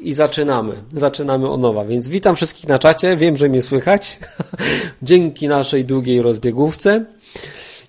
i 0.00 0.12
zaczynamy. 0.12 0.74
Zaczynamy 0.96 1.48
od 1.48 1.60
nowa, 1.60 1.84
więc 1.84 2.08
witam 2.08 2.36
wszystkich 2.36 2.68
na 2.68 2.78
czacie. 2.78 3.16
Wiem, 3.16 3.36
że 3.36 3.48
mnie 3.48 3.62
słychać. 3.62 4.18
Dzięki 5.02 5.48
naszej 5.48 5.84
długiej 5.84 6.22
rozbiegówce. 6.22 7.04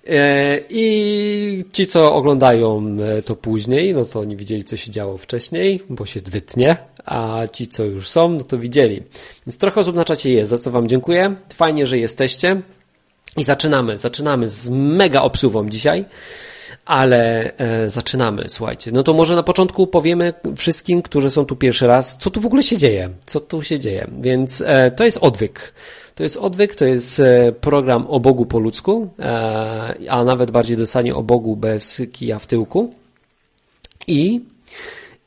E, 0.06 0.58
I 0.70 1.64
ci, 1.72 1.86
co 1.86 2.14
oglądają 2.14 2.96
e, 3.18 3.22
to 3.22 3.36
później, 3.36 3.94
no 3.94 4.04
to 4.04 4.24
nie 4.24 4.36
widzieli, 4.36 4.64
co 4.64 4.76
się 4.76 4.90
działo 4.90 5.16
wcześniej, 5.16 5.82
bo 5.90 6.06
się 6.06 6.20
wytnie, 6.20 6.76
a 7.04 7.42
ci, 7.52 7.68
co 7.68 7.84
już 7.84 8.08
są, 8.08 8.28
no 8.28 8.44
to 8.44 8.58
widzieli. 8.58 9.02
Więc 9.46 9.58
trochę 9.58 9.80
osób 9.80 9.96
na 9.96 10.04
czacie 10.04 10.32
jest, 10.32 10.50
za 10.50 10.58
co 10.58 10.70
Wam 10.70 10.88
dziękuję. 10.88 11.36
Fajnie, 11.54 11.86
że 11.86 11.98
jesteście. 11.98 12.62
I 13.36 13.44
zaczynamy. 13.44 13.98
Zaczynamy 13.98 14.48
z 14.48 14.68
mega 14.68 15.22
obsuwą 15.22 15.68
dzisiaj 15.68 16.04
ale 16.84 17.52
e, 17.56 17.88
zaczynamy, 17.88 18.44
słuchajcie. 18.48 18.92
No 18.92 19.02
to 19.02 19.14
może 19.14 19.36
na 19.36 19.42
początku 19.42 19.86
powiemy 19.86 20.32
wszystkim, 20.56 21.02
którzy 21.02 21.30
są 21.30 21.44
tu 21.44 21.56
pierwszy 21.56 21.86
raz, 21.86 22.16
co 22.16 22.30
tu 22.30 22.40
w 22.40 22.46
ogóle 22.46 22.62
się 22.62 22.76
dzieje, 22.76 23.10
co 23.26 23.40
tu 23.40 23.62
się 23.62 23.80
dzieje. 23.80 24.10
Więc 24.20 24.62
e, 24.66 24.90
to 24.90 25.04
jest 25.04 25.18
odwyk. 25.20 25.72
To 26.14 26.22
jest 26.22 26.36
odwyk, 26.36 26.74
to 26.74 26.84
jest 26.84 27.20
e, 27.20 27.52
program 27.52 28.06
o 28.06 28.20
Bogu 28.20 28.46
po 28.46 28.58
ludzku, 28.58 29.08
e, 29.18 29.94
a 30.08 30.24
nawet 30.24 30.50
bardziej 30.50 30.76
dostanie 30.76 31.14
o 31.14 31.22
Bogu 31.22 31.56
bez 31.56 32.02
kija 32.12 32.38
w 32.38 32.46
tyłku. 32.46 32.94
I 34.06 34.40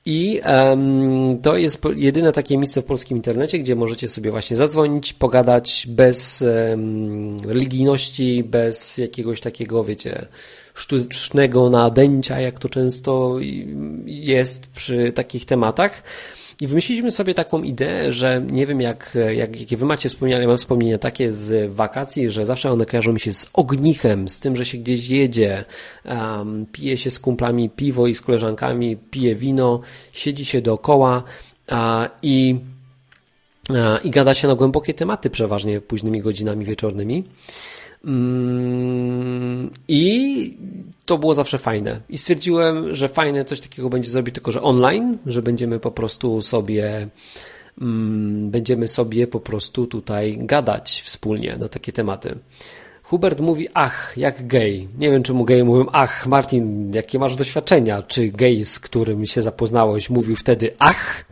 i 0.05 0.41
um, 0.45 1.39
to 1.41 1.57
jest 1.57 1.81
jedyne 1.95 2.31
takie 2.31 2.57
miejsce 2.57 2.81
w 2.81 2.85
polskim 2.85 3.17
internecie, 3.17 3.59
gdzie 3.59 3.75
możecie 3.75 4.07
sobie 4.07 4.31
właśnie 4.31 4.57
zadzwonić, 4.57 5.13
pogadać 5.13 5.85
bez 5.89 6.41
um, 6.41 7.37
religijności, 7.39 8.43
bez 8.43 8.97
jakiegoś 8.97 9.41
takiego, 9.41 9.83
wiecie, 9.83 10.27
sztucznego 10.73 11.69
nadęcia, 11.69 12.39
jak 12.39 12.59
to 12.59 12.69
często 12.69 13.37
jest 14.05 14.67
przy 14.67 15.11
takich 15.11 15.45
tematach. 15.45 16.03
I 16.61 16.67
wymyśliliśmy 16.67 17.11
sobie 17.11 17.33
taką 17.33 17.63
ideę, 17.63 18.13
że 18.13 18.41
nie 18.41 18.67
wiem 18.67 18.81
jak, 18.81 19.17
jak 19.35 19.59
jakie 19.59 19.77
wy 19.77 19.85
macie 19.85 20.09
wspomnienia, 20.09 20.41
ja 20.41 20.47
mam 20.47 20.57
wspomnienia 20.57 20.97
takie 20.97 21.33
z 21.33 21.73
wakacji, 21.73 22.29
że 22.29 22.45
zawsze 22.45 22.71
one 22.71 22.85
kojarzą 22.85 23.13
mi 23.13 23.19
się 23.19 23.33
z 23.33 23.49
ognichem, 23.53 24.29
z 24.29 24.39
tym, 24.39 24.55
że 24.55 24.65
się 24.65 24.77
gdzieś 24.77 25.09
jedzie, 25.09 25.65
um, 26.05 26.65
pije 26.71 26.97
się 26.97 27.11
z 27.11 27.19
kumplami 27.19 27.69
piwo 27.69 28.07
i 28.07 28.15
z 28.15 28.21
koleżankami, 28.21 28.97
pije 28.97 29.35
wino, 29.35 29.81
siedzi 30.11 30.45
się 30.45 30.61
dookoła 30.61 31.23
uh, 31.71 31.77
i, 32.21 32.55
i 34.03 34.09
gada 34.09 34.33
się 34.33 34.47
na 34.47 34.55
głębokie 34.55 34.93
tematy 34.93 35.29
przeważnie 35.29 35.81
późnymi 35.81 36.21
godzinami 36.21 36.65
wieczornymi. 36.65 37.23
Mm, 38.05 39.69
I 39.87 40.57
to 41.05 41.17
było 41.17 41.33
zawsze 41.33 41.57
fajne. 41.57 42.01
I 42.09 42.17
stwierdziłem, 42.17 42.95
że 42.95 43.09
fajne 43.09 43.45
coś 43.45 43.61
takiego 43.61 43.89
będzie 43.89 44.09
zrobić, 44.09 44.35
tylko 44.35 44.51
że 44.51 44.61
online, 44.61 45.17
że 45.25 45.41
będziemy 45.41 45.79
po 45.79 45.91
prostu 45.91 46.41
sobie 46.41 47.07
mm, 47.81 48.49
będziemy 48.51 48.87
sobie 48.87 49.27
po 49.27 49.39
prostu 49.39 49.87
tutaj 49.87 50.37
gadać 50.39 51.01
wspólnie 51.05 51.57
na 51.57 51.69
takie 51.69 51.91
tematy. 51.91 52.35
Hubert 53.03 53.39
mówi, 53.39 53.67
ach, 53.73 54.13
jak 54.17 54.47
gej. 54.47 54.87
Nie 54.97 55.11
wiem, 55.11 55.23
czemu 55.23 55.45
gej 55.45 55.63
mówią, 55.63 55.85
ach, 55.91 56.27
Martin, 56.27 56.93
jakie 56.93 57.19
masz 57.19 57.35
doświadczenia? 57.35 58.03
Czy 58.03 58.27
gej, 58.27 58.65
z 58.65 58.79
którym 58.79 59.25
się 59.25 59.41
zapoznałeś, 59.41 60.09
mówił 60.09 60.35
wtedy, 60.35 60.71
ach? 60.79 61.25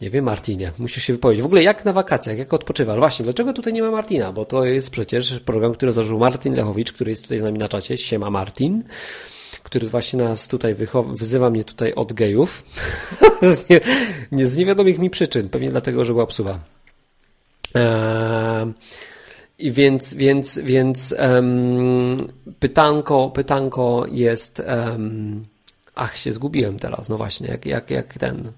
Nie 0.00 0.10
wiem, 0.10 0.24
Martinie, 0.24 0.72
musisz 0.78 1.02
się 1.02 1.12
wypowiedzieć. 1.12 1.42
W 1.42 1.46
ogóle 1.46 1.62
jak 1.62 1.84
na 1.84 1.92
wakacjach, 1.92 2.38
jak 2.38 2.54
odpoczywasz? 2.54 2.98
Właśnie, 2.98 3.24
dlaczego 3.24 3.52
tutaj 3.52 3.72
nie 3.72 3.82
ma 3.82 3.90
Martina? 3.90 4.32
Bo 4.32 4.44
to 4.44 4.64
jest 4.64 4.90
przecież 4.90 5.40
program, 5.40 5.74
który 5.74 5.92
założył 5.92 6.18
Martin 6.18 6.54
Lechowicz, 6.54 6.92
który 6.92 7.10
jest 7.10 7.22
tutaj 7.22 7.38
z 7.38 7.42
nami 7.42 7.58
na 7.58 7.68
czacie. 7.68 7.98
Siema 7.98 8.30
Martin 8.30 8.84
który 9.64 9.88
właśnie 9.88 10.18
nas 10.18 10.48
tutaj 10.48 10.76
wyzywa 11.14 11.50
mnie 11.50 11.64
tutaj 11.64 11.94
od 11.94 12.12
gejów. 12.12 12.62
z, 13.42 13.70
nie, 13.70 13.80
nie, 14.32 14.46
z 14.46 14.56
niewiadomych 14.56 14.98
mi 14.98 15.10
przyczyn. 15.10 15.48
Pewnie 15.48 15.70
dlatego, 15.70 16.04
że 16.04 16.12
była 16.12 16.26
psuwa. 16.26 16.58
Eee, 17.74 18.72
I 19.58 19.72
więc, 19.72 20.14
więc, 20.14 20.58
więc 20.58 21.14
um, 21.18 22.16
pytanko, 22.58 23.30
pytanko 23.30 24.06
jest 24.12 24.62
um, 24.66 25.44
ach, 25.94 26.16
się 26.16 26.32
zgubiłem 26.32 26.78
teraz, 26.78 27.08
no 27.08 27.16
właśnie, 27.16 27.48
jak, 27.48 27.66
jak, 27.66 27.90
jak 27.90 28.18
ten 28.18 28.52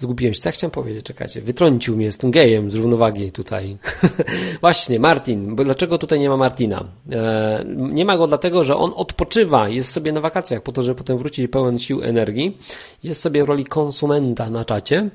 Zgubiłem 0.00 0.34
się. 0.34 0.40
Co 0.40 0.48
ja 0.48 0.52
chciałem 0.52 0.70
powiedzieć? 0.70 1.06
Czekajcie. 1.06 1.40
Wytrącił 1.40 1.96
mnie 1.96 2.12
tym 2.12 2.30
gejem 2.30 2.70
z 2.70 2.74
równowagi 2.74 3.32
tutaj. 3.32 3.76
Właśnie, 4.60 5.00
Martin. 5.00 5.56
Bo 5.56 5.64
dlaczego 5.64 5.98
tutaj 5.98 6.20
nie 6.20 6.28
ma 6.28 6.36
Martina? 6.36 6.84
E, 7.12 7.64
nie 7.66 8.04
ma 8.04 8.16
go 8.16 8.26
dlatego, 8.26 8.64
że 8.64 8.76
on 8.76 8.92
odpoczywa. 8.96 9.68
Jest 9.68 9.90
sobie 9.92 10.12
na 10.12 10.20
wakacjach 10.20 10.62
po 10.62 10.72
to, 10.72 10.82
żeby 10.82 10.98
potem 10.98 11.18
wrócić 11.18 11.50
pełen 11.50 11.78
sił 11.78 12.02
energii. 12.02 12.58
Jest 13.04 13.20
sobie 13.20 13.44
w 13.44 13.48
roli 13.48 13.64
konsumenta 13.64 14.50
na 14.50 14.64
czacie. 14.64 15.10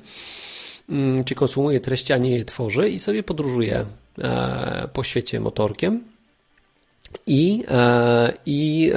Mm, 0.88 1.24
czy 1.24 1.34
konsumuje 1.34 1.80
treści, 1.80 2.12
a 2.12 2.18
nie 2.18 2.30
je 2.30 2.44
tworzy 2.44 2.88
i 2.88 2.98
sobie 2.98 3.22
podróżuje 3.22 3.84
e, 4.18 4.88
po 4.92 5.02
świecie 5.02 5.40
motorkiem. 5.40 6.04
I, 7.26 7.64
e, 7.68 8.32
i, 8.46 8.92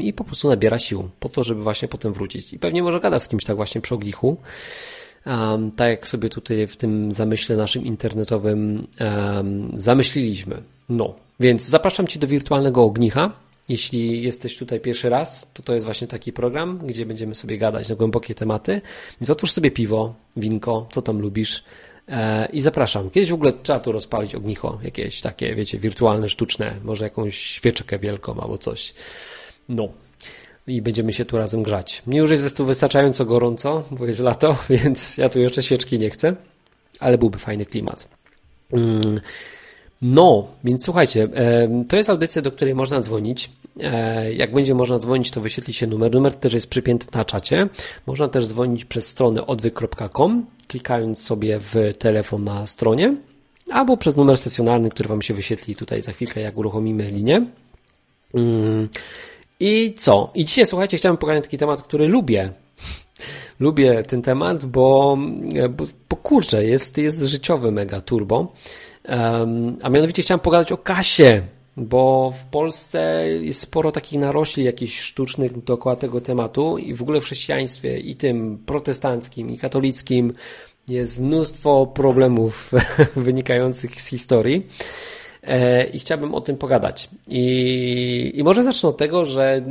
i 0.00 0.12
po 0.12 0.24
prostu 0.24 0.48
nabiera 0.48 0.78
sił 0.78 1.08
po 1.20 1.28
to, 1.28 1.44
żeby 1.44 1.62
właśnie 1.62 1.88
potem 1.88 2.12
wrócić. 2.12 2.52
I 2.52 2.58
pewnie 2.58 2.82
może 2.82 3.00
gada 3.00 3.18
z 3.18 3.28
kimś 3.28 3.44
tak 3.44 3.56
właśnie 3.56 3.80
przy 3.80 3.94
oglichu 3.94 4.36
um, 5.26 5.72
tak 5.72 5.88
jak 5.88 6.08
sobie 6.08 6.28
tutaj 6.28 6.66
w 6.66 6.76
tym 6.76 7.12
zamyśle 7.12 7.56
naszym 7.56 7.84
internetowym 7.84 8.86
um, 9.00 9.70
zamyśliliśmy. 9.72 10.62
No, 10.88 11.14
więc 11.40 11.64
zapraszam 11.64 12.06
Cię 12.06 12.20
do 12.20 12.26
wirtualnego 12.26 12.82
ognicha. 12.82 13.32
Jeśli 13.68 14.22
jesteś 14.22 14.56
tutaj 14.56 14.80
pierwszy 14.80 15.08
raz, 15.08 15.46
to 15.54 15.62
to 15.62 15.74
jest 15.74 15.84
właśnie 15.84 16.06
taki 16.06 16.32
program, 16.32 16.80
gdzie 16.86 17.06
będziemy 17.06 17.34
sobie 17.34 17.58
gadać 17.58 17.88
na 17.88 17.94
głębokie 17.94 18.34
tematy. 18.34 18.80
Więc 19.20 19.30
otwórz 19.30 19.52
sobie 19.52 19.70
piwo, 19.70 20.14
winko, 20.36 20.88
co 20.92 21.02
tam 21.02 21.20
lubisz 21.20 21.64
e, 22.08 22.48
i 22.52 22.60
zapraszam. 22.60 23.10
Kiedyś 23.10 23.30
w 23.30 23.34
ogóle 23.34 23.52
trzeba 23.62 23.80
tu 23.80 23.92
rozpalić 23.92 24.34
ognicho, 24.34 24.78
jakieś 24.82 25.20
takie, 25.20 25.54
wiecie, 25.54 25.78
wirtualne, 25.78 26.28
sztuczne, 26.28 26.76
może 26.84 27.04
jakąś 27.04 27.38
świeczkę 27.38 27.98
wielką 27.98 28.40
albo 28.40 28.58
coś. 28.58 28.94
No, 29.68 29.88
i 30.66 30.82
będziemy 30.82 31.12
się 31.12 31.24
tu 31.24 31.38
razem 31.38 31.62
grzać. 31.62 32.02
Mnie 32.06 32.18
już 32.18 32.30
jest 32.30 32.56
tu 32.56 32.66
wystarczająco 32.66 33.24
gorąco, 33.24 33.84
bo 33.90 34.06
jest 34.06 34.20
lato, 34.20 34.56
więc 34.70 35.18
ja 35.18 35.28
tu 35.28 35.38
jeszcze 35.40 35.62
świeczki 35.62 35.98
nie 35.98 36.10
chcę, 36.10 36.36
ale 37.00 37.18
byłby 37.18 37.38
fajny 37.38 37.66
klimat. 37.66 38.08
Mm, 38.72 39.20
no, 40.02 40.48
więc 40.64 40.84
słuchajcie, 40.84 41.28
to 41.88 41.96
jest 41.96 42.10
audycja, 42.10 42.42
do 42.42 42.52
której 42.52 42.74
można 42.74 43.00
dzwonić. 43.00 43.50
E, 43.80 44.32
jak 44.32 44.52
będzie 44.52 44.74
można 44.74 44.98
dzwonić, 44.98 45.30
to 45.30 45.40
wyświetli 45.40 45.74
się 45.74 45.86
numer. 45.86 46.12
Numer 46.12 46.34
też 46.34 46.52
jest 46.52 46.66
przypięty 46.66 47.06
na 47.14 47.24
czacie. 47.24 47.68
Można 48.06 48.28
też 48.28 48.46
dzwonić 48.46 48.84
przez 48.84 49.06
stronę 49.06 49.46
odwyk.com, 49.46 50.46
klikając 50.68 51.22
sobie 51.22 51.58
w 51.60 51.74
telefon 51.98 52.44
na 52.44 52.66
stronie, 52.66 53.16
albo 53.70 53.96
przez 53.96 54.16
numer 54.16 54.38
stacjonarny, 54.38 54.90
który 54.90 55.08
Wam 55.08 55.22
się 55.22 55.34
wyświetli 55.34 55.76
tutaj 55.76 56.02
za 56.02 56.12
chwilkę, 56.12 56.40
jak 56.40 56.58
uruchomimy 56.58 57.10
linię. 57.10 57.46
I 59.60 59.94
co? 59.98 60.30
I 60.34 60.44
dzisiaj, 60.44 60.66
słuchajcie, 60.66 60.96
chciałem 60.96 61.16
pogadać 61.16 61.44
taki 61.44 61.58
temat, 61.58 61.82
który 61.82 62.08
lubię. 62.08 62.52
lubię 63.60 64.02
ten 64.02 64.22
temat, 64.22 64.66
bo, 64.66 65.18
bo, 65.70 65.84
bo 66.08 66.16
kurczę, 66.16 66.64
jest, 66.64 66.98
jest 66.98 67.22
życiowy 67.22 67.72
mega 67.72 68.00
turbo. 68.00 68.52
Um, 69.08 69.76
a 69.82 69.90
mianowicie 69.90 70.22
chciałem 70.22 70.40
pogadać 70.40 70.72
o 70.72 70.76
kasie, 70.76 71.42
bo 71.76 72.32
w 72.42 72.46
Polsce 72.46 73.26
jest 73.40 73.60
sporo 73.60 73.92
takich 73.92 74.20
narośli 74.20 74.64
jakichś 74.64 75.00
sztucznych 75.00 75.64
dookoła 75.64 75.96
tego 75.96 76.20
tematu 76.20 76.78
i 76.78 76.94
w 76.94 77.02
ogóle 77.02 77.20
w 77.20 77.24
chrześcijaństwie 77.24 77.98
i 77.98 78.16
tym 78.16 78.58
protestanckim 78.66 79.50
i 79.50 79.58
katolickim 79.58 80.32
jest 80.88 81.20
mnóstwo 81.20 81.86
problemów 81.86 82.70
wynikających 83.16 84.00
z 84.00 84.06
historii. 84.06 84.66
E, 85.46 85.84
i 85.84 85.98
chciałbym 85.98 86.34
o 86.34 86.40
tym 86.40 86.56
pogadać. 86.56 87.10
I, 87.28 88.32
i 88.34 88.44
może 88.44 88.62
zacznę 88.62 88.88
od 88.88 88.96
tego, 88.96 89.24
że 89.24 89.62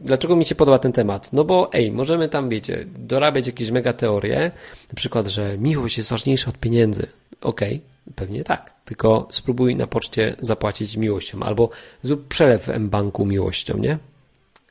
dlaczego 0.00 0.36
mi 0.36 0.44
się 0.44 0.54
podoba 0.54 0.78
ten 0.78 0.92
temat? 0.92 1.32
No 1.32 1.44
bo 1.44 1.72
ej, 1.72 1.92
możemy 1.92 2.28
tam, 2.28 2.48
wiecie, 2.48 2.86
dorabiać 2.98 3.46
jakieś 3.46 3.70
mega 3.70 3.92
teorie, 3.92 4.50
na 4.88 4.94
przykład, 4.96 5.26
że 5.26 5.58
miłość 5.58 5.96
jest 5.96 6.10
ważniejsza 6.10 6.50
od 6.50 6.58
pieniędzy. 6.58 7.06
Okej, 7.40 7.74
okay, 7.74 8.14
pewnie 8.14 8.44
tak, 8.44 8.74
tylko 8.84 9.28
spróbuj 9.30 9.76
na 9.76 9.86
poczcie 9.86 10.36
zapłacić 10.40 10.96
miłością, 10.96 11.42
albo 11.42 11.70
zrób 12.02 12.28
przelew 12.28 12.64
w 12.64 12.68
M-Banku 12.68 13.26
miłością, 13.26 13.78
nie? 13.78 13.98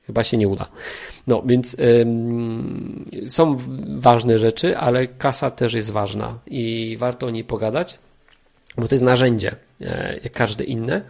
Chyba 0.07 0.23
się 0.23 0.37
nie 0.37 0.47
uda. 0.47 0.69
No, 1.27 1.43
więc 1.45 1.77
ym, 1.79 3.05
są 3.27 3.57
ważne 3.97 4.39
rzeczy, 4.39 4.77
ale 4.77 5.07
kasa 5.07 5.51
też 5.51 5.73
jest 5.73 5.89
ważna 5.89 6.39
i 6.47 6.95
warto 6.99 7.27
o 7.27 7.29
niej 7.29 7.43
pogadać 7.43 7.99
bo 8.77 8.87
to 8.87 8.95
jest 8.95 9.03
narzędzie, 9.03 9.55
jak 10.23 10.33
każde 10.33 10.63
inne 10.63 11.01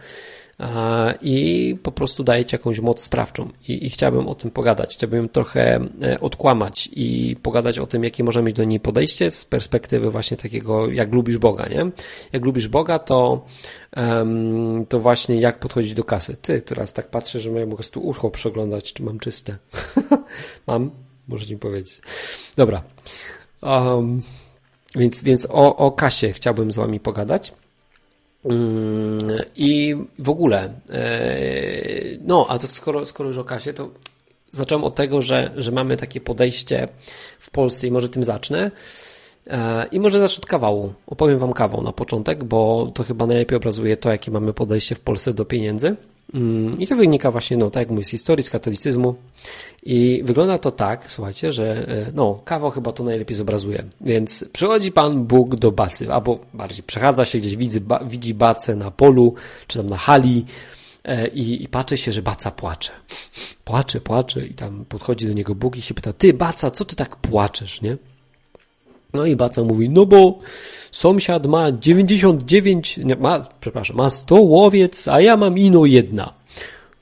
i 1.22 1.76
po 1.82 1.92
prostu 1.92 2.24
daje 2.24 2.44
ci 2.44 2.54
jakąś 2.54 2.80
moc 2.80 3.02
sprawczą 3.02 3.50
I, 3.68 3.86
i 3.86 3.90
chciałbym 3.90 4.28
o 4.28 4.34
tym 4.34 4.50
pogadać, 4.50 4.94
chciałbym 4.94 5.28
trochę 5.28 5.88
e, 6.02 6.20
odkłamać 6.20 6.88
i 6.92 7.36
pogadać 7.42 7.78
o 7.78 7.86
tym, 7.86 8.04
jakie 8.04 8.24
możemy 8.24 8.46
mieć 8.46 8.56
do 8.56 8.64
niej 8.64 8.80
podejście 8.80 9.30
z 9.30 9.44
perspektywy 9.44 10.10
właśnie 10.10 10.36
takiego, 10.36 10.90
jak 10.90 11.12
lubisz 11.14 11.38
Boga, 11.38 11.68
nie? 11.68 11.90
Jak 12.32 12.44
lubisz 12.44 12.68
Boga, 12.68 12.98
to 12.98 13.44
um, 13.96 14.86
to 14.88 15.00
właśnie 15.00 15.40
jak 15.40 15.58
podchodzić 15.58 15.94
do 15.94 16.04
kasy. 16.04 16.36
Ty 16.42 16.62
teraz 16.62 16.92
tak 16.92 17.10
patrzę, 17.10 17.40
że 17.40 17.66
mogę 17.66 17.84
tu 17.84 18.00
ucho 18.00 18.30
przeglądać, 18.30 18.92
czy 18.92 19.02
mam 19.02 19.18
czyste. 19.18 19.56
mam? 20.66 20.90
Możesz 21.28 21.50
mi 21.50 21.58
powiedzieć. 21.58 22.00
Dobra. 22.56 22.82
Um, 23.62 24.22
więc, 24.94 25.22
więc 25.22 25.46
o, 25.50 25.76
o 25.76 25.92
kasie 25.92 26.32
chciałbym 26.32 26.72
z 26.72 26.76
Wami 26.76 27.00
pogadać. 27.00 27.52
Mm, 28.46 29.44
I 29.56 29.96
w 30.18 30.30
ogóle, 30.30 30.80
e, 30.90 32.18
no, 32.20 32.46
a 32.48 32.58
to 32.58 32.68
skoro, 32.68 33.06
skoro 33.06 33.28
już 33.28 33.38
o 33.38 33.44
kasie, 33.44 33.72
to 33.72 33.90
zacząłem 34.50 34.84
od 34.84 34.94
tego, 34.94 35.22
że, 35.22 35.50
że 35.56 35.72
mamy 35.72 35.96
takie 35.96 36.20
podejście 36.20 36.88
w 37.38 37.50
Polsce 37.50 37.86
i 37.86 37.90
może 37.90 38.08
tym 38.08 38.24
zacznę. 38.24 38.70
E, 39.46 39.86
I 39.92 40.00
może 40.00 40.20
zacznę 40.20 40.40
od 40.40 40.46
kawału. 40.46 40.92
Opowiem 41.06 41.38
Wam 41.38 41.52
kawał 41.52 41.82
na 41.82 41.92
początek, 41.92 42.44
bo 42.44 42.90
to 42.94 43.04
chyba 43.04 43.26
najlepiej 43.26 43.56
obrazuje 43.56 43.96
to, 43.96 44.10
jakie 44.10 44.30
mamy 44.30 44.52
podejście 44.52 44.94
w 44.94 45.00
Polsce 45.00 45.34
do 45.34 45.44
pieniędzy. 45.44 45.96
Mm, 46.34 46.80
I 46.80 46.86
to 46.86 46.96
wynika 46.96 47.30
właśnie, 47.30 47.56
no 47.56 47.70
tak 47.70 47.80
jak 47.80 47.90
mówię, 47.90 48.04
z 48.04 48.10
historii, 48.10 48.42
z 48.42 48.50
katolicyzmu. 48.50 49.14
I 49.82 50.22
wygląda 50.24 50.58
to 50.58 50.70
tak, 50.70 51.10
słuchajcie, 51.10 51.52
że 51.52 51.88
e, 51.88 52.12
no, 52.14 52.40
kawał 52.44 52.70
chyba 52.70 52.92
to 52.92 53.04
najlepiej 53.04 53.36
zobrazuje. 53.36 53.84
Więc 54.00 54.44
przychodzi 54.52 54.92
Pan 54.92 55.24
Bóg 55.24 55.56
do 55.56 55.72
bacy, 55.72 56.12
albo 56.12 56.38
bardziej 56.54 56.82
przechadza 56.82 57.24
się 57.24 57.38
gdzieś, 57.38 57.56
widzi, 57.56 57.80
ba, 57.80 58.04
widzi 58.04 58.34
bacę 58.34 58.76
na 58.76 58.90
polu, 58.90 59.34
czy 59.66 59.78
tam 59.78 59.86
na 59.86 59.96
hali 59.96 60.44
e, 61.04 61.28
i, 61.28 61.62
i 61.64 61.68
patrzy 61.68 61.98
się, 61.98 62.12
że 62.12 62.22
baca 62.22 62.50
płacze. 62.50 62.92
Płacze, 63.64 64.00
płacze 64.00 64.46
i 64.46 64.54
tam 64.54 64.84
podchodzi 64.88 65.26
do 65.26 65.32
niego 65.32 65.54
Bóg 65.54 65.76
i 65.76 65.82
się 65.82 65.94
pyta, 65.94 66.12
ty 66.12 66.32
baca, 66.32 66.70
co 66.70 66.84
ty 66.84 66.96
tak 66.96 67.16
płaczesz, 67.16 67.82
nie? 67.82 67.96
No 69.16 69.26
i 69.26 69.36
Baca 69.36 69.64
mówi, 69.64 69.90
no 69.90 70.06
bo 70.06 70.38
sąsiad 70.92 71.46
ma 71.46 71.72
99, 71.72 72.96
nie, 72.96 73.16
ma, 73.16 73.48
przepraszam, 73.60 73.96
ma 73.96 74.10
100 74.10 74.34
łowiec, 74.34 75.08
a 75.08 75.20
ja 75.20 75.36
mam 75.36 75.58
ino 75.58 75.86
jedna. 75.86 76.34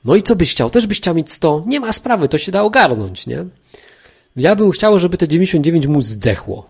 No 0.05 0.15
i 0.15 0.23
co 0.23 0.35
byś 0.35 0.51
chciał? 0.51 0.69
Też 0.69 0.87
byś 0.87 0.97
chciał 0.97 1.15
mieć 1.15 1.31
100? 1.31 1.63
Nie 1.67 1.79
ma 1.79 1.91
sprawy, 1.91 2.27
to 2.27 2.37
się 2.37 2.51
da 2.51 2.63
ogarnąć, 2.63 3.27
nie? 3.27 3.45
Ja 4.35 4.55
bym 4.55 4.71
chciał, 4.71 4.99
żeby 4.99 5.17
te 5.17 5.27
99 5.27 5.87
mu 5.87 6.01
zdechło. 6.01 6.65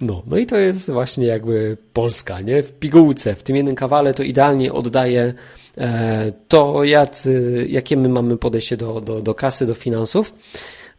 No, 0.00 0.22
no 0.26 0.36
i 0.36 0.46
to 0.46 0.56
jest 0.56 0.90
właśnie 0.90 1.26
jakby 1.26 1.76
Polska, 1.92 2.40
nie? 2.40 2.62
W 2.62 2.72
pigułce, 2.72 3.34
w 3.34 3.42
tym 3.42 3.56
jednym 3.56 3.74
kawale 3.74 4.14
to 4.14 4.22
idealnie 4.22 4.72
oddaje 4.72 5.34
e, 5.78 6.32
to, 6.48 6.84
jacy, 6.84 7.66
jakie 7.68 7.96
my 7.96 8.08
mamy 8.08 8.36
podejście 8.36 8.76
do, 8.76 9.00
do, 9.00 9.22
do 9.22 9.34
kasy, 9.34 9.66
do 9.66 9.74
finansów 9.74 10.34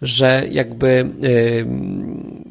że 0.02 0.48
jakby 0.52 1.10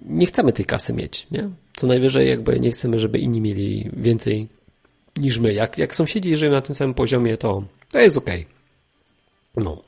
nie 0.06 0.26
chcemy 0.26 0.52
tej 0.52 0.64
kasy 0.64 0.92
mieć, 0.92 1.26
nie? 1.30 1.48
Co 1.76 1.86
najwyżej 1.86 2.28
jakby 2.28 2.60
nie 2.60 2.70
chcemy, 2.70 2.98
żeby 2.98 3.18
inni 3.18 3.40
mieli 3.40 3.90
więcej 3.92 4.48
niż 5.16 5.38
my. 5.38 5.52
Jak, 5.54 5.78
jak 5.78 5.94
sąsiedzi 5.94 6.36
żyją 6.36 6.52
na 6.52 6.60
tym 6.60 6.74
samym 6.74 6.94
poziomie, 6.94 7.36
to, 7.36 7.62
to 7.90 7.98
jest 7.98 8.16
okej. 8.16 8.46
Okay. 9.54 9.64
No. 9.64 9.82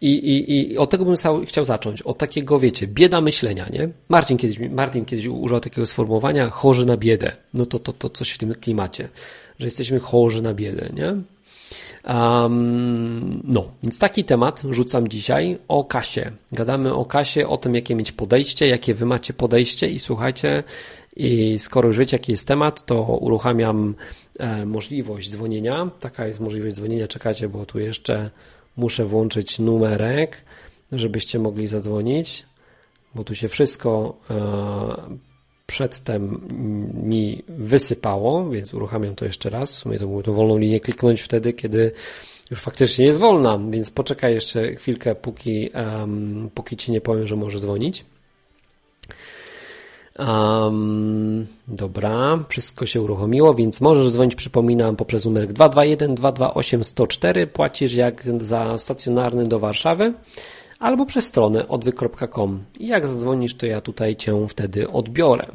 I, 0.00 0.10
i, 0.10 0.72
I 0.72 0.78
od 0.78 0.90
tego 0.90 1.04
bym 1.04 1.14
chciał 1.46 1.64
zacząć. 1.64 2.02
Od 2.02 2.18
takiego, 2.18 2.60
wiecie, 2.60 2.86
bieda 2.86 3.20
myślenia, 3.20 3.68
nie? 3.72 3.88
Marcin 4.08 4.36
kiedyś, 4.36 4.58
Martin 4.58 5.04
kiedyś 5.04 5.26
używał 5.26 5.60
takiego 5.60 5.86
sformułowania 5.86 6.50
chorzy 6.50 6.86
na 6.86 6.96
biedę. 6.96 7.36
No 7.54 7.66
to, 7.66 7.78
to, 7.78 7.92
to 7.92 8.10
coś 8.10 8.30
w 8.30 8.38
tym 8.38 8.54
klimacie, 8.54 9.08
że 9.58 9.66
jesteśmy 9.66 10.00
chorzy 10.00 10.42
na 10.42 10.54
biedę, 10.54 10.90
nie? 10.94 11.16
Um, 12.08 13.40
no, 13.44 13.72
więc 13.82 13.98
taki 13.98 14.24
temat 14.24 14.62
rzucam 14.70 15.08
dzisiaj 15.08 15.58
o 15.68 15.84
kasie. 15.84 16.32
Gadamy 16.52 16.94
o 16.94 17.04
kasie, 17.04 17.48
o 17.48 17.56
tym, 17.56 17.74
jakie 17.74 17.94
mieć 17.94 18.12
podejście, 18.12 18.66
jakie 18.66 18.94
wy 18.94 19.06
macie 19.06 19.34
podejście 19.34 19.88
i 19.88 19.98
słuchajcie, 19.98 20.62
i 21.16 21.58
skoro 21.58 21.88
już 21.88 21.98
wiecie, 21.98 22.14
jaki 22.14 22.32
jest 22.32 22.48
temat, 22.48 22.86
to 22.86 23.02
uruchamiam 23.02 23.94
e, 24.38 24.66
możliwość 24.66 25.30
dzwonienia. 25.30 25.90
Taka 26.00 26.26
jest 26.26 26.40
możliwość 26.40 26.76
dzwonienia. 26.76 27.08
Czekajcie, 27.08 27.48
bo 27.48 27.66
tu 27.66 27.78
jeszcze 27.78 28.30
muszę 28.76 29.04
włączyć 29.04 29.58
numerek, 29.58 30.36
żebyście 30.92 31.38
mogli 31.38 31.66
zadzwonić, 31.66 32.46
bo 33.14 33.24
tu 33.24 33.34
się 33.34 33.48
wszystko 33.48 34.16
e, 34.30 35.31
przedtem 35.66 36.40
mi 37.04 37.42
wysypało, 37.48 38.50
więc 38.50 38.74
uruchamiam 38.74 39.14
to 39.14 39.24
jeszcze 39.24 39.50
raz. 39.50 39.72
W 39.72 39.76
sumie 39.76 39.98
to 39.98 40.06
było 40.06 40.22
to 40.22 40.32
wolną 40.32 40.58
linię 40.58 40.80
kliknąć 40.80 41.20
wtedy, 41.20 41.52
kiedy 41.52 41.92
już 42.50 42.60
faktycznie 42.60 43.06
jest 43.06 43.20
wolna, 43.20 43.60
więc 43.70 43.90
poczekaj 43.90 44.34
jeszcze 44.34 44.74
chwilkę, 44.74 45.14
póki, 45.14 45.70
um, 45.74 46.50
póki 46.54 46.76
ci 46.76 46.92
nie 46.92 47.00
powiem, 47.00 47.26
że 47.26 47.36
może 47.36 47.58
dzwonić. 47.58 48.04
Um, 50.18 51.46
dobra, 51.68 52.44
wszystko 52.48 52.86
się 52.86 53.00
uruchomiło, 53.00 53.54
więc 53.54 53.80
możesz 53.80 54.10
dzwonić, 54.10 54.34
przypominam, 54.34 54.96
poprzez 54.96 55.24
numer 55.24 55.46
221 55.46 56.14
228 56.14 56.84
104. 56.84 57.46
Płacisz 57.46 57.94
jak 57.94 58.24
za 58.40 58.78
stacjonarny 58.78 59.48
do 59.48 59.58
Warszawy 59.58 60.14
albo 60.82 61.06
przez 61.06 61.26
stronę 61.26 61.68
odwyk.com. 61.68 62.64
Jak 62.80 63.06
zadzwonisz, 63.06 63.54
to 63.54 63.66
ja 63.66 63.80
tutaj 63.80 64.16
Cię 64.16 64.46
wtedy 64.48 64.90
odbiorę 64.90 65.46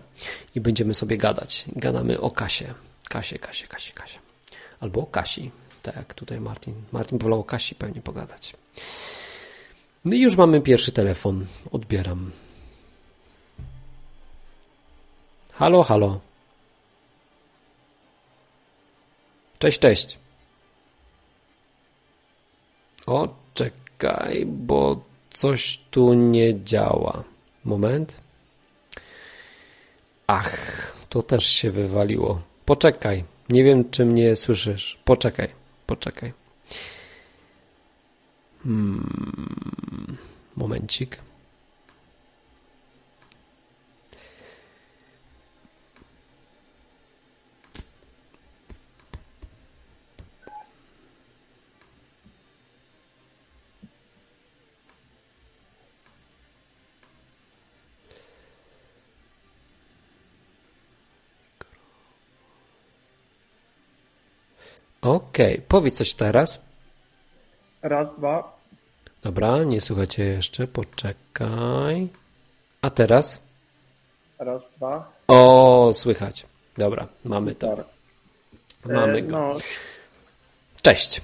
i 0.55 0.61
będziemy 0.61 0.93
sobie 0.93 1.17
gadać. 1.17 1.65
Gadamy 1.75 2.21
o 2.21 2.31
kasie. 2.31 2.73
Kasie, 3.09 3.39
kasie, 3.39 3.67
kasie, 3.67 3.93
kasie. 3.93 4.19
Albo 4.79 5.01
o 5.01 5.05
Kasi. 5.05 5.51
Tak 5.83 6.13
tutaj 6.13 6.39
Martin. 6.39 6.73
Martin 6.91 7.17
wolał 7.17 7.39
o 7.39 7.43
Kasi 7.43 7.75
pewnie 7.75 8.01
pogadać. 8.01 8.53
No 10.05 10.15
i 10.15 10.19
już 10.19 10.35
mamy 10.37 10.61
pierwszy 10.61 10.91
telefon. 10.91 11.45
Odbieram. 11.71 12.31
Halo, 15.53 15.83
halo. 15.83 16.19
Cześć, 19.59 19.79
cześć. 19.79 20.17
O, 23.05 23.27
czekaj, 23.53 24.45
bo 24.45 25.06
Coś 25.37 25.79
tu 25.91 26.13
nie 26.13 26.63
działa. 26.63 27.23
Moment. 27.65 28.19
Ach, 30.27 30.57
to 31.09 31.23
też 31.23 31.45
się 31.45 31.71
wywaliło. 31.71 32.41
Poczekaj. 32.65 33.23
Nie 33.49 33.63
wiem, 33.63 33.89
czy 33.89 34.05
mnie 34.05 34.35
słyszysz. 34.35 34.99
Poczekaj, 35.05 35.47
poczekaj. 35.85 36.33
Hmm, 38.63 40.17
momencik. 40.55 41.17
Okej, 65.01 65.53
okay. 65.55 65.65
powiedz 65.67 65.97
coś 65.97 66.13
teraz. 66.13 66.61
Raz, 67.81 68.07
dwa. 68.17 68.57
Dobra, 69.23 69.63
nie 69.63 69.81
słuchajcie 69.81 70.23
jeszcze, 70.23 70.67
poczekaj. 70.67 72.07
A 72.81 72.89
teraz? 72.89 73.41
Raz, 74.39 74.61
dwa. 74.77 75.11
O, 75.27 75.91
słychać. 75.93 76.45
Dobra, 76.77 77.07
mamy 77.25 77.55
to. 77.55 77.83
Mamy 78.85 79.21
go. 79.21 79.37
No. 79.37 79.57
Cześć. 80.81 81.21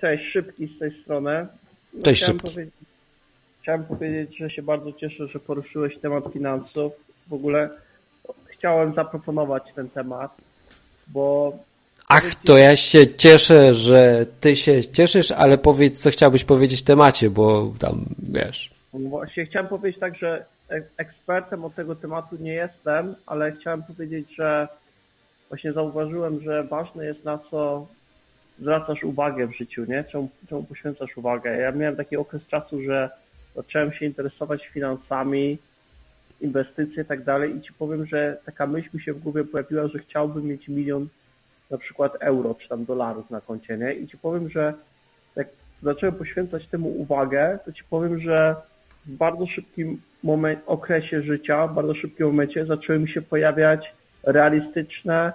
Cześć, 0.00 0.24
szybki 0.32 0.66
z 0.76 0.78
tej 0.78 1.02
strony. 1.02 1.46
No, 1.94 2.02
Cześć, 2.02 2.22
chciałem 2.22 2.40
szybki. 2.40 2.54
Powiedzieć, 2.54 2.74
chciałem 3.62 3.84
powiedzieć, 3.84 4.38
że 4.38 4.50
się 4.50 4.62
bardzo 4.62 4.92
cieszę, 4.92 5.28
że 5.28 5.38
poruszyłeś 5.38 5.98
temat 5.98 6.24
finansów. 6.32 6.92
W 7.26 7.32
ogóle 7.32 7.70
chciałem 8.46 8.94
zaproponować 8.94 9.62
ten 9.74 9.90
temat, 9.90 10.40
bo 11.06 11.58
Ach, 12.10 12.34
to 12.34 12.58
ja 12.58 12.76
się 12.76 13.14
cieszę, 13.16 13.74
że 13.74 14.26
ty 14.40 14.56
się 14.56 14.84
cieszysz, 14.84 15.30
ale 15.30 15.58
powiedz, 15.58 15.98
co 15.98 16.10
chciałbyś 16.10 16.44
powiedzieć 16.44 16.80
w 16.80 16.84
temacie, 16.84 17.30
bo 17.30 17.72
tam, 17.78 18.04
wiesz. 18.18 18.70
No 18.94 19.08
właśnie 19.08 19.46
chciałem 19.46 19.68
powiedzieć 19.68 20.00
tak, 20.00 20.16
że 20.16 20.44
ekspertem 20.96 21.64
od 21.64 21.74
tego 21.74 21.94
tematu 21.94 22.36
nie 22.40 22.52
jestem, 22.52 23.14
ale 23.26 23.52
chciałem 23.52 23.82
powiedzieć, 23.82 24.36
że 24.36 24.68
właśnie 25.48 25.72
zauważyłem, 25.72 26.40
że 26.42 26.64
ważne 26.64 27.04
jest 27.04 27.24
na 27.24 27.38
co 27.50 27.86
zwracasz 28.58 29.04
uwagę 29.04 29.46
w 29.46 29.56
życiu, 29.56 29.84
nie? 29.88 30.04
Czemu, 30.04 30.28
czemu 30.48 30.62
poświęcasz 30.62 31.16
uwagę? 31.16 31.56
Ja 31.56 31.72
miałem 31.72 31.96
taki 31.96 32.16
okres 32.16 32.42
czasu, 32.46 32.82
że 32.82 33.10
zacząłem 33.56 33.92
się 33.92 34.06
interesować 34.06 34.66
finansami, 34.66 35.58
inwestycje 36.40 37.02
i 37.02 37.06
tak 37.06 37.24
dalej 37.24 37.56
i 37.56 37.60
ci 37.60 37.72
powiem, 37.72 38.06
że 38.06 38.38
taka 38.46 38.66
myśl 38.66 38.88
mi 38.94 39.02
się 39.02 39.12
w 39.12 39.22
głowie 39.22 39.44
pojawiła, 39.44 39.88
że 39.88 39.98
chciałbym 39.98 40.44
mieć 40.46 40.68
milion 40.68 41.08
na 41.70 41.78
przykład 41.78 42.12
euro 42.20 42.54
czy 42.54 42.68
tam 42.68 42.84
dolarów 42.84 43.30
na 43.30 43.40
koncie, 43.40 43.78
nie? 43.78 43.92
I 43.92 44.08
ci 44.08 44.18
powiem, 44.18 44.50
że 44.50 44.74
jak 45.36 45.48
zacząłem 45.82 46.14
poświęcać 46.14 46.66
temu 46.66 46.88
uwagę, 46.88 47.58
to 47.64 47.72
ci 47.72 47.82
powiem, 47.90 48.20
że 48.20 48.56
w 49.06 49.16
bardzo 49.16 49.46
szybkim 49.46 50.00
moment, 50.22 50.60
okresie 50.66 51.22
życia, 51.22 51.66
w 51.66 51.74
bardzo 51.74 51.94
szybkim 51.94 52.26
momencie 52.26 52.66
zaczęły 52.66 52.98
mi 52.98 53.08
się 53.08 53.22
pojawiać 53.22 53.92
realistyczne 54.22 55.32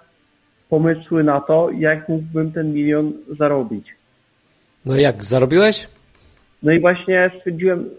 pomysły 0.70 1.24
na 1.24 1.42
to, 1.42 1.70
jak 1.78 2.10
mógłbym 2.10 2.52
ten 2.52 2.74
milion 2.74 3.14
zarobić. 3.40 3.88
No 4.86 4.96
jak, 4.96 5.24
zarobiłeś? 5.24 5.88
No 6.64 6.72
i 6.72 6.80
właśnie 6.80 7.32
stwierdziłem, 7.40 7.90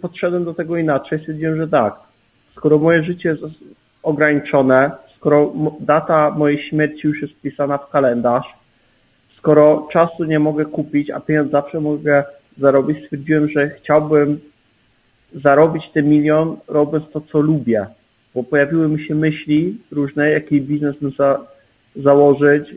podszedłem 0.00 0.44
do 0.44 0.54
tego 0.54 0.76
inaczej, 0.76 1.18
stwierdziłem, 1.18 1.56
że 1.56 1.68
tak, 1.68 1.94
skoro 2.56 2.78
moje 2.78 3.02
życie 3.02 3.28
jest 3.28 3.42
ograniczone, 4.02 4.90
skoro 5.20 5.52
data 5.80 6.30
mojej 6.30 6.68
śmierci 6.68 7.06
już 7.06 7.22
jest 7.22 7.34
wpisana 7.34 7.78
w 7.78 7.90
kalendarz, 7.90 8.46
skoro 9.36 9.88
czasu 9.92 10.24
nie 10.24 10.38
mogę 10.38 10.64
kupić, 10.64 11.10
a 11.10 11.20
pieniądz 11.20 11.50
zawsze 11.50 11.80
mogę 11.80 12.24
zarobić, 12.58 13.04
stwierdziłem, 13.04 13.48
że 13.48 13.70
chciałbym 13.70 14.40
zarobić 15.44 15.84
ten 15.94 16.08
milion 16.08 16.56
robiąc 16.68 17.04
to, 17.12 17.20
co 17.20 17.40
lubię, 17.40 17.86
bo 18.34 18.42
pojawiły 18.42 18.88
mi 18.88 19.06
się 19.06 19.14
myśli 19.14 19.78
różne, 19.90 20.30
jaki 20.30 20.60
biznes 20.60 20.96
bym 21.00 21.10
za, 21.18 21.40
założyć, 21.96 22.74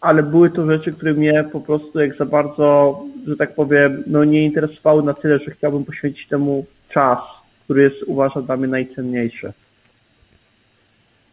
ale 0.00 0.22
były 0.22 0.50
to 0.50 0.66
rzeczy, 0.66 0.92
które 0.92 1.14
mnie 1.14 1.44
po 1.52 1.60
prostu 1.60 2.00
jak 2.00 2.16
za 2.16 2.24
bardzo, 2.24 2.98
że 3.26 3.36
tak 3.36 3.54
powiem, 3.54 4.04
no 4.06 4.24
nie 4.24 4.44
interesowały 4.44 5.02
na 5.02 5.14
tyle, 5.14 5.38
że 5.38 5.50
chciałbym 5.50 5.84
poświęcić 5.84 6.28
temu 6.28 6.64
czas, 6.88 7.18
który 7.64 7.82
jest 7.82 8.02
uważam 8.06 8.44
dla 8.44 8.56
mnie 8.56 8.68
najcenniejszy. 8.68 9.52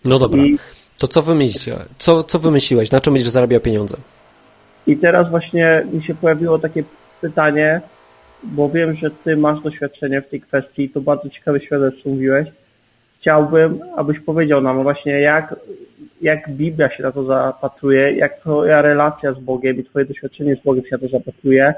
No 0.06 0.20
dobra. 0.20 0.44
I, 0.44 0.58
to 1.00 1.08
co 1.08 1.22
wymyśliłeś? 1.22 1.82
Co, 1.98 2.24
co 2.24 2.40
wymyśliłeś? 2.40 2.92
Na 2.92 3.02
czym 3.02 3.14
będziesz 3.14 3.32
zarabiał 3.32 3.62
pieniądze? 3.62 3.98
I 4.88 4.98
teraz 4.98 5.30
właśnie 5.30 5.86
mi 5.94 6.04
się 6.04 6.16
pojawiło 6.16 6.60
takie 6.60 6.84
pytanie, 7.22 7.82
bo 8.44 8.70
wiem, 8.70 8.96
że 8.96 9.12
ty 9.12 9.38
masz 9.38 9.64
doświadczenie 9.64 10.22
w 10.22 10.30
tej 10.30 10.42
kwestii, 10.42 10.90
to 10.90 11.02
bardzo 11.02 11.30
ciekawe 11.30 11.60
świadectwo 11.60 12.10
mówiłeś. 12.10 12.48
Chciałbym, 13.22 13.80
abyś 13.96 14.20
powiedział 14.20 14.62
nam 14.62 14.84
właśnie, 14.84 15.12
jak, 15.12 15.56
jak 16.22 16.50
Biblia 16.50 16.98
się 16.98 17.04
na 17.04 17.12
to 17.12 17.24
zapatruje, 17.24 18.12
jak 18.12 18.40
twoja 18.40 18.82
relacja 18.82 19.34
z 19.34 19.40
Bogiem 19.40 19.78
i 19.78 19.84
twoje 19.84 20.06
doświadczenie 20.06 20.56
z 20.56 20.64
Bogiem 20.64 20.84
się 20.84 20.90
na 20.92 20.98
to 20.98 21.08
zapatruje, 21.08 21.74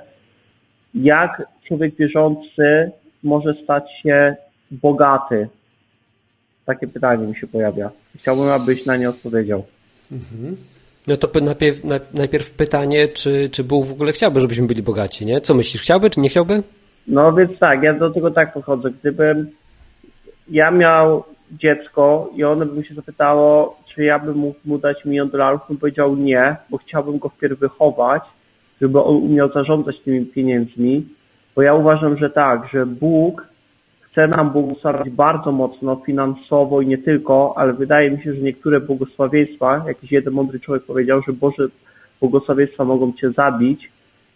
jak 0.94 1.44
człowiek 1.68 1.96
wierzący 1.96 2.92
może 3.24 3.54
stać 3.64 3.84
się 4.04 4.36
bogaty. 4.72 5.48
Takie 6.66 6.88
pytanie 6.88 7.28
mi 7.28 7.36
się 7.36 7.48
pojawia. 7.48 7.92
Chciałbym, 8.18 8.50
abyś 8.50 8.86
na 8.86 8.98
nie 8.98 9.10
odpowiedział. 9.10 9.64
Mhm. 10.12 10.58
No 11.08 11.18
to 11.18 11.40
najpierw, 11.42 11.82
najpierw 12.14 12.52
pytanie, 12.52 13.08
czy, 13.08 13.50
czy 13.50 13.64
Bóg 13.64 13.86
w 13.86 13.92
ogóle 13.92 14.12
chciałby, 14.12 14.40
żebyśmy 14.40 14.68
byli 14.68 14.84
bogaci, 14.84 15.26
nie? 15.26 15.42
Co 15.42 15.54
myślisz, 15.54 15.82
chciałby 15.82 16.10
czy 16.10 16.20
nie 16.20 16.30
chciałby? 16.30 16.64
No 17.08 17.34
więc 17.34 17.60
tak, 17.60 17.84
ja 17.84 17.94
do 17.94 18.10
tego 18.10 18.32
tak 18.32 18.54
podchodzę. 18.54 18.90
Gdybym 18.92 19.52
ja 20.50 20.72
miał 20.72 21.24
dziecko 21.52 22.30
i 22.36 22.44
ono 22.44 22.66
by 22.66 22.78
mi 22.78 22.86
się 22.86 22.96
zapytało, 22.96 23.78
czy 23.96 24.04
ja 24.04 24.20
bym 24.20 24.38
mógł 24.38 24.60
mu 24.66 24.78
dać 24.78 25.06
milion 25.06 25.30
dolarów, 25.30 25.62
bym 25.70 25.78
powiedział 25.78 26.16
nie, 26.16 26.56
bo 26.70 26.78
chciałbym 26.78 27.20
go 27.20 27.30
wpierw 27.30 27.60
wychować, 27.60 28.24
żeby 28.82 29.00
on 29.00 29.16
umiał 29.16 29.52
zarządzać 29.52 29.96
tymi 30.06 30.26
pieniędzmi, 30.26 31.08
bo 31.56 31.62
ja 31.62 31.74
uważam, 31.74 32.18
że 32.18 32.30
tak, 32.30 32.70
że 32.74 32.86
Bóg 32.86 33.48
chce 34.12 34.28
nam 34.28 34.50
błogosławić 34.50 35.14
bardzo 35.14 35.52
mocno 35.52 36.02
finansowo 36.06 36.82
i 36.82 36.88
nie 36.88 36.98
tylko, 36.98 37.54
ale 37.58 37.74
wydaje 37.74 38.12
mi 38.12 38.24
się, 38.24 38.34
że 38.34 38.42
niektóre 38.42 38.80
błogosławieństwa, 38.80 39.84
jakiś 39.88 40.12
jeden 40.12 40.34
mądry 40.34 40.60
człowiek 40.60 40.84
powiedział, 40.84 41.22
że 41.28 41.34
Boże 41.34 41.68
błogosławieństwa 42.20 42.86
mogą 42.86 43.14
cię 43.14 43.32
zabić 43.32 43.92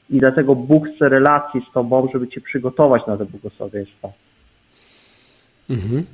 i 0.10 0.20
dlatego 0.20 0.55
Bóg 0.55 0.88
chce 0.96 1.10
relacji 1.10 1.62
z 1.70 1.74
tobą, 1.74 2.08
żeby 2.13 2.27
cię 2.27 2.41
przygotować 2.41 3.08
na 3.08 3.17
te 3.17 3.25
błogosławieństwa. 3.25 4.10
Mhm. 5.70 6.05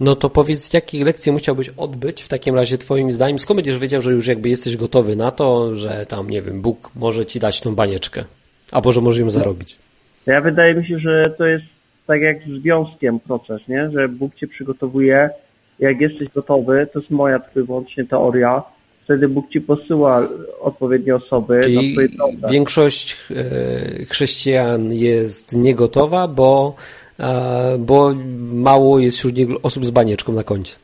No 0.00 0.16
to 0.16 0.30
powiedz, 0.30 0.72
jakie 0.72 1.04
lekcje 1.04 1.32
musiałbyś 1.32 1.68
odbyć 1.68 2.22
w 2.22 2.28
takim 2.28 2.54
razie 2.54 2.78
twoim 2.78 3.12
zdaniem? 3.12 3.38
Skąd 3.38 3.58
będziesz 3.58 3.78
wiedział, 3.78 4.00
że 4.00 4.12
już 4.12 4.26
jakby 4.26 4.48
jesteś 4.48 4.76
gotowy 4.76 5.16
na 5.16 5.30
to, 5.30 5.76
że 5.76 6.06
tam, 6.06 6.30
nie 6.30 6.42
wiem, 6.42 6.62
Bóg 6.62 6.90
może 6.94 7.26
ci 7.26 7.40
dać 7.40 7.60
tą 7.60 7.74
banieczkę? 7.74 8.24
Albo, 8.72 8.92
że 8.92 9.00
możesz 9.00 9.20
ją 9.20 9.30
zarobić? 9.30 9.78
Ja 10.26 10.40
wydaje 10.40 10.74
mi 10.74 10.86
się, 10.86 10.98
że 10.98 11.34
to 11.38 11.46
jest 11.46 11.64
tak 12.06 12.20
jak 12.20 12.42
z 12.42 12.62
związkiem 12.62 13.20
proces, 13.20 13.68
nie? 13.68 13.90
Że 13.90 14.08
Bóg 14.08 14.34
cię 14.34 14.46
przygotowuje, 14.46 15.30
jak 15.78 16.00
jesteś 16.00 16.28
gotowy, 16.28 16.86
to 16.92 16.98
jest 16.98 17.10
moja 17.10 17.38
tylko 17.38 17.66
wyłącznie 17.66 18.04
teoria, 18.04 18.62
wtedy 19.04 19.28
Bóg 19.28 19.50
ci 19.50 19.60
posyła 19.60 20.28
odpowiednie 20.60 21.14
osoby 21.14 21.60
Czyli 21.62 21.96
na 22.40 22.48
większość 22.48 23.18
e, 23.30 24.04
chrześcijan 24.04 24.92
jest 24.92 25.56
niegotowa, 25.56 26.28
bo, 26.28 26.74
e, 27.20 27.78
bo 27.78 28.14
mało 28.52 28.98
jest 28.98 29.18
wśród 29.18 29.36
nich 29.36 29.48
osób 29.62 29.84
z 29.84 29.90
banieczką 29.90 30.32
na 30.32 30.42
koncie. 30.42 30.76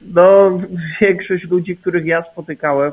No, 0.00 0.58
większość 1.00 1.44
ludzi, 1.44 1.76
których 1.76 2.06
ja 2.06 2.24
spotykałem 2.32 2.92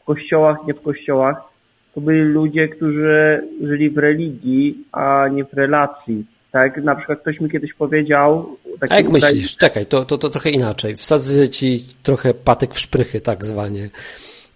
w 0.00 0.04
kościołach, 0.04 0.56
nie 0.66 0.74
w 0.74 0.82
kościołach, 0.82 1.51
to 1.94 2.00
byli 2.00 2.20
ludzie, 2.20 2.68
którzy 2.68 3.42
żyli 3.62 3.90
w 3.90 3.98
religii, 3.98 4.84
a 4.92 5.28
nie 5.28 5.44
w 5.44 5.52
relacji. 5.52 6.24
Tak, 6.52 6.76
na 6.76 6.94
przykład 6.94 7.20
ktoś 7.20 7.40
mi 7.40 7.50
kiedyś 7.50 7.74
powiedział... 7.74 8.56
A 8.90 8.96
jak 8.96 9.08
myślisz? 9.08 9.56
Czekaj, 9.56 9.86
to, 9.86 10.04
to, 10.04 10.18
to 10.18 10.30
trochę 10.30 10.50
inaczej. 10.50 10.96
Wsadzę 10.96 11.48
ci 11.48 11.84
trochę 12.02 12.34
patek 12.34 12.74
w 12.74 12.78
szprychy, 12.78 13.20
tak 13.20 13.44
zwanie. 13.44 13.90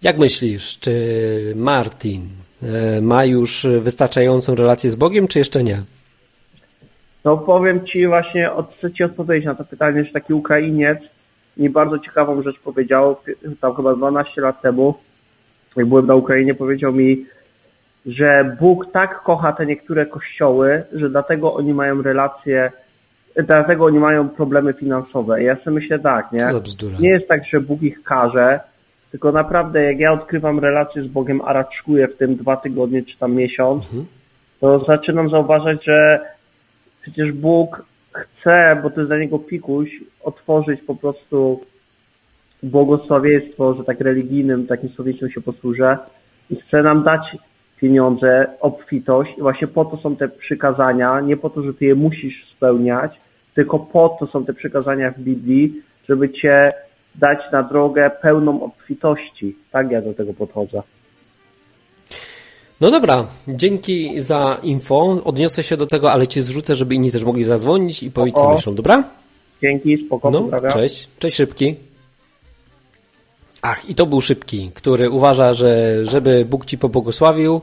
Jak 0.02 0.18
myślisz, 0.18 0.78
czy 0.78 0.92
Martin 1.56 2.28
e, 2.62 3.00
ma 3.00 3.24
już 3.24 3.66
wystarczającą 3.80 4.54
relację 4.54 4.90
z 4.90 4.94
Bogiem, 4.94 5.28
czy 5.28 5.38
jeszcze 5.38 5.64
nie? 5.64 5.82
No 7.24 7.36
powiem 7.36 7.86
Ci 7.86 8.06
właśnie, 8.06 8.50
chcę 8.78 8.92
Ci 8.92 9.04
odpowiedzieć 9.04 9.46
na 9.46 9.54
to 9.54 9.64
pytanie, 9.64 10.04
że 10.04 10.12
taki 10.12 10.34
Ukrainiec 10.34 10.98
mi 11.56 11.70
bardzo 11.70 11.98
ciekawą 11.98 12.42
rzecz 12.42 12.58
powiedział, 12.58 13.16
tam 13.60 13.74
chyba 13.74 13.94
12 13.94 14.40
lat 14.40 14.62
temu, 14.62 14.94
jak 15.76 15.86
byłem 15.86 16.06
na 16.06 16.14
Ukrainie, 16.14 16.54
powiedział 16.54 16.92
mi, 16.92 17.26
że 18.06 18.56
Bóg 18.60 18.92
tak 18.92 19.22
kocha 19.22 19.52
te 19.52 19.66
niektóre 19.66 20.06
kościoły, 20.06 20.82
że 20.92 21.10
dlatego 21.10 21.54
oni 21.54 21.74
mają 21.74 22.02
relacje, 22.02 22.72
dlatego 23.36 23.84
oni 23.84 23.98
mają 23.98 24.28
problemy 24.28 24.72
finansowe. 24.72 25.42
ja 25.42 25.56
sobie 25.56 25.70
myślę 25.70 25.98
tak, 25.98 26.32
nie? 26.32 26.46
Nie 27.00 27.10
jest 27.10 27.28
tak, 27.28 27.40
że 27.52 27.60
Bóg 27.60 27.82
ich 27.82 28.02
karze, 28.02 28.60
tylko 29.10 29.32
naprawdę 29.32 29.82
jak 29.82 29.98
ja 29.98 30.12
odkrywam 30.12 30.58
relację 30.58 31.02
z 31.02 31.06
Bogiem, 31.06 31.40
a 31.44 31.52
raczkuję 31.52 32.08
w 32.08 32.16
tym 32.16 32.36
dwa 32.36 32.56
tygodnie 32.56 33.02
czy 33.02 33.18
tam 33.18 33.34
miesiąc, 33.34 33.84
mhm. 33.84 34.06
to 34.60 34.84
zaczynam 34.84 35.30
zauważać, 35.30 35.84
że 35.84 36.20
przecież 37.02 37.32
Bóg 37.32 37.84
chce, 38.12 38.80
bo 38.82 38.90
to 38.90 39.00
jest 39.00 39.10
dla 39.10 39.18
niego 39.18 39.38
pikuś, 39.38 39.90
otworzyć 40.24 40.80
po 40.82 40.94
prostu 40.94 41.60
błogosławieństwo, 42.62 43.74
że 43.74 43.84
tak 43.84 44.00
religijnym, 44.00 44.66
takim 44.66 44.88
słownictwem 44.88 45.30
się 45.30 45.40
posłużę 45.40 45.98
i 46.50 46.56
chce 46.56 46.82
nam 46.82 47.02
dać 47.04 47.36
pieniądze, 47.80 48.46
obfitość 48.60 49.30
i 49.38 49.40
właśnie 49.40 49.66
po 49.68 49.84
to 49.84 49.96
są 49.96 50.16
te 50.16 50.28
przykazania, 50.28 51.20
nie 51.20 51.36
po 51.36 51.50
to, 51.50 51.62
że 51.62 51.74
ty 51.74 51.84
je 51.84 51.94
musisz 51.94 52.46
spełniać, 52.56 53.12
tylko 53.54 53.78
po 53.78 54.16
to 54.20 54.26
są 54.26 54.44
te 54.44 54.54
przykazania 54.54 55.10
w 55.10 55.20
Biblii, 55.20 55.82
żeby 56.08 56.30
cię 56.30 56.72
dać 57.14 57.38
na 57.52 57.62
drogę 57.62 58.10
pełną 58.22 58.62
obfitości. 58.62 59.56
Tak 59.70 59.90
ja 59.90 60.02
do 60.02 60.14
tego 60.14 60.34
podchodzę. 60.34 60.82
No 62.80 62.90
dobra, 62.90 63.26
dzięki 63.48 64.20
za 64.20 64.58
info. 64.62 65.24
Odniosę 65.24 65.62
się 65.62 65.76
do 65.76 65.86
tego, 65.86 66.12
ale 66.12 66.26
cię 66.26 66.42
zrzucę, 66.42 66.74
żeby 66.74 66.94
inni 66.94 67.12
też 67.12 67.24
mogli 67.24 67.44
zadzwonić 67.44 68.02
i 68.02 68.10
powiedzieć, 68.10 68.38
co 68.38 68.54
myślą, 68.54 68.74
dobra? 68.74 69.04
Dzięki, 69.62 70.06
spokojnie. 70.06 70.40
No, 70.50 70.70
cześć, 70.70 71.08
cześć 71.18 71.36
szybki. 71.36 71.74
Ach, 73.68 73.90
i 73.90 73.94
to 73.94 74.06
był 74.06 74.20
szybki, 74.20 74.70
który 74.74 75.10
uważa, 75.10 75.52
że 75.52 76.00
żeby 76.06 76.44
Bóg 76.44 76.66
ci 76.66 76.78
pobłogosławił, 76.78 77.60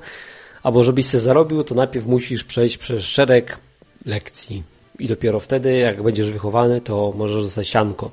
albo 0.64 0.84
żebyś 0.84 1.12
się 1.12 1.20
zarobił, 1.20 1.64
to 1.64 1.76
najpierw 1.76 2.06
musisz 2.06 2.44
przejść 2.44 2.78
przez 2.78 3.04
szereg 3.04 3.58
lekcji. 4.06 4.64
I 5.00 5.08
dopiero 5.08 5.40
wtedy, 5.40 5.78
jak 5.78 6.04
będziesz 6.04 6.32
wychowany, 6.32 6.82
to 6.82 7.14
możesz 7.18 7.44
zostać 7.44 7.68
sianko. 7.68 8.12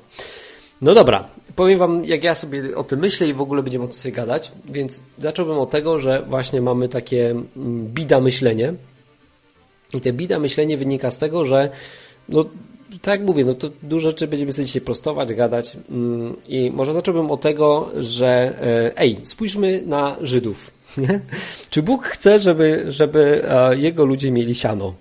No 0.81 0.93
dobra, 0.93 1.27
powiem 1.55 1.79
wam, 1.79 2.05
jak 2.05 2.23
ja 2.23 2.35
sobie 2.35 2.75
o 2.75 2.83
tym 2.83 2.99
myślę 2.99 3.27
i 3.27 3.33
w 3.33 3.41
ogóle 3.41 3.63
będziemy 3.63 3.85
o 3.85 3.87
tym 3.87 3.97
sobie 3.97 4.15
gadać, 4.15 4.51
więc 4.65 4.99
zacząłbym 5.17 5.59
od 5.59 5.69
tego, 5.69 5.99
że 5.99 6.21
właśnie 6.21 6.61
mamy 6.61 6.89
takie 6.89 7.29
mm, 7.29 7.47
bida 7.93 8.19
myślenie. 8.19 8.73
I 9.93 10.01
te 10.01 10.13
bida 10.13 10.39
myślenie 10.39 10.77
wynika 10.77 11.11
z 11.11 11.17
tego, 11.17 11.45
że 11.45 11.69
no, 12.29 12.45
tak 12.99 13.19
jak 13.19 13.27
mówię, 13.27 13.45
no 13.45 13.53
to 13.53 13.69
dużo 13.83 14.09
rzeczy 14.09 14.27
będziemy 14.27 14.53
sobie 14.53 14.65
dzisiaj 14.65 14.81
prostować, 14.81 15.33
gadać 15.33 15.77
mm, 15.89 16.35
i 16.47 16.71
może 16.71 16.93
zacząłbym 16.93 17.31
od 17.31 17.41
tego, 17.41 17.91
że 17.99 18.27
e, 18.27 18.97
ej, 18.97 19.19
spójrzmy 19.23 19.83
na 19.85 20.15
Żydów. 20.21 20.71
Czy 21.69 21.83
Bóg 21.83 22.05
chce, 22.05 22.39
żeby, 22.39 22.85
żeby 22.87 23.41
e, 23.49 23.77
jego 23.77 24.05
ludzie 24.05 24.31
mieli 24.31 24.55
siano? 24.55 24.93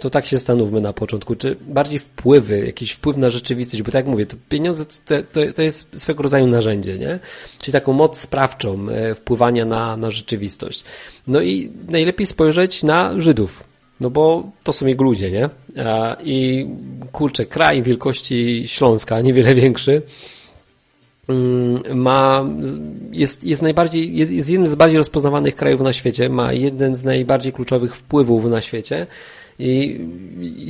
To 0.00 0.10
tak 0.10 0.26
się 0.26 0.36
zastanówmy 0.36 0.80
na 0.80 0.92
początku. 0.92 1.36
Czy 1.36 1.56
bardziej 1.60 1.98
wpływy, 1.98 2.66
jakiś 2.66 2.92
wpływ 2.92 3.16
na 3.16 3.30
rzeczywistość, 3.30 3.82
bo 3.82 3.86
tak 3.86 3.94
jak 3.94 4.06
mówię, 4.06 4.26
to 4.26 4.36
pieniądze 4.48 4.84
to, 4.84 5.14
to, 5.32 5.52
to 5.52 5.62
jest 5.62 6.00
swego 6.00 6.22
rodzaju 6.22 6.46
narzędzie, 6.46 6.98
nie? 6.98 7.18
Czyli 7.62 7.72
taką 7.72 7.92
moc 7.92 8.20
sprawczą 8.20 8.88
e, 8.88 9.14
wpływania 9.14 9.64
na, 9.64 9.96
na 9.96 10.10
rzeczywistość. 10.10 10.84
No 11.26 11.40
i 11.40 11.70
najlepiej 11.88 12.26
spojrzeć 12.26 12.82
na 12.82 13.20
Żydów. 13.20 13.67
No 14.00 14.10
bo 14.10 14.50
to 14.64 14.72
są 14.72 14.86
jego 14.86 15.04
ludzie, 15.04 15.30
nie? 15.30 15.50
I 16.24 16.66
kurczę, 17.12 17.46
kraj 17.46 17.82
wielkości 17.82 18.62
Śląska, 18.66 19.20
niewiele 19.20 19.54
większy, 19.54 20.02
mm, 21.28 21.98
ma, 21.98 22.44
jest, 23.12 23.44
jest 23.44 23.62
najbardziej, 23.62 24.16
jest, 24.16 24.32
jest 24.32 24.50
jednym 24.50 24.68
z 24.68 24.74
bardziej 24.74 24.98
rozpoznawanych 24.98 25.56
krajów 25.56 25.80
na 25.80 25.92
świecie, 25.92 26.28
ma 26.28 26.52
jeden 26.52 26.96
z 26.96 27.04
najbardziej 27.04 27.52
kluczowych 27.52 27.96
wpływów 27.96 28.44
na 28.44 28.60
świecie 28.60 29.06
i 29.58 30.00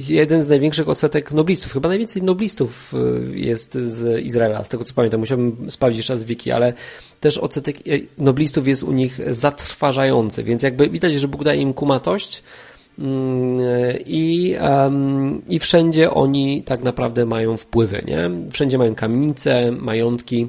jeden 0.08 0.42
z 0.42 0.48
największych 0.48 0.88
odsetek 0.88 1.32
noblistów, 1.32 1.72
chyba 1.72 1.88
najwięcej 1.88 2.22
noblistów 2.22 2.94
y, 2.94 3.38
jest 3.38 3.74
z 3.74 4.22
Izraela, 4.24 4.64
z 4.64 4.68
tego 4.68 4.84
co 4.84 4.94
pamiętam, 4.94 5.20
musiałbym 5.20 5.70
sprawdzić 5.70 5.96
jeszcze 5.96 6.12
raz 6.12 6.24
wiki, 6.24 6.50
ale 6.50 6.72
też 7.20 7.38
odsetek 7.38 7.86
y, 7.86 8.06
noblistów 8.18 8.68
jest 8.68 8.82
u 8.82 8.92
nich 8.92 9.20
zatrważający, 9.28 10.44
więc 10.44 10.62
jakby 10.62 10.88
widać, 10.88 11.12
że 11.12 11.28
Bóg 11.28 11.44
daje 11.44 11.60
im 11.60 11.74
kumatość, 11.74 12.42
i, 14.06 14.54
um, 14.60 15.42
I 15.48 15.58
wszędzie 15.58 16.10
oni 16.10 16.62
tak 16.62 16.82
naprawdę 16.82 17.26
mają 17.26 17.56
wpływy, 17.56 18.02
nie? 18.06 18.30
Wszędzie 18.50 18.78
mają 18.78 18.94
kamienice, 18.94 19.72
majątki, 19.72 20.48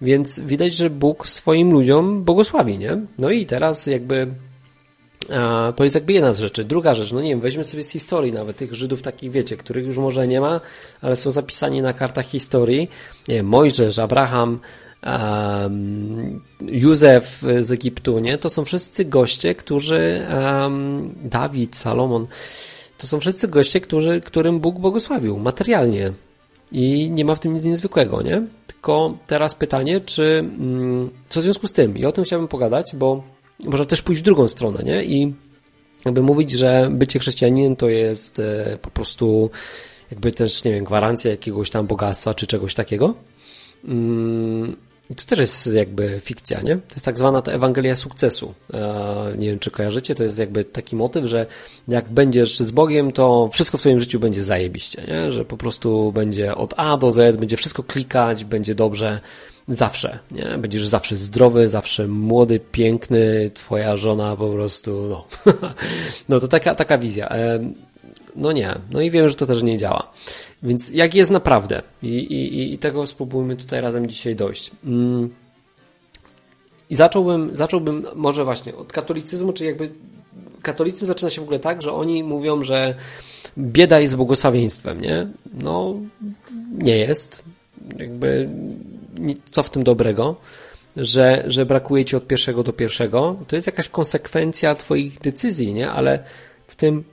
więc 0.00 0.40
widać, 0.40 0.74
że 0.74 0.90
Bóg 0.90 1.28
swoim 1.28 1.72
ludziom 1.72 2.24
błogosławi, 2.24 2.78
nie? 2.78 3.00
No 3.18 3.30
i 3.30 3.46
teraz 3.46 3.86
jakby 3.86 4.26
to 5.76 5.84
jest 5.84 5.94
jakby 5.94 6.12
jedna 6.12 6.32
z 6.32 6.38
rzeczy. 6.38 6.64
Druga 6.64 6.94
rzecz, 6.94 7.12
no 7.12 7.20
nie 7.20 7.28
wiem, 7.28 7.40
weźmy 7.40 7.64
sobie 7.64 7.82
z 7.82 7.90
historii 7.90 8.32
nawet 8.32 8.56
tych 8.56 8.74
Żydów 8.74 9.02
takich, 9.02 9.30
wiecie, 9.30 9.56
których 9.56 9.86
już 9.86 9.96
może 9.96 10.28
nie 10.28 10.40
ma, 10.40 10.60
ale 11.02 11.16
są 11.16 11.30
zapisani 11.30 11.82
na 11.82 11.92
kartach 11.92 12.26
historii. 12.26 12.90
Nie 13.28 13.42
Mojżesz, 13.42 13.98
Abraham, 13.98 14.60
um, 15.02 16.40
Józef 16.60 17.42
z 17.60 17.72
Egiptu, 17.72 18.18
nie? 18.18 18.38
To 18.38 18.50
są 18.50 18.64
wszyscy 18.64 19.04
goście, 19.04 19.54
którzy, 19.54 20.26
um, 20.34 21.14
Dawid, 21.22 21.76
Salomon, 21.76 22.26
to 22.98 23.06
są 23.06 23.20
wszyscy 23.20 23.48
goście, 23.48 23.80
którzy, 23.80 24.20
którym 24.20 24.60
Bóg 24.60 24.78
błogosławił 24.78 25.38
materialnie. 25.38 26.12
I 26.72 27.10
nie 27.10 27.24
ma 27.24 27.34
w 27.34 27.40
tym 27.40 27.54
nic 27.54 27.64
niezwykłego, 27.64 28.22
nie? 28.22 28.42
Tylko 28.66 29.18
teraz 29.26 29.54
pytanie, 29.54 30.00
czy, 30.00 30.22
mm, 30.22 31.10
co 31.28 31.40
w 31.40 31.42
związku 31.42 31.66
z 31.68 31.72
tym? 31.72 31.98
I 31.98 32.04
o 32.04 32.12
tym 32.12 32.24
chciałbym 32.24 32.48
pogadać, 32.48 32.90
bo 32.94 33.22
można 33.64 33.86
też 33.86 34.02
pójść 34.02 34.22
w 34.22 34.24
drugą 34.24 34.48
stronę, 34.48 34.82
nie? 34.82 35.04
I 35.04 35.34
jakby 36.04 36.22
mówić, 36.22 36.52
że 36.52 36.88
bycie 36.92 37.18
chrześcijaninem 37.18 37.76
to 37.76 37.88
jest 37.88 38.38
e, 38.38 38.78
po 38.82 38.90
prostu 38.90 39.50
jakby 40.10 40.32
też, 40.32 40.64
nie 40.64 40.72
wiem, 40.72 40.84
gwarancja 40.84 41.30
jakiegoś 41.30 41.70
tam 41.70 41.86
bogactwa 41.86 42.34
czy 42.34 42.46
czegoś 42.46 42.74
takiego. 42.74 43.14
Mm, 43.84 44.76
I 45.10 45.14
to 45.14 45.24
też 45.24 45.38
jest 45.38 45.66
jakby 45.66 46.20
fikcja, 46.24 46.60
nie? 46.60 46.76
To 46.76 46.94
jest 46.94 47.04
tak 47.04 47.18
zwana 47.18 47.42
ta 47.42 47.52
Ewangelia 47.52 47.94
sukcesu. 47.94 48.54
E, 48.74 49.34
nie 49.38 49.50
wiem, 49.50 49.58
czy 49.58 49.70
kojarzycie, 49.70 50.14
to 50.14 50.22
jest 50.22 50.38
jakby 50.38 50.64
taki 50.64 50.96
motyw, 50.96 51.24
że 51.24 51.46
jak 51.88 52.08
będziesz 52.08 52.58
z 52.58 52.70
Bogiem, 52.70 53.12
to 53.12 53.48
wszystko 53.52 53.78
w 53.78 53.80
twoim 53.80 54.00
życiu 54.00 54.20
będzie 54.20 54.44
zajebiście, 54.44 55.04
nie? 55.08 55.32
Że 55.32 55.44
po 55.44 55.56
prostu 55.56 56.12
będzie 56.12 56.54
od 56.54 56.74
A 56.76 56.96
do 56.96 57.12
Z, 57.12 57.36
będzie 57.36 57.56
wszystko 57.56 57.82
klikać, 57.82 58.44
będzie 58.44 58.74
dobrze 58.74 59.20
Zawsze, 59.68 60.18
nie? 60.30 60.58
Będziesz 60.58 60.86
zawsze 60.86 61.16
zdrowy, 61.16 61.68
zawsze 61.68 62.08
młody, 62.08 62.60
piękny, 62.72 63.50
twoja 63.54 63.96
żona 63.96 64.36
po 64.36 64.48
prostu, 64.48 65.06
no. 65.08 65.52
no 66.28 66.40
to 66.40 66.48
taka, 66.48 66.74
taka 66.74 66.98
wizja. 66.98 67.28
No 68.36 68.52
nie, 68.52 68.74
no 68.90 69.00
i 69.00 69.10
wiem, 69.10 69.28
że 69.28 69.34
to 69.34 69.46
też 69.46 69.62
nie 69.62 69.78
działa. 69.78 70.12
Więc 70.62 70.90
jak 70.90 71.14
jest 71.14 71.30
naprawdę? 71.30 71.82
I, 72.02 72.08
i, 72.08 72.74
i 72.74 72.78
tego 72.78 73.06
spróbujmy 73.06 73.56
tutaj 73.56 73.80
razem 73.80 74.06
dzisiaj 74.06 74.36
dojść. 74.36 74.70
Mm. 74.84 75.30
I 76.90 76.96
zacząłbym, 76.96 77.56
zacząłbym 77.56 78.06
może 78.14 78.44
właśnie 78.44 78.76
od 78.76 78.92
katolicyzmu, 78.92 79.52
czyli 79.52 79.68
jakby 79.68 79.90
katolicyzm 80.62 81.06
zaczyna 81.06 81.30
się 81.30 81.40
w 81.40 81.44
ogóle 81.44 81.58
tak, 81.58 81.82
że 81.82 81.92
oni 81.92 82.24
mówią, 82.24 82.62
że 82.62 82.94
bieda 83.58 84.00
jest 84.00 84.16
błogosławieństwem, 84.16 85.00
nie? 85.00 85.28
No, 85.54 85.94
nie 86.72 86.96
jest. 86.96 87.42
Jakby 87.98 88.48
co 89.50 89.62
w 89.62 89.70
tym 89.70 89.82
dobrego, 89.84 90.36
że, 90.96 91.44
że 91.46 91.66
brakuje 91.66 92.04
ci 92.04 92.16
od 92.16 92.26
pierwszego 92.26 92.62
do 92.62 92.72
pierwszego, 92.72 93.36
to 93.46 93.56
jest 93.56 93.66
jakaś 93.66 93.88
konsekwencja 93.88 94.74
twoich 94.74 95.20
decyzji, 95.20 95.74
nie? 95.74 95.90
Ale 95.90 96.24
w 96.66 96.76
tym 96.76 97.04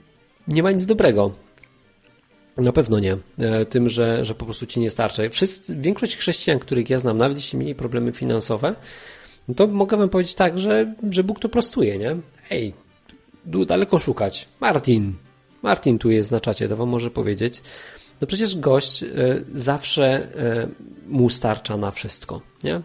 nie 0.48 0.62
ma 0.62 0.72
nic 0.72 0.86
dobrego. 0.86 1.45
Na 2.56 2.72
pewno 2.72 2.98
nie. 2.98 3.16
E, 3.38 3.66
tym, 3.66 3.88
że, 3.88 4.24
że 4.24 4.34
po 4.34 4.44
prostu 4.44 4.66
ci 4.66 4.80
nie 4.80 4.90
starczy. 4.90 5.30
Wszyscy, 5.30 5.76
większość 5.76 6.16
chrześcijan, 6.16 6.58
których 6.58 6.90
ja 6.90 6.98
znam, 6.98 7.18
nawet 7.18 7.38
jeśli 7.38 7.58
mieli 7.58 7.74
problemy 7.74 8.12
finansowe, 8.12 8.74
no 9.48 9.54
to 9.54 9.66
mogę 9.66 9.96
wam 9.96 10.08
powiedzieć 10.08 10.34
tak, 10.34 10.58
że, 10.58 10.94
że 11.10 11.24
Bóg 11.24 11.38
to 11.38 11.48
prostuje, 11.48 11.98
nie? 11.98 12.16
Ej, 12.50 12.74
daleko 13.66 13.98
szukać. 13.98 14.48
Martin. 14.60 15.14
Martin 15.62 15.98
tu 15.98 16.10
jest 16.10 16.30
na 16.30 16.40
czacie, 16.40 16.68
to 16.68 16.76
wam 16.76 16.88
może 16.88 17.10
powiedzieć. 17.10 17.62
No 18.20 18.26
przecież 18.26 18.56
gość 18.56 19.02
e, 19.02 19.06
zawsze 19.54 20.04
e, 20.04 20.68
mu 21.06 21.30
starcza 21.30 21.76
na 21.76 21.90
wszystko, 21.90 22.40
nie? 22.64 22.80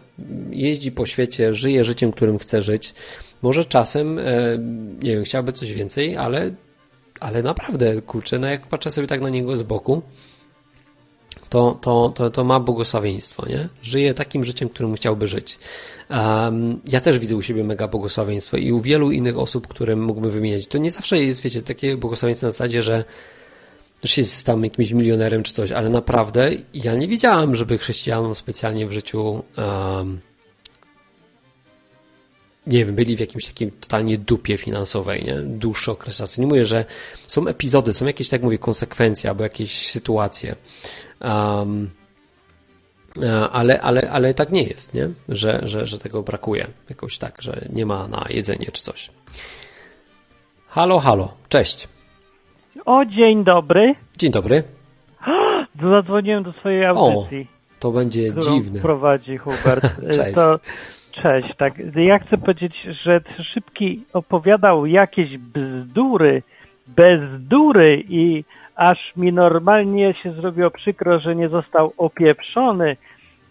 Jeździ 0.50 0.92
po 0.92 1.06
świecie, 1.06 1.54
żyje 1.54 1.84
życiem, 1.84 2.12
którym 2.12 2.38
chce 2.38 2.62
żyć. 2.62 2.94
Może 3.42 3.64
czasem, 3.64 4.20
nie 5.02 5.14
wiem, 5.14 5.24
chciałby 5.24 5.52
coś 5.52 5.72
więcej, 5.72 6.16
ale, 6.16 6.54
ale 7.22 7.42
naprawdę, 7.42 8.02
kurczę, 8.02 8.38
no 8.38 8.48
jak 8.48 8.66
patrzę 8.66 8.90
sobie 8.90 9.06
tak 9.06 9.20
na 9.20 9.28
niego 9.28 9.56
z 9.56 9.62
boku, 9.62 10.02
to, 11.48 11.78
to, 11.80 12.12
to, 12.14 12.30
to 12.30 12.44
ma 12.44 12.60
błogosławieństwo, 12.60 13.46
nie? 13.48 13.68
Żyje 13.82 14.14
takim 14.14 14.44
życiem, 14.44 14.68
którym 14.68 14.94
chciałby 14.94 15.28
żyć. 15.28 15.58
Um, 16.10 16.80
ja 16.88 17.00
też 17.00 17.18
widzę 17.18 17.36
u 17.36 17.42
siebie 17.42 17.64
mega 17.64 17.88
błogosławieństwo 17.88 18.56
i 18.56 18.72
u 18.72 18.80
wielu 18.80 19.10
innych 19.10 19.38
osób, 19.38 19.68
którym 19.68 20.04
mógłbym 20.04 20.30
wymieniać. 20.30 20.66
To 20.66 20.78
nie 20.78 20.90
zawsze 20.90 21.18
jest, 21.18 21.42
wiecie, 21.42 21.62
takie 21.62 21.96
błogosławieństwo 21.96 22.46
na 22.46 22.50
zasadzie, 22.50 22.82
że 22.82 23.04
też 24.00 24.18
jest 24.18 24.46
tam 24.46 24.64
jakimś 24.64 24.90
milionerem 24.90 25.42
czy 25.42 25.52
coś, 25.52 25.72
ale 25.72 25.88
naprawdę 25.88 26.50
ja 26.74 26.94
nie 26.94 27.08
wiedziałem, 27.08 27.56
żeby 27.56 27.78
chrześcijanom 27.78 28.34
specjalnie 28.34 28.86
w 28.86 28.92
życiu 28.92 29.42
um, 29.56 30.20
nie 32.66 32.84
wiem, 32.84 32.94
byli 32.94 33.16
w 33.16 33.20
jakimś 33.20 33.46
takim 33.46 33.70
totalnie 33.70 34.18
dupie 34.18 34.58
finansowej, 34.58 35.24
nie? 35.24 35.34
Dłuższy 35.34 35.90
okres 35.90 36.16
czasu. 36.16 36.40
Nie 36.40 36.46
mówię, 36.46 36.64
że 36.64 36.84
są 37.26 37.46
epizody, 37.46 37.92
są 37.92 38.06
jakieś, 38.06 38.28
tak 38.28 38.42
mówię, 38.42 38.58
konsekwencje 38.58 39.30
albo 39.30 39.42
jakieś 39.42 39.88
sytuacje. 39.90 40.56
Um, 41.20 41.90
ale, 43.52 43.80
ale, 43.80 44.10
ale 44.10 44.34
tak 44.34 44.50
nie 44.50 44.62
jest, 44.62 44.94
nie? 44.94 45.08
Że, 45.28 45.60
że, 45.62 45.86
że 45.86 45.98
tego 45.98 46.22
brakuje. 46.22 46.66
Jakoś 46.88 47.18
tak, 47.18 47.42
że 47.42 47.68
nie 47.72 47.86
ma 47.86 48.08
na 48.08 48.26
jedzenie 48.30 48.66
czy 48.72 48.82
coś. 48.82 49.10
Halo, 50.68 50.98
halo, 50.98 51.34
cześć. 51.48 51.88
O, 52.86 53.04
dzień 53.04 53.44
dobry. 53.44 53.94
Dzień 54.18 54.32
dobry. 54.32 54.62
Zadzwoniłem 55.90 56.42
do 56.42 56.52
swojej 56.52 56.84
audycji. 56.84 57.48
O, 57.50 57.80
to 57.80 57.92
będzie 57.92 58.32
dziwne. 58.32 58.80
prowadzi 58.80 59.36
Hubert. 59.36 59.84
cześć. 60.16 60.34
To, 60.34 60.60
cześć, 61.12 61.56
tak. 61.56 61.74
Ja 61.96 62.18
chcę 62.18 62.38
powiedzieć, 62.38 62.74
że 63.04 63.20
Szybki 63.54 64.04
opowiadał 64.12 64.86
jakieś 64.86 65.38
bzdury, 65.38 66.42
bezdury 66.86 68.04
i 68.08 68.44
aż 68.76 69.12
mi 69.16 69.32
normalnie 69.32 70.14
się 70.14 70.32
zrobiło 70.32 70.70
przykro, 70.70 71.18
że 71.18 71.36
nie 71.36 71.48
został 71.48 71.92
opieprzony, 71.96 72.96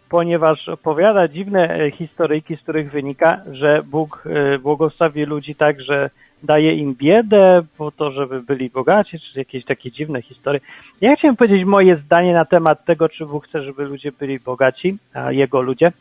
ponieważ 0.10 0.70
opowiada 0.70 1.28
dziwne 1.28 1.70
e, 1.70 1.92
historyjki, 1.92 2.56
z 2.56 2.62
których 2.62 2.92
wynika, 2.92 3.42
że 3.52 3.84
Bóg 3.84 4.24
e, 4.26 4.60
błogosławi 4.60 5.26
ludzi 5.26 5.56
tak, 5.56 5.82
że 5.82 6.10
daje 6.44 6.76
im 6.76 6.96
biedę 6.96 7.62
po 7.78 7.92
to, 7.92 8.12
żeby 8.12 8.42
byli 8.42 8.70
bogaci, 8.70 9.20
czy 9.20 9.40
jakieś 9.40 9.66
takie 9.66 9.92
dziwne 9.92 10.22
historie. 10.22 10.60
Ja 11.02 11.16
chciałem 11.16 11.36
powiedzieć 11.36 11.66
moje 11.66 11.96
zdanie 11.98 12.34
na 12.34 12.46
temat 12.46 12.86
tego, 12.86 13.10
czy 13.10 13.26
Bóg 13.26 13.48
chce, 13.48 13.64
żeby 13.64 13.84
ludzie 13.84 14.12
byli 14.12 14.40
bogaci, 14.40 14.98
a 15.14 15.32
Jego 15.32 15.62
ludzie. 15.62 15.92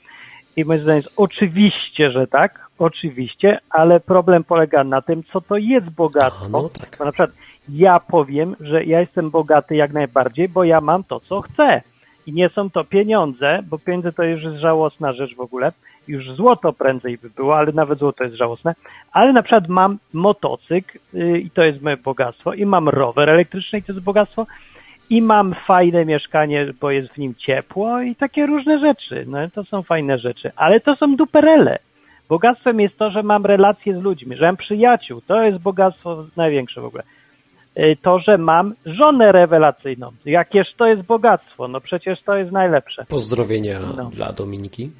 I 0.61 0.65
moje 0.65 0.83
zdanie 0.83 0.97
jest 0.97 1.13
oczywiście, 1.17 2.11
że 2.11 2.27
tak, 2.27 2.67
oczywiście, 2.79 3.59
ale 3.71 4.01
problem 4.01 4.45
polega 4.45 4.85
na 4.85 5.03
tym, 5.03 5.23
co 5.33 5.41
to 5.41 5.57
jest 5.57 5.91
bogactwo. 5.91 6.49
no 6.49 6.69
tak. 6.69 6.97
Bo 6.99 7.05
na 7.05 7.13
przykład 7.13 7.31
ja 7.69 8.01
powiem, 8.01 8.57
że 8.61 8.85
ja 8.85 9.01
jestem 9.01 9.31
bogaty 9.31 9.77
jak 9.77 9.93
najbardziej, 9.93 10.49
bo 10.49 10.65
ja 10.65 10.81
mam 10.81 11.05
to, 11.05 11.21
co 11.21 11.41
chcę. 11.41 11.83
I 12.27 12.33
nie 12.33 12.49
są 12.49 12.71
to 12.71 12.85
pieniądze, 12.85 13.63
bo 13.69 13.79
pieniądze 13.79 14.13
to 14.13 14.23
już 14.23 14.43
jest 14.43 14.57
żałosna 14.57 15.13
rzecz 15.13 15.37
w 15.37 15.41
ogóle 15.41 15.73
już 16.09 16.31
złoto 16.31 16.73
prędzej 16.73 17.19
by 17.19 17.31
było, 17.31 17.57
ale 17.57 17.73
nawet 17.73 17.99
złoto 17.99 18.25
jest 18.25 18.37
żałosne. 18.37 18.75
Ale 19.13 19.33
na 19.33 19.43
przykład 19.43 19.69
mam 19.69 19.99
motocykl 20.13 20.99
yy, 21.13 21.41
i 21.41 21.51
to 21.51 21.63
jest 21.63 21.83
moje 21.83 21.97
bogactwo, 21.97 22.55
i 22.55 22.67
mam 22.67 22.89
rower 22.89 23.31
elektryczny 23.31 23.79
i 23.79 23.83
to 23.83 23.93
jest 23.93 24.05
bogactwo, 24.05 24.47
i 25.11 25.23
mam 25.23 25.55
fajne 25.67 26.05
mieszkanie, 26.05 26.73
bo 26.81 26.91
jest 26.91 27.09
w 27.09 27.19
nim 27.19 27.35
ciepło 27.35 28.01
i 28.01 28.17
takie 28.17 28.47
różne 28.47 28.79
rzeczy. 28.79 29.25
No 29.29 29.39
to 29.55 29.65
są 29.65 29.83
fajne 29.83 30.19
rzeczy, 30.19 30.53
ale 30.57 30.81
to 30.81 30.97
są 30.97 31.17
duperele. 31.17 31.79
Bogactwem 32.29 32.81
jest 32.81 32.99
to, 32.99 33.11
że 33.11 33.23
mam 33.23 33.47
relacje 33.47 34.01
z 34.01 34.03
ludźmi, 34.03 34.37
że 34.37 34.47
mam 34.47 34.57
przyjaciół. 34.57 35.21
To 35.21 35.43
jest 35.43 35.59
bogactwo 35.59 36.27
największe 36.37 36.81
w 36.81 36.85
ogóle. 36.85 37.03
Y, 37.79 37.97
to, 38.03 38.19
że 38.19 38.39
mam 38.39 38.75
żonę 38.87 39.33
rewelacyjną. 39.33 40.11
Jakież 40.25 40.69
to 40.77 40.87
jest 40.87 41.03
bogactwo? 41.03 41.69
No 41.69 41.81
przecież 41.81 42.23
to 42.23 42.37
jest 42.37 42.53
najlepsze. 42.53 43.05
Pozdrowienia 43.09 43.81
no. 43.97 44.05
dla 44.05 44.33
Dominiki. 44.33 44.91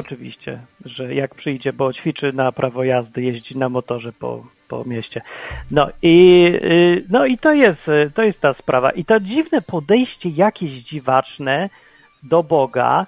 Oczywiście, 0.00 0.60
że 0.84 1.14
jak 1.14 1.34
przyjdzie, 1.34 1.72
bo 1.72 1.92
ćwiczy 1.92 2.32
na 2.32 2.52
prawo 2.52 2.84
jazdy, 2.84 3.22
jeździ 3.22 3.58
na 3.58 3.68
motorze 3.68 4.12
po, 4.12 4.44
po 4.68 4.84
mieście. 4.84 5.22
No 5.70 5.88
i, 6.02 6.46
y, 6.54 7.04
no 7.10 7.26
i 7.26 7.38
to 7.38 7.52
jest, 7.52 7.80
to 8.14 8.22
jest 8.22 8.40
ta 8.40 8.54
sprawa. 8.54 8.90
I 8.90 9.04
to 9.04 9.20
dziwne 9.20 9.62
podejście 9.62 10.28
jakieś 10.28 10.70
dziwaczne 10.70 11.68
do 12.22 12.42
Boga, 12.42 13.06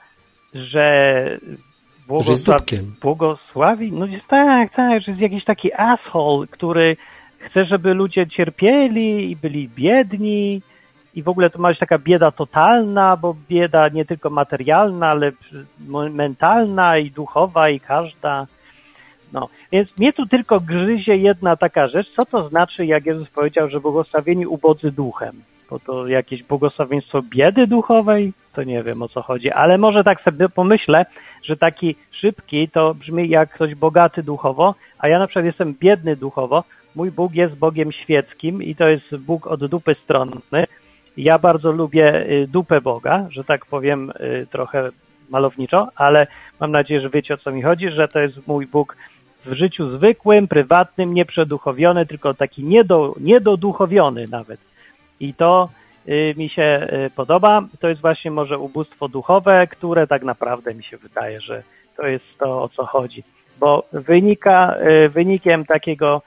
że 0.54 1.38
błogosław, 2.08 2.60
błogosławi, 3.02 3.92
no 3.92 4.06
jest 4.06 4.26
tak, 4.26 4.74
tak, 4.74 5.02
że 5.02 5.10
jest 5.10 5.22
jakiś 5.22 5.44
taki 5.44 5.72
asshole, 5.72 6.46
który 6.46 6.96
chce, 7.38 7.64
żeby 7.64 7.94
ludzie 7.94 8.26
cierpieli 8.26 9.30
i 9.30 9.36
byli 9.36 9.68
biedni 9.68 10.62
i 11.14 11.22
w 11.22 11.28
ogóle 11.28 11.50
to 11.50 11.58
ma 11.58 11.68
być 11.68 11.78
taka 11.78 11.98
bieda 11.98 12.30
totalna, 12.30 13.16
bo 13.16 13.36
bieda 13.48 13.88
nie 13.88 14.04
tylko 14.04 14.30
materialna, 14.30 15.06
ale 15.06 15.32
mentalna 16.10 16.98
i 16.98 17.10
duchowa 17.10 17.70
i 17.70 17.80
każda. 17.80 18.46
No, 19.36 19.48
więc 19.72 19.98
mnie 19.98 20.12
tu 20.12 20.26
tylko 20.26 20.60
gryzie 20.60 21.16
jedna 21.16 21.56
taka 21.56 21.88
rzecz, 21.88 22.06
co 22.16 22.24
to 22.26 22.48
znaczy, 22.48 22.86
jak 22.86 23.06
Jezus 23.06 23.30
powiedział, 23.30 23.68
że 23.68 23.80
błogosławieni 23.80 24.46
ubodzy 24.46 24.90
duchem? 24.90 25.42
Bo 25.70 25.78
to 25.78 26.06
jakieś 26.06 26.42
błogosławieństwo 26.42 27.22
biedy 27.22 27.66
duchowej? 27.66 28.32
To 28.52 28.62
nie 28.62 28.82
wiem 28.82 29.02
o 29.02 29.08
co 29.08 29.22
chodzi, 29.22 29.50
ale 29.50 29.78
może 29.78 30.04
tak 30.04 30.20
sobie 30.20 30.48
pomyślę, 30.48 31.06
że 31.42 31.56
taki 31.56 31.96
szybki 32.10 32.68
to 32.68 32.94
brzmi 32.94 33.28
jak 33.28 33.50
ktoś 33.50 33.74
bogaty 33.74 34.22
duchowo, 34.22 34.74
a 34.98 35.08
ja 35.08 35.18
na 35.18 35.26
przykład 35.26 35.44
jestem 35.44 35.74
biedny 35.80 36.16
duchowo, 36.16 36.64
mój 36.94 37.10
Bóg 37.10 37.34
jest 37.34 37.54
Bogiem 37.54 37.92
świeckim 37.92 38.62
i 38.62 38.74
to 38.74 38.88
jest 38.88 39.16
Bóg 39.16 39.46
od 39.46 39.66
dupy 39.66 39.96
stronny. 40.04 40.66
Ja 41.16 41.38
bardzo 41.38 41.72
lubię 41.72 42.26
y, 42.30 42.46
dupę 42.48 42.80
Boga, 42.80 43.26
że 43.30 43.44
tak 43.44 43.66
powiem 43.66 44.10
y, 44.10 44.46
trochę 44.50 44.90
malowniczo, 45.30 45.88
ale 45.96 46.26
mam 46.60 46.70
nadzieję, 46.70 47.00
że 47.00 47.10
wiecie 47.10 47.34
o 47.34 47.36
co 47.36 47.50
mi 47.50 47.62
chodzi, 47.62 47.90
że 47.90 48.08
to 48.08 48.18
jest 48.18 48.46
mój 48.46 48.66
Bóg 48.66 48.96
w 49.46 49.52
życiu 49.52 49.96
zwykłym, 49.96 50.48
prywatnym, 50.48 51.14
nieprzeduchowiony, 51.14 52.06
tylko 52.06 52.34
taki 52.34 52.64
niedo, 52.64 53.14
niedoduchowiony 53.20 54.24
nawet. 54.30 54.60
I 55.20 55.34
to 55.34 55.68
y, 56.08 56.34
mi 56.36 56.48
się 56.48 56.88
podoba. 57.16 57.62
To 57.80 57.88
jest 57.88 58.00
właśnie 58.00 58.30
może 58.30 58.58
ubóstwo 58.58 59.08
duchowe, 59.08 59.66
które 59.66 60.06
tak 60.06 60.22
naprawdę 60.22 60.74
mi 60.74 60.84
się 60.84 60.96
wydaje, 60.96 61.40
że 61.40 61.62
to 61.96 62.06
jest 62.06 62.38
to, 62.38 62.62
o 62.62 62.68
co 62.68 62.86
chodzi. 62.86 63.22
Bo 63.60 63.86
wynika, 63.92 64.76
wynikiem 65.10 65.64
takiego 65.64 66.22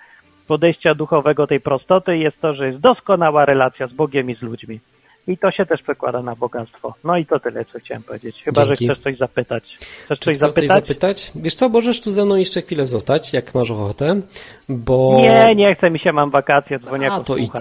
podejścia 0.47 0.95
duchowego 0.95 1.47
tej 1.47 1.59
prostoty 1.59 2.17
jest 2.17 2.41
to, 2.41 2.53
że 2.53 2.67
jest 2.67 2.79
doskonała 2.79 3.45
relacja 3.45 3.87
z 3.87 3.93
Bogiem 3.93 4.29
i 4.29 4.35
z 4.35 4.41
ludźmi. 4.41 4.79
I 5.27 5.37
to 5.37 5.51
się 5.51 5.65
też 5.65 5.81
przekłada 5.81 6.21
na 6.21 6.35
bogactwo. 6.35 6.93
No 7.03 7.17
i 7.17 7.25
to 7.25 7.39
tyle, 7.39 7.65
co 7.65 7.79
chciałem 7.79 8.03
powiedzieć. 8.03 8.35
Chyba, 8.45 8.65
Dzięki. 8.65 8.87
że 8.87 8.93
chcesz 8.93 9.03
coś 9.03 9.17
zapytać. 9.17 9.63
Chcesz 10.05 10.19
coś 10.19 10.37
zapytać? 10.37 10.67
coś 10.67 10.75
zapytać? 10.75 11.31
Wiesz 11.35 11.55
co, 11.55 11.69
możesz 11.69 12.01
tu 12.01 12.11
ze 12.11 12.25
mną 12.25 12.35
jeszcze 12.35 12.61
chwilę 12.61 12.85
zostać, 12.85 13.33
jak 13.33 13.55
masz 13.55 13.71
ochotę, 13.71 14.21
bo... 14.69 15.17
Nie, 15.21 15.55
nie 15.55 15.75
chcę, 15.75 15.91
mi 15.91 15.99
się, 15.99 16.11
mam 16.11 16.31
wakacje, 16.31 16.79
dzwonię 16.79 17.11
A, 17.11 17.19
to 17.19 17.37
idź 17.37 17.51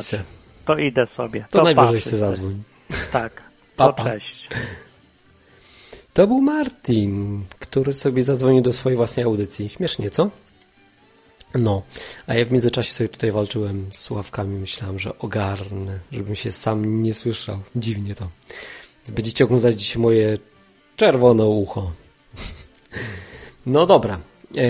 To 0.65 0.79
idę 0.79 1.07
sobie. 1.17 1.45
To, 1.51 1.59
to 1.59 1.65
najwyżej 1.65 2.01
się 2.01 2.17
zadzwoń. 2.17 2.63
Tak, 3.13 3.43
Papa. 3.77 4.05
to 4.05 4.11
cześć. 4.11 4.49
To 6.15 6.27
był 6.27 6.41
Martin, 6.41 7.45
który 7.59 7.93
sobie 7.93 8.23
zadzwonił 8.23 8.63
do 8.63 8.73
swojej 8.73 8.97
własnej 8.97 9.27
audycji. 9.27 9.69
Śmiesznie, 9.69 10.11
co? 10.11 10.31
No, 11.55 11.83
a 12.27 12.35
ja 12.35 12.45
w 12.45 12.51
międzyczasie 12.53 12.93
sobie 12.93 13.09
tutaj 13.09 13.33
walczyłem 13.33 13.87
z 13.93 13.99
słuchawkami, 13.99 14.59
myślałem, 14.59 14.99
że 14.99 15.19
ogarnę, 15.19 15.99
żebym 16.13 16.35
się 16.35 16.53
sam 16.53 17.03
nie 17.03 17.15
słyszał. 17.15 17.59
Dziwnie 17.77 18.15
to. 18.15 18.29
Będziecie 19.09 19.45
oglądać 19.45 19.81
dzisiaj 19.81 20.03
moje 20.03 20.39
czerwone 20.97 21.47
ucho. 21.47 21.93
No 23.67 23.87
dobra. 23.87 24.19
E, 24.57 24.63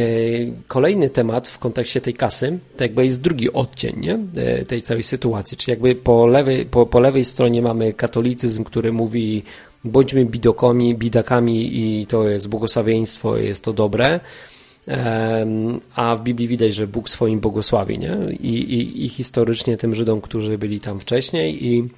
kolejny 0.67 1.11
temat 1.11 1.49
w 1.49 1.59
kontekście 1.59 2.01
tej 2.01 2.15
kasy, 2.15 2.59
to 2.77 2.85
jakby 2.85 3.05
jest 3.05 3.21
drugi 3.21 3.53
odcień 3.53 4.01
nie? 4.01 4.19
E, 4.37 4.65
tej 4.65 4.83
całej 4.83 5.03
sytuacji. 5.03 5.57
Czyli 5.57 5.73
jakby 5.73 5.95
po 5.95 6.27
lewej, 6.27 6.67
po, 6.67 6.87
po 6.87 7.01
lewej 7.01 7.25
stronie 7.25 7.63
mamy 7.63 7.93
katolicyzm, 7.93 8.65
który 8.65 8.93
mówi 8.93 9.43
bądźmy 9.85 10.25
bidokami, 10.25 10.95
bidakami 10.95 11.81
i 11.81 12.07
to 12.07 12.29
jest 12.29 12.49
błogosławieństwo, 12.49 13.37
jest 13.37 13.65
to 13.65 13.73
dobre 13.73 14.21
a 15.95 16.17
w 16.17 16.23
Biblii 16.23 16.49
widać, 16.49 16.75
że 16.75 16.87
Bóg 16.87 17.09
swoim 17.09 17.41
błogosławi, 17.41 17.99
nie? 17.99 18.19
I, 18.31 18.59
i, 18.59 19.05
i 19.05 19.09
historycznie 19.09 19.77
tym 19.77 19.95
Żydom, 19.95 20.21
którzy 20.21 20.59
byli 20.59 20.81
tam 20.81 21.01
wcześniej 21.01 21.67
i, 21.67 21.89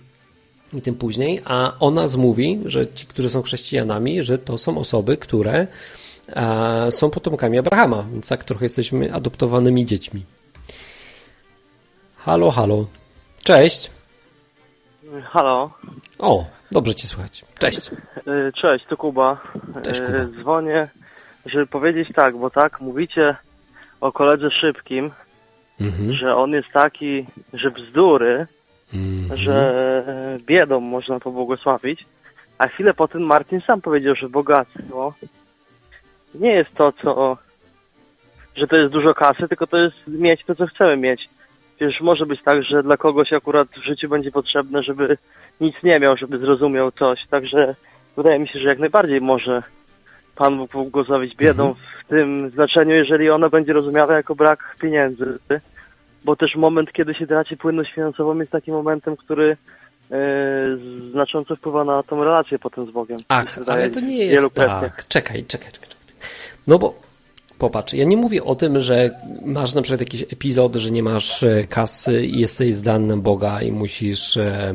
i 0.75 0.83
tym 0.83 0.95
później, 0.95 1.41
a 1.45 1.73
ona 1.81 2.09
zmówi, 2.09 2.61
że 2.65 2.87
ci, 2.87 3.07
którzy 3.07 3.31
są 3.31 3.43
chrześcijanami, 3.43 4.23
że 4.23 4.39
to 4.39 4.59
są 4.59 4.79
osoby, 4.79 5.17
które 5.17 5.67
e, 6.29 6.93
są 6.93 7.11
potomkami 7.11 7.59
Abrahama, 7.59 8.07
więc 8.13 8.29
tak 8.29 8.45
trochę 8.45 8.65
jesteśmy 8.65 9.15
adoptowanymi 9.15 9.87
dziećmi. 9.87 10.25
Halo, 12.17 12.51
halo. 12.51 12.87
Cześć. 13.43 13.91
Halo. 15.25 15.71
O, 16.19 16.45
dobrze 16.73 16.95
Cię 16.95 17.09
słychać. 17.09 17.45
Cześć. 17.59 17.91
E, 18.27 18.53
cześć, 18.53 18.85
to 18.89 18.97
Kuba. 18.97 19.43
Cześć, 19.85 20.01
Kuba. 20.01 20.19
E, 20.19 20.29
dzwonię 20.41 20.91
żeby 21.47 21.67
powiedzieć 21.67 22.09
tak, 22.15 22.37
bo 22.37 22.51
tak, 22.51 22.81
mówicie 22.81 23.37
o 24.01 24.13
koledze 24.13 24.51
Szybkim, 24.51 25.11
mhm. 25.81 26.13
że 26.13 26.37
on 26.37 26.51
jest 26.53 26.69
taki, 26.73 27.27
że 27.53 27.71
bzdury, 27.71 28.47
mhm. 28.95 29.41
że 29.41 29.85
biedą 30.47 30.81
można 30.81 31.21
pobłogosławić, 31.21 32.07
a 32.59 32.69
chwilę 32.69 32.95
po 32.95 33.09
tym 33.09 33.23
Martin 33.23 33.61
sam 33.61 33.81
powiedział, 33.81 34.15
że 34.15 34.29
bogactwo 34.29 35.15
nie 36.35 36.53
jest 36.53 36.75
to, 36.75 36.93
co 36.93 37.37
że 38.57 38.67
to 38.67 38.77
jest 38.77 38.93
dużo 38.93 39.15
kasy, 39.15 39.49
tylko 39.49 39.67
to 39.67 39.77
jest 39.77 39.97
mieć 40.07 40.45
to, 40.45 40.55
co 40.55 40.67
chcemy 40.67 40.97
mieć. 40.97 41.29
Przecież 41.77 42.01
może 42.01 42.27
być 42.27 42.43
tak, 42.43 42.63
że 42.63 42.83
dla 42.83 42.97
kogoś 42.97 43.33
akurat 43.33 43.69
w 43.69 43.85
życiu 43.85 44.09
będzie 44.09 44.31
potrzebne, 44.31 44.83
żeby 44.83 45.17
nic 45.61 45.75
nie 45.83 46.01
miał, 46.01 46.17
żeby 46.17 46.39
zrozumiał 46.39 46.93
coś. 46.93 47.27
Także 47.31 47.75
wydaje 48.17 48.39
mi 48.39 48.49
się, 48.49 48.59
że 48.59 48.69
jak 48.69 48.79
najbardziej 48.79 49.21
może 49.21 49.63
Pan 50.41 50.59
Bóg 50.59 50.71
błogosławić 50.73 51.37
biedą 51.37 51.69
mhm. 51.69 51.87
w 52.05 52.09
tym 52.09 52.51
znaczeniu, 52.51 52.95
jeżeli 52.95 53.31
ona 53.31 53.49
będzie 53.49 53.73
rozumiana 53.73 54.15
jako 54.15 54.35
brak 54.35 54.77
pieniędzy. 54.81 55.39
Bo 56.25 56.37
też 56.37 56.57
moment, 56.57 56.93
kiedy 56.93 57.15
się 57.15 57.27
traci 57.27 57.57
płynność 57.57 57.95
finansową 57.95 58.39
jest 58.39 58.53
takim 58.53 58.75
momentem, 58.75 59.17
który 59.17 59.57
e, 60.11 60.17
znacząco 61.11 61.57
wpływa 61.57 61.85
na 61.85 62.03
tą 62.03 62.25
relację 62.25 62.59
potem 62.59 62.87
z 62.87 62.91
Bogiem. 62.91 63.19
Ach, 63.29 63.59
ale 63.67 63.91
to 63.91 64.01
nie 64.01 64.25
jest 64.25 64.55
tak. 64.55 65.09
Czekaj, 65.09 65.45
czekaj, 65.45 65.73
czekaj. 65.73 65.89
No 66.67 66.79
bo 66.79 66.95
popatrz, 67.59 67.95
ja 67.95 68.05
nie 68.05 68.17
mówię 68.17 68.45
o 68.45 68.55
tym, 68.55 68.81
że 68.81 69.11
masz 69.45 69.75
na 69.75 69.83
przykład 69.83 70.01
jakiś 70.01 70.23
epizod, 70.23 70.77
że 70.77 70.91
nie 70.91 71.03
masz 71.03 71.43
e, 71.43 71.67
kasy 71.67 72.27
i 72.27 72.41
jesteś 72.41 72.75
zdany 72.75 73.17
Boga 73.17 73.63
i 73.63 73.73
musisz 73.73 74.37
e, 74.37 74.75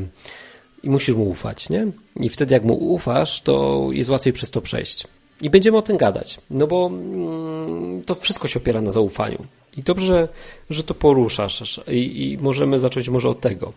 i 0.84 0.89
musisz 0.89 1.15
mu 1.15 1.30
ufać, 1.30 1.69
nie? 1.69 1.88
I 2.15 2.30
wtedy 2.30 2.54
jak 2.54 2.63
mu 2.63 2.73
ufasz, 2.73 3.41
to 3.41 3.88
jest 3.91 4.10
łatwiej 4.10 4.34
przez 4.34 4.51
to 4.51 4.62
przejść. 4.62 5.08
I 5.41 5.50
będziemy 5.50 5.78
o 5.78 5.82
tym 5.82 5.98
gadać, 5.98 6.39
no 6.50 6.67
bo 6.67 6.88
mm, 6.88 8.04
to 8.04 8.15
wszystko 8.15 8.48
się 8.48 8.60
opiera 8.60 8.82
na 8.82 8.91
zaufaniu. 8.91 9.45
I 9.78 9.84
dobrze, 9.84 10.28
że 10.69 10.84
to 10.84 10.93
poruszasz 10.93 11.82
i, 11.88 12.32
i 12.32 12.38
możemy 12.38 12.80
zacząć 12.80 13.10
może 13.10 13.30
od 13.30 13.41
tego. 13.41 13.74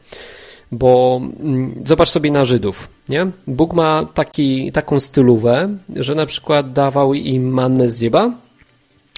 Bo 0.73 1.21
mm, 1.41 1.83
zobacz 1.85 2.09
sobie 2.09 2.31
na 2.31 2.45
Żydów, 2.45 2.89
nie? 3.09 3.31
Bóg 3.47 3.73
ma 3.73 4.07
taki, 4.15 4.73
taką 4.73 5.01
stylówę, 5.01 5.79
że 5.97 6.15
na 6.15 6.27
przykład 6.27 6.73
dawał 6.73 7.15
im 7.15 7.51
mannę 7.51 7.91
z 7.91 8.01
nieba 8.01 8.33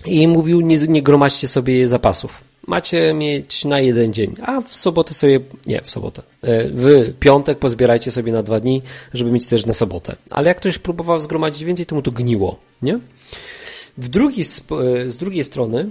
i 0.07 0.29
mówił 0.29 0.61
nie, 0.61 0.77
nie 0.77 1.03
gromadźcie 1.03 1.49
sobie 1.49 1.89
zapasów 1.89 2.50
macie 2.67 3.15
mieć 3.15 3.65
na 3.65 3.81
jeden 3.81 4.13
dzień, 4.13 4.35
a 4.43 4.61
w 4.61 4.75
sobotę 4.75 5.15
sobie, 5.15 5.41
nie, 5.67 5.83
w 5.83 5.91
sobotę, 5.91 6.23
e, 6.43 6.69
w 6.69 7.13
piątek 7.21 7.59
pozbierajcie 7.59 8.11
sobie 8.11 8.33
na 8.33 8.43
dwa 8.43 8.61
dni, 8.61 8.83
żeby 9.15 9.31
mieć 9.31 9.47
też 9.47 9.67
na 9.67 9.73
sobotę. 9.73 10.17
Ale 10.31 10.49
jak 10.49 10.57
ktoś 10.57 10.79
próbował 10.79 11.21
zgromadzić 11.21 11.65
więcej, 11.65 11.87
to 11.87 11.95
mu 11.95 12.03
to 12.03 12.11
gniło, 12.11 12.59
nie? 12.83 12.99
W 13.99 14.09
drugi, 14.09 14.43
e, 14.43 14.45
z 15.11 15.19
drugiej 15.19 15.45
strony 15.45 15.91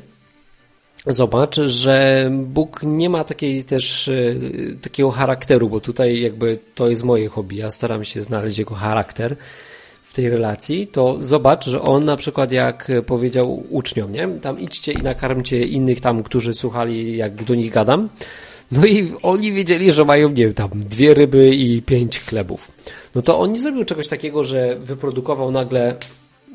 zobacz, 1.08 1.56
że 1.56 2.30
Bóg 2.32 2.80
nie 2.84 3.10
ma 3.10 3.24
takiej 3.24 3.64
też 3.64 4.08
e, 4.08 4.36
takiego 4.82 5.12
charakteru, 5.12 5.70
bo 5.70 5.80
tutaj 5.80 6.22
jakby 6.22 6.60
to 6.76 6.90
jest 6.90 7.04
moje 7.04 7.30
hobby, 7.30 7.56
ja 7.56 7.72
staram 7.72 8.06
się 8.06 8.22
znaleźć 8.22 8.58
jego 8.58 8.76
charakter, 8.76 9.36
tej 10.13 10.30
relacji, 10.30 10.88
to 10.88 11.15
zobacz, 11.19 11.65
że 11.65 11.82
on 11.82 12.06
na 12.06 12.17
przykład 12.17 12.52
jak 12.52 12.91
powiedział 13.06 13.63
uczniom, 13.69 14.12
nie? 14.12 14.28
Tam 14.28 14.60
idźcie 14.60 14.91
i 14.91 15.04
nakarmcie 15.04 15.65
innych 15.65 16.02
tam, 16.02 16.24
którzy 16.24 16.54
słuchali 16.54 17.17
jak 17.17 17.43
do 17.43 17.56
nich 17.56 17.72
gadam. 17.72 18.10
No 18.72 18.86
i 18.86 19.13
oni 19.22 19.52
wiedzieli, 19.52 19.91
że 19.91 20.06
mają, 20.06 20.30
nie 20.30 20.45
wiem, 20.45 20.54
tam 20.54 20.69
dwie 20.74 21.13
ryby 21.13 21.56
i 21.56 21.82
pięć 21.82 22.19
chlebów. 22.19 22.72
No 23.15 23.22
to 23.22 23.39
on 23.39 23.52
nie 23.52 23.60
zrobił 23.60 23.86
czegoś 23.86 24.08
takiego, 24.08 24.43
że 24.43 24.76
wyprodukował 24.76 25.52
nagle, 25.52 25.95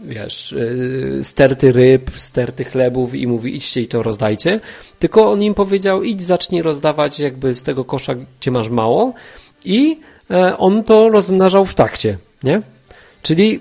wiesz, 0.05 0.53
y, 0.53 1.21
sterty 1.23 1.73
ryb, 1.73 2.11
sterty 2.17 2.65
chlebów 2.65 3.15
i 3.15 3.27
mówi 3.27 3.57
idźcie 3.57 3.81
i 3.81 3.89
to 3.89 4.03
rozdajcie. 4.03 4.61
Tylko 4.99 5.33
on 5.33 5.43
im 5.43 5.55
powiedział 5.55 6.03
idź 6.03 6.23
zacznij 6.23 6.63
rozdawać 6.63 7.21
jakby 7.21 7.55
z 7.55 7.63
tego 7.63 7.85
kosza, 7.85 8.15
gdzie 8.15 8.51
masz 8.51 8.69
mało 8.69 9.15
i 9.65 10.01
e, 10.31 10.59
on 10.59 10.85
to 10.85 11.09
rozmnażał 11.09 11.67
w 11.67 11.75
takcie, 11.75 12.19
nie? 12.43 12.63
Czyli 13.25 13.61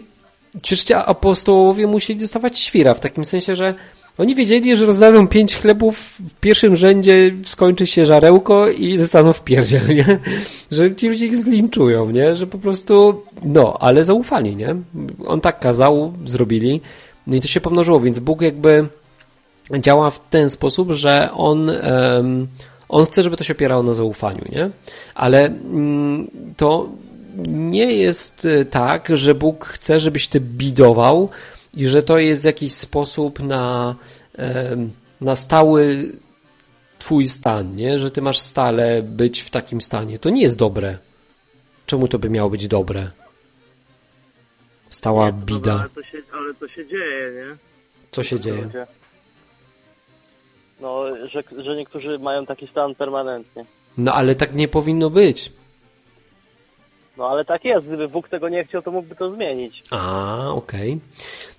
oczywiście 0.58 0.98
apostołowie 0.98 1.88
musieli 1.88 2.20
dostawać 2.20 2.60
świra, 2.60 2.94
w 2.94 3.00
takim 3.00 3.26
sensie, 3.26 3.56
że 3.56 3.74
Oni 4.18 4.36
wiedzieli, 4.36 4.76
że 4.76 4.86
rozdadzą 4.86 5.28
pięć 5.28 5.56
chlebów 5.56 5.98
w 6.00 6.34
pierwszym 6.34 6.76
rzędzie, 6.76 7.32
skończy 7.44 7.88
się 7.88 8.06
żarełko 8.06 8.70
i 8.70 8.98
zostaną 8.98 9.34
w 9.34 9.44
pierdziel, 9.44 9.88
nie? 9.98 10.20
Że 10.72 10.96
ci 10.96 11.10
ludzie 11.10 11.26
ich 11.26 11.36
zlinczują, 11.36 12.10
nie? 12.10 12.36
Że 12.36 12.48
po 12.48 12.58
prostu, 12.58 13.22
no, 13.44 13.78
ale 13.80 14.04
zaufali, 14.04 14.56
nie? 14.56 14.76
On 15.26 15.42
tak 15.42 15.60
kazał, 15.60 16.14
zrobili, 16.26 16.82
no 17.28 17.36
i 17.36 17.42
to 17.42 17.48
się 17.48 17.62
pomnożyło, 17.62 18.00
więc 18.00 18.20
Bóg 18.20 18.42
jakby 18.42 18.88
działa 19.80 20.10
w 20.10 20.30
ten 20.30 20.50
sposób, 20.50 20.92
że 20.92 21.30
on, 21.34 21.70
um, 21.70 22.48
on 22.90 23.06
chce, 23.06 23.24
żeby 23.24 23.38
to 23.38 23.44
się 23.44 23.54
opierało 23.54 23.84
na 23.84 23.94
zaufaniu, 23.94 24.46
nie? 24.52 24.70
Ale 25.16 25.46
mm, 25.46 26.28
to 26.58 26.90
nie 27.48 27.94
jest 27.94 28.46
e, 28.46 28.66
tak, 28.66 29.10
że 29.14 29.36
Bóg 29.36 29.66
chce, 29.66 30.00
żebyś 30.00 30.28
ty 30.28 30.40
bidował 30.40 31.30
i 31.76 31.88
że 31.88 32.04
to 32.04 32.18
jest 32.18 32.46
jakiś 32.46 32.74
sposób 32.74 33.40
na, 33.40 33.96
na 35.22 35.36
stały 35.36 36.12
twój 37.00 37.28
stan, 37.28 37.76
nie? 37.76 38.00
Że 38.00 38.12
ty 38.12 38.22
masz 38.22 38.40
stale 38.40 39.02
być 39.04 39.42
w 39.42 39.50
takim 39.50 39.82
stanie. 39.82 40.20
To 40.20 40.30
nie 40.30 40.42
jest 40.42 40.58
dobre. 40.58 40.98
Czemu 41.86 42.08
to 42.08 42.20
by 42.20 42.30
miało 42.30 42.50
być 42.50 42.68
dobre? 42.68 43.12
Stała 44.90 45.26
nie, 45.26 45.34
bida. 45.34 45.60
Dobra, 45.60 45.80
ale, 45.80 45.90
to 45.90 46.04
się, 46.04 46.18
ale 46.34 46.54
to 46.54 46.68
się 46.68 46.88
dzieje, 46.88 47.32
nie? 47.36 47.58
Co 48.12 48.24
się 48.24 48.40
dzieje? 48.40 48.70
No, 50.82 51.04
że, 51.28 51.44
że 51.64 51.76
niektórzy 51.76 52.20
mają 52.20 52.46
taki 52.46 52.68
stan 52.68 52.96
permanentnie. 52.96 53.66
No, 53.98 54.14
ale 54.14 54.36
tak 54.36 54.56
nie 54.56 54.68
powinno 54.68 55.10
być. 55.10 55.52
No 57.18 57.28
ale 57.28 57.46
tak 57.46 57.66
jest, 57.66 57.86
gdyby 57.88 58.08
Bóg 58.08 58.30
tego 58.30 58.50
nie 58.50 58.64
chciał, 58.64 58.82
to 58.82 58.92
mógłby 58.92 59.16
to 59.16 59.32
zmienić. 59.32 59.82
A, 59.92 60.50
okej. 60.50 60.92
Okay. 60.92 61.00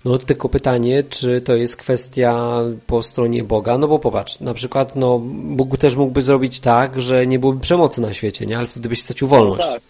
No 0.05 0.17
tylko 0.17 0.49
pytanie, 0.49 1.03
czy 1.03 1.41
to 1.41 1.55
jest 1.55 1.77
kwestia 1.77 2.57
po 2.87 3.03
stronie 3.03 3.43
Boga? 3.43 3.77
No 3.77 3.87
bo 3.87 3.99
popatrz, 3.99 4.39
na 4.39 4.53
przykład 4.53 4.95
no, 4.95 5.19
Bóg 5.29 5.77
też 5.77 5.95
mógłby 5.95 6.21
zrobić 6.21 6.59
tak, 6.59 7.01
że 7.01 7.27
nie 7.27 7.39
byłoby 7.39 7.59
przemocy 7.59 8.01
na 8.01 8.13
świecie, 8.13 8.45
nie? 8.45 8.57
Ale 8.57 8.67
wtedy 8.67 8.89
byś 8.89 9.01
stracił 9.01 9.27
wolność. 9.27 9.67
No 9.67 9.73
tak. 9.73 9.81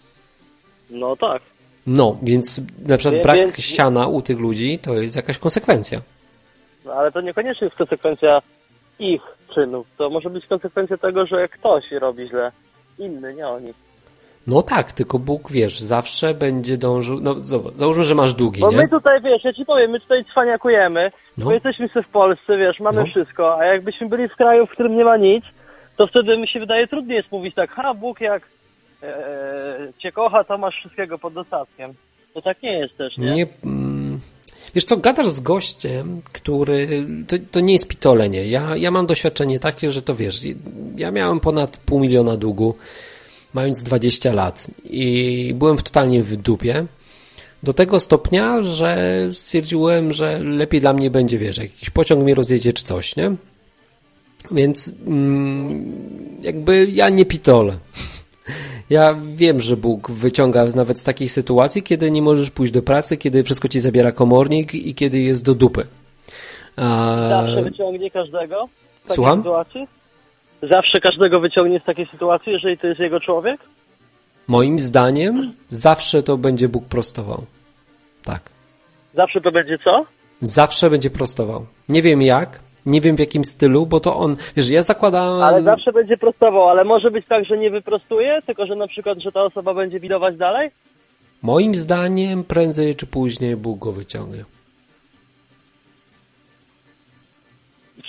No 0.90 1.16
tak. 1.16 1.42
No, 1.86 2.16
więc 2.22 2.60
na 2.86 2.96
przykład 2.96 3.22
brak 3.22 3.36
więc... 3.36 3.58
ściana 3.58 4.06
u 4.06 4.22
tych 4.22 4.38
ludzi 4.38 4.78
to 4.78 4.94
jest 4.94 5.16
jakaś 5.16 5.38
konsekwencja. 5.38 6.00
No 6.84 6.92
ale 6.92 7.12
to 7.12 7.20
niekoniecznie 7.20 7.64
jest 7.64 7.76
konsekwencja 7.76 8.42
ich 8.98 9.22
czynów. 9.54 9.86
To 9.98 10.10
może 10.10 10.30
być 10.30 10.46
konsekwencja 10.46 10.96
tego, 10.96 11.26
że 11.26 11.48
ktoś 11.48 11.84
robi 12.00 12.28
źle. 12.28 12.52
Inny, 12.98 13.34
nie 13.34 13.48
oni. 13.48 13.72
No 14.46 14.62
tak, 14.62 14.92
tylko 14.92 15.18
Bóg, 15.18 15.52
wiesz, 15.52 15.80
zawsze 15.80 16.34
będzie 16.34 16.78
dążył, 16.78 17.20
no 17.20 17.34
załóżmy, 17.74 18.04
że 18.04 18.14
masz 18.14 18.34
długi, 18.34 18.60
Bo 18.60 18.70
nie? 18.70 18.76
my 18.76 18.88
tutaj, 18.88 19.22
wiesz, 19.22 19.44
ja 19.44 19.52
ci 19.52 19.64
powiem, 19.64 19.90
my 19.90 20.00
tutaj 20.00 20.24
cwaniakujemy, 20.24 21.10
no. 21.38 21.44
bo 21.44 21.52
jesteśmy 21.52 21.88
sobie 21.88 22.02
w 22.02 22.08
Polsce, 22.08 22.56
wiesz, 22.56 22.80
mamy 22.80 23.00
no. 23.00 23.06
wszystko, 23.06 23.58
a 23.58 23.64
jakbyśmy 23.64 24.08
byli 24.08 24.28
w 24.28 24.36
kraju, 24.36 24.66
w 24.66 24.70
którym 24.70 24.96
nie 24.96 25.04
ma 25.04 25.16
nic, 25.16 25.44
to 25.96 26.06
wtedy 26.06 26.38
mi 26.38 26.48
się 26.48 26.60
wydaje 26.60 26.88
trudniej 26.88 27.16
jest 27.16 27.32
mówić 27.32 27.54
tak, 27.54 27.70
ha, 27.70 27.94
Bóg 27.94 28.20
jak 28.20 28.42
e, 29.02 29.92
cię 29.98 30.12
kocha, 30.12 30.44
to 30.44 30.58
masz 30.58 30.74
wszystkiego 30.74 31.18
pod 31.18 31.34
dostatkiem. 31.34 31.94
To 32.34 32.42
tak 32.42 32.62
nie 32.62 32.78
jest 32.78 32.96
też, 32.96 33.16
nie? 33.18 33.32
nie 33.32 33.46
mm, 33.64 34.20
wiesz 34.74 34.84
co, 34.84 34.96
gadasz 34.96 35.26
z 35.26 35.40
gościem, 35.40 36.22
który, 36.32 36.88
to, 37.28 37.36
to 37.50 37.60
nie 37.60 37.72
jest 37.72 37.88
pitolenie. 37.88 38.46
Ja, 38.46 38.76
ja 38.76 38.90
mam 38.90 39.06
doświadczenie 39.06 39.60
takie, 39.60 39.90
że 39.90 40.02
to 40.02 40.14
wiesz, 40.14 40.40
ja 40.96 41.10
miałem 41.10 41.40
ponad 41.40 41.76
pół 41.76 42.00
miliona 42.00 42.36
długu, 42.36 42.74
mając 43.56 43.82
20 43.82 44.32
lat 44.32 44.66
i 44.84 45.52
byłem 45.54 45.78
w 45.78 45.82
totalnie 45.82 46.22
w 46.22 46.36
dupie. 46.36 46.86
Do 47.62 47.72
tego 47.72 48.00
stopnia, 48.00 48.62
że 48.62 49.18
stwierdziłem, 49.32 50.12
że 50.12 50.38
lepiej 50.38 50.80
dla 50.80 50.92
mnie 50.92 51.10
będzie, 51.10 51.38
wiesz, 51.38 51.58
jakiś 51.58 51.90
pociąg 51.90 52.22
mnie 52.22 52.34
rozjedzie 52.34 52.72
czy 52.72 52.84
coś, 52.84 53.16
nie? 53.16 53.32
Więc 54.50 54.92
mm, 55.06 55.84
jakby 56.42 56.86
ja 56.86 57.08
nie 57.08 57.24
pitolę. 57.24 57.76
Ja 58.90 59.14
wiem, 59.34 59.60
że 59.60 59.76
Bóg 59.76 60.10
wyciąga 60.10 60.64
nawet 60.64 60.98
z 60.98 61.04
takich 61.04 61.32
sytuacji, 61.32 61.82
kiedy 61.82 62.10
nie 62.10 62.22
możesz 62.22 62.50
pójść 62.50 62.72
do 62.72 62.82
pracy, 62.82 63.16
kiedy 63.16 63.44
wszystko 63.44 63.68
ci 63.68 63.80
zabiera 63.80 64.12
komornik 64.12 64.74
i 64.74 64.94
kiedy 64.94 65.18
jest 65.20 65.44
do 65.44 65.54
dupy. 65.54 65.86
A... 66.76 67.16
Zawsze 67.28 67.62
wyciągnie 67.62 68.10
każdego? 68.10 68.68
Słucham? 69.06 69.38
Sytuacji? 69.38 69.86
Zawsze 70.62 71.00
każdego 71.00 71.40
wyciągnie 71.40 71.80
z 71.80 71.84
takiej 71.84 72.06
sytuacji, 72.06 72.52
jeżeli 72.52 72.78
to 72.78 72.86
jest 72.86 73.00
jego 73.00 73.20
człowiek? 73.20 73.60
Moim 74.48 74.78
zdaniem 74.78 75.52
zawsze 75.68 76.22
to 76.22 76.36
będzie 76.36 76.68
Bóg 76.68 76.84
prostował. 76.88 77.46
Tak. 78.24 78.50
Zawsze 79.14 79.40
to 79.40 79.52
będzie 79.52 79.78
co? 79.78 80.06
Zawsze 80.40 80.90
będzie 80.90 81.10
prostował. 81.10 81.66
Nie 81.88 82.02
wiem 82.02 82.22
jak, 82.22 82.60
nie 82.86 83.00
wiem 83.00 83.16
w 83.16 83.18
jakim 83.18 83.44
stylu, 83.44 83.86
bo 83.86 84.00
to 84.00 84.16
on, 84.16 84.36
wiesz, 84.56 84.68
ja 84.68 84.82
zakładam... 84.82 85.42
Ale 85.42 85.62
zawsze 85.62 85.92
będzie 85.92 86.16
prostował, 86.16 86.68
ale 86.68 86.84
może 86.84 87.10
być 87.10 87.26
tak, 87.26 87.44
że 87.44 87.58
nie 87.58 87.70
wyprostuje, 87.70 88.38
tylko 88.46 88.66
że 88.66 88.76
na 88.76 88.88
przykład, 88.88 89.18
że 89.18 89.32
ta 89.32 89.42
osoba 89.42 89.74
będzie 89.74 90.00
widować 90.00 90.36
dalej? 90.36 90.70
Moim 91.42 91.74
zdaniem 91.74 92.44
prędzej 92.44 92.94
czy 92.94 93.06
później 93.06 93.56
Bóg 93.56 93.78
go 93.78 93.92
wyciągnie. 93.92 94.44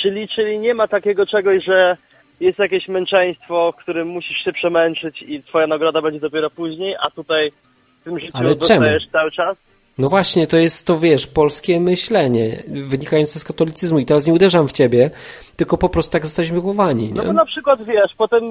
Czyli, 0.01 0.27
czyli 0.27 0.59
nie 0.59 0.73
ma 0.73 0.87
takiego 0.87 1.25
czegoś, 1.25 1.65
że 1.65 1.97
jest 2.39 2.59
jakieś 2.59 2.87
męczeństwo, 2.87 3.73
którym 3.77 4.07
musisz 4.07 4.37
się 4.37 4.51
przemęczyć 4.53 5.21
i 5.21 5.43
twoja 5.43 5.67
nagroda 5.67 6.01
będzie 6.01 6.19
dopiero 6.19 6.49
później, 6.49 6.95
a 7.01 7.11
tutaj 7.11 7.51
w 8.01 8.03
tym 8.03 8.19
życiu 8.19 8.31
Ale 8.33 8.55
dostajesz 8.55 9.03
czemu? 9.03 9.11
cały 9.11 9.31
czas? 9.31 9.57
No 9.97 10.09
właśnie, 10.09 10.47
to 10.47 10.57
jest 10.57 10.87
to, 10.87 10.99
wiesz, 10.99 11.27
polskie 11.27 11.79
myślenie 11.79 12.63
wynikające 12.67 13.39
z 13.39 13.43
katolicyzmu 13.43 13.99
i 13.99 14.05
teraz 14.05 14.27
nie 14.27 14.33
uderzam 14.33 14.67
w 14.67 14.71
ciebie, 14.73 15.11
tylko 15.55 15.77
po 15.77 15.89
prostu 15.89 16.11
tak 16.11 16.25
zostaliśmy 16.25 16.61
nie? 16.95 17.13
No 17.13 17.25
bo 17.25 17.33
na 17.33 17.45
przykład, 17.45 17.83
wiesz, 17.83 18.11
potem 18.17 18.43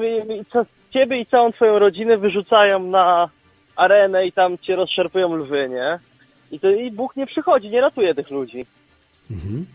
ciebie 0.92 1.20
i 1.20 1.27
całą 1.27 1.53
twoją 1.53 1.79
rodzinę 1.79 2.16
wyrzucają 2.16 2.79
na 2.79 3.29
arenę 3.77 4.27
i 4.27 4.33
tam 4.33 4.59
cię 4.59 4.77
rozszerpują 4.77 5.37
lwy, 5.37 5.68
nie? 5.68 5.99
I, 6.51 6.61
to, 6.61 6.70
I 6.70 6.90
Bóg 6.90 7.16
nie 7.16 7.27
przychodzi, 7.27 7.68
nie 7.68 7.81
ratuje 7.81 8.14
tych 8.14 8.31
ludzi. 8.31 8.66
Mhm. 9.31 9.66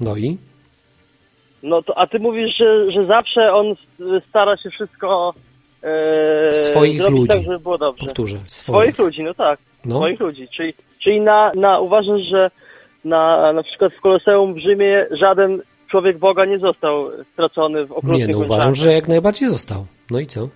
No 0.00 0.16
i? 0.16 0.38
No 1.62 1.82
to, 1.82 1.98
a 1.98 2.06
ty 2.06 2.18
mówisz, 2.18 2.56
że, 2.56 2.92
że 2.92 3.06
zawsze 3.06 3.52
on 3.52 3.74
stara 4.28 4.56
się 4.56 4.70
wszystko 4.70 5.34
e, 5.82 6.54
swoich 6.54 7.10
ludzi. 7.10 7.28
tak, 7.28 7.42
żeby 7.42 7.58
było 7.58 7.78
dobrze. 7.78 8.06
Powtórzę. 8.06 8.38
Swoich, 8.46 8.74
swoich 8.74 8.98
ludzi, 8.98 9.22
no 9.22 9.34
tak. 9.34 9.58
No. 9.84 9.96
Swoich 9.96 10.20
ludzi. 10.20 10.48
Czyli, 10.56 10.74
czyli 11.04 11.20
na, 11.20 11.52
na, 11.54 11.80
uważasz, 11.80 12.20
że 12.30 12.50
na, 13.04 13.52
na 13.52 13.62
przykład 13.62 13.92
w 13.92 14.00
Koloseum 14.00 14.54
w 14.54 14.58
Rzymie 14.58 15.06
żaden 15.20 15.62
człowiek 15.90 16.18
Boga 16.18 16.44
nie 16.44 16.58
został 16.58 17.10
stracony 17.32 17.86
w 17.86 17.92
okrutnych 17.92 18.28
Nie, 18.28 18.34
no 18.34 18.38
uważam, 18.38 18.74
że 18.74 18.92
jak 18.92 19.08
najbardziej 19.08 19.48
został. 19.48 19.86
No 20.10 20.20
i 20.20 20.26
co? 20.26 20.48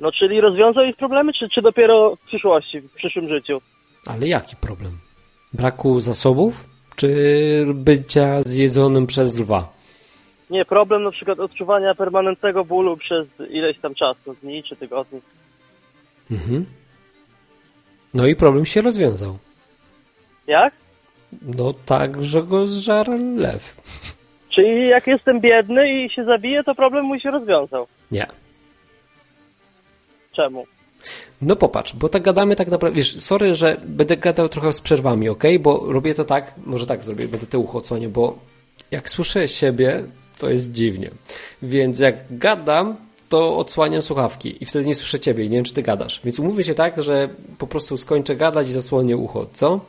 No 0.00 0.12
czyli 0.12 0.40
rozwiązał 0.40 0.84
ich 0.84 0.96
problemy, 0.96 1.32
czy, 1.32 1.48
czy 1.48 1.62
dopiero 1.62 2.16
w 2.16 2.26
przyszłości, 2.26 2.80
w 2.80 2.92
przyszłym 2.92 3.28
życiu? 3.28 3.60
Ale 4.06 4.28
jaki 4.28 4.56
problem? 4.56 4.98
Braku 5.52 6.00
zasobów? 6.00 6.73
Czy 6.96 7.66
bycia 7.74 8.42
zjedzonym 8.42 9.06
przez 9.06 9.38
lwa? 9.38 9.72
Nie, 10.50 10.64
problem 10.64 11.02
na 11.02 11.10
przykład 11.10 11.40
odczuwania 11.40 11.94
permanentnego 11.94 12.64
bólu 12.64 12.96
przez 12.96 13.26
ileś 13.50 13.78
tam 13.78 13.94
czasu, 13.94 14.36
dni 14.42 14.62
czy 14.62 14.76
tygodni. 14.76 15.20
Mhm. 16.30 16.66
No 18.14 18.26
i 18.26 18.36
problem 18.36 18.64
się 18.64 18.80
rozwiązał. 18.80 19.38
Jak? 20.46 20.74
No 21.42 21.74
tak, 21.86 22.22
że 22.22 22.42
go 22.42 22.66
zżarł 22.66 23.36
lew. 23.36 23.76
Czyli 24.54 24.88
jak 24.88 25.06
jestem 25.06 25.40
biedny 25.40 26.04
i 26.04 26.10
się 26.10 26.24
zabiję, 26.24 26.64
to 26.64 26.74
problem 26.74 27.04
mój 27.04 27.20
się 27.20 27.30
rozwiązał? 27.30 27.86
Nie. 28.10 28.26
Czemu? 30.32 30.64
No 31.42 31.56
popatrz, 31.56 31.96
bo 31.96 32.08
tak 32.08 32.22
gadamy 32.22 32.56
tak 32.56 32.68
naprawdę, 32.68 32.96
wiesz, 32.96 33.20
sorry, 33.20 33.54
że 33.54 33.80
będę 33.86 34.16
gadał 34.16 34.48
trochę 34.48 34.72
z 34.72 34.80
przerwami, 34.80 35.28
ok? 35.28 35.44
Bo 35.60 35.92
robię 35.92 36.14
to 36.14 36.24
tak, 36.24 36.54
może 36.66 36.86
tak 36.86 37.02
zrobię, 37.02 37.28
będę 37.28 37.46
te 37.46 37.58
ucho 37.58 37.78
odsłaniał, 37.78 38.10
bo 38.10 38.38
jak 38.90 39.10
słyszę 39.10 39.48
siebie, 39.48 40.04
to 40.38 40.50
jest 40.50 40.72
dziwnie. 40.72 41.10
Więc 41.62 41.98
jak 41.98 42.16
gadam, 42.30 42.96
to 43.28 43.56
odsłaniam 43.56 44.02
słuchawki 44.02 44.62
i 44.62 44.66
wtedy 44.66 44.84
nie 44.84 44.94
słyszę 44.94 45.20
ciebie 45.20 45.44
i 45.44 45.50
nie 45.50 45.56
wiem, 45.56 45.64
czy 45.64 45.74
ty 45.74 45.82
gadasz. 45.82 46.20
Więc 46.24 46.38
umówię 46.38 46.64
się 46.64 46.74
tak, 46.74 47.02
że 47.02 47.28
po 47.58 47.66
prostu 47.66 47.96
skończę 47.96 48.36
gadać 48.36 48.68
i 48.68 48.72
zasłonię 48.72 49.16
ucho, 49.16 49.46
co? 49.52 49.80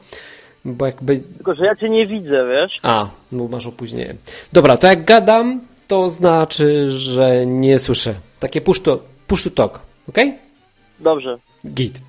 Bo 0.66 0.86
jakby... 0.86 1.18
Tylko, 1.18 1.56
że 1.56 1.66
ja 1.66 1.76
cię 1.76 1.90
nie 1.90 2.08
widzę, 2.08 2.46
wiesz? 2.50 2.72
A, 2.84 3.10
bo 3.32 3.48
masz 3.48 3.68
opóźnienie. 3.68 4.16
Dobra, 4.54 4.78
to 4.78 4.88
jak 4.88 5.06
gadam, 5.06 5.62
to 5.88 6.10
znaczy, 6.10 6.92
że 6.92 7.46
nie 7.46 7.80
słyszę. 7.80 8.16
Takie 8.40 8.62
push 8.62 8.80
to, 8.80 9.00
push 9.28 9.44
to 9.44 9.50
talk, 9.50 9.80
okej? 10.10 10.30
Okay? 10.30 10.45
Dobrze. 11.00 11.38
Git. 11.66 12.02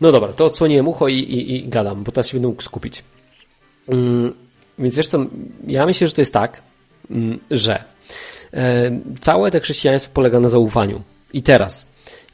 No 0.00 0.12
dobra, 0.12 0.32
to 0.32 0.44
odsłoniłem 0.44 0.88
ucho 0.88 1.08
i, 1.08 1.14
i, 1.14 1.56
i 1.56 1.68
gadam, 1.68 2.04
bo 2.04 2.12
teraz 2.12 2.28
się 2.28 2.34
będę 2.34 2.48
mógł 2.48 2.62
skupić. 2.62 3.04
Mm, 3.88 4.34
więc 4.78 4.94
wiesz 4.94 5.08
co, 5.08 5.26
ja 5.66 5.86
myślę, 5.86 6.06
że 6.06 6.12
to 6.12 6.20
jest 6.20 6.32
tak, 6.32 6.62
mm, 7.10 7.38
że 7.50 7.84
e, 8.52 8.90
całe 9.20 9.50
te 9.50 9.60
chrześcijaństwo 9.60 10.10
polega 10.14 10.40
na 10.40 10.48
zaufaniu. 10.48 11.02
I 11.32 11.42
teraz, 11.42 11.86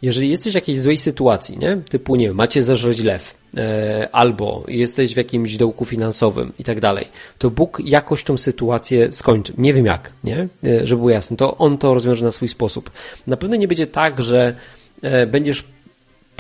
jeżeli 0.03 0.31
jesteś 0.31 0.53
w 0.53 0.55
jakiejś 0.55 0.81
złej 0.81 0.99
sytuacji, 0.99 1.59
nie? 1.59 1.77
Typu, 1.89 2.17
nie 2.17 2.27
wiem, 2.27 2.37
macie 2.37 2.63
zażreć 2.63 3.03
lew 3.03 3.35
e, 3.57 4.09
albo 4.13 4.65
jesteś 4.69 5.15
w 5.15 5.17
jakimś 5.17 5.57
dołku 5.57 5.85
finansowym 5.85 6.53
i 6.59 6.65
tak 6.65 6.81
dalej, 6.81 7.09
to 7.39 7.51
Bóg 7.51 7.81
jakoś 7.85 8.25
tą 8.25 8.39
sytuację 8.39 9.13
skończy. 9.13 9.53
Nie 9.59 9.75
wiem 9.75 9.87
jak, 9.87 10.13
nie? 10.25 10.49
E, 10.65 10.87
żeby 10.87 10.99
było 10.99 11.11
jasne, 11.11 11.37
to 11.37 11.57
On 11.57 11.79
to 11.79 11.95
rozwiąże 11.95 12.25
na 12.25 12.31
swój 12.31 12.49
sposób. 12.49 12.91
Na 13.27 13.37
pewno 13.37 13.57
nie 13.57 13.69
będzie 13.69 13.87
tak, 13.87 14.23
że 14.23 14.55
będziesz 15.27 15.65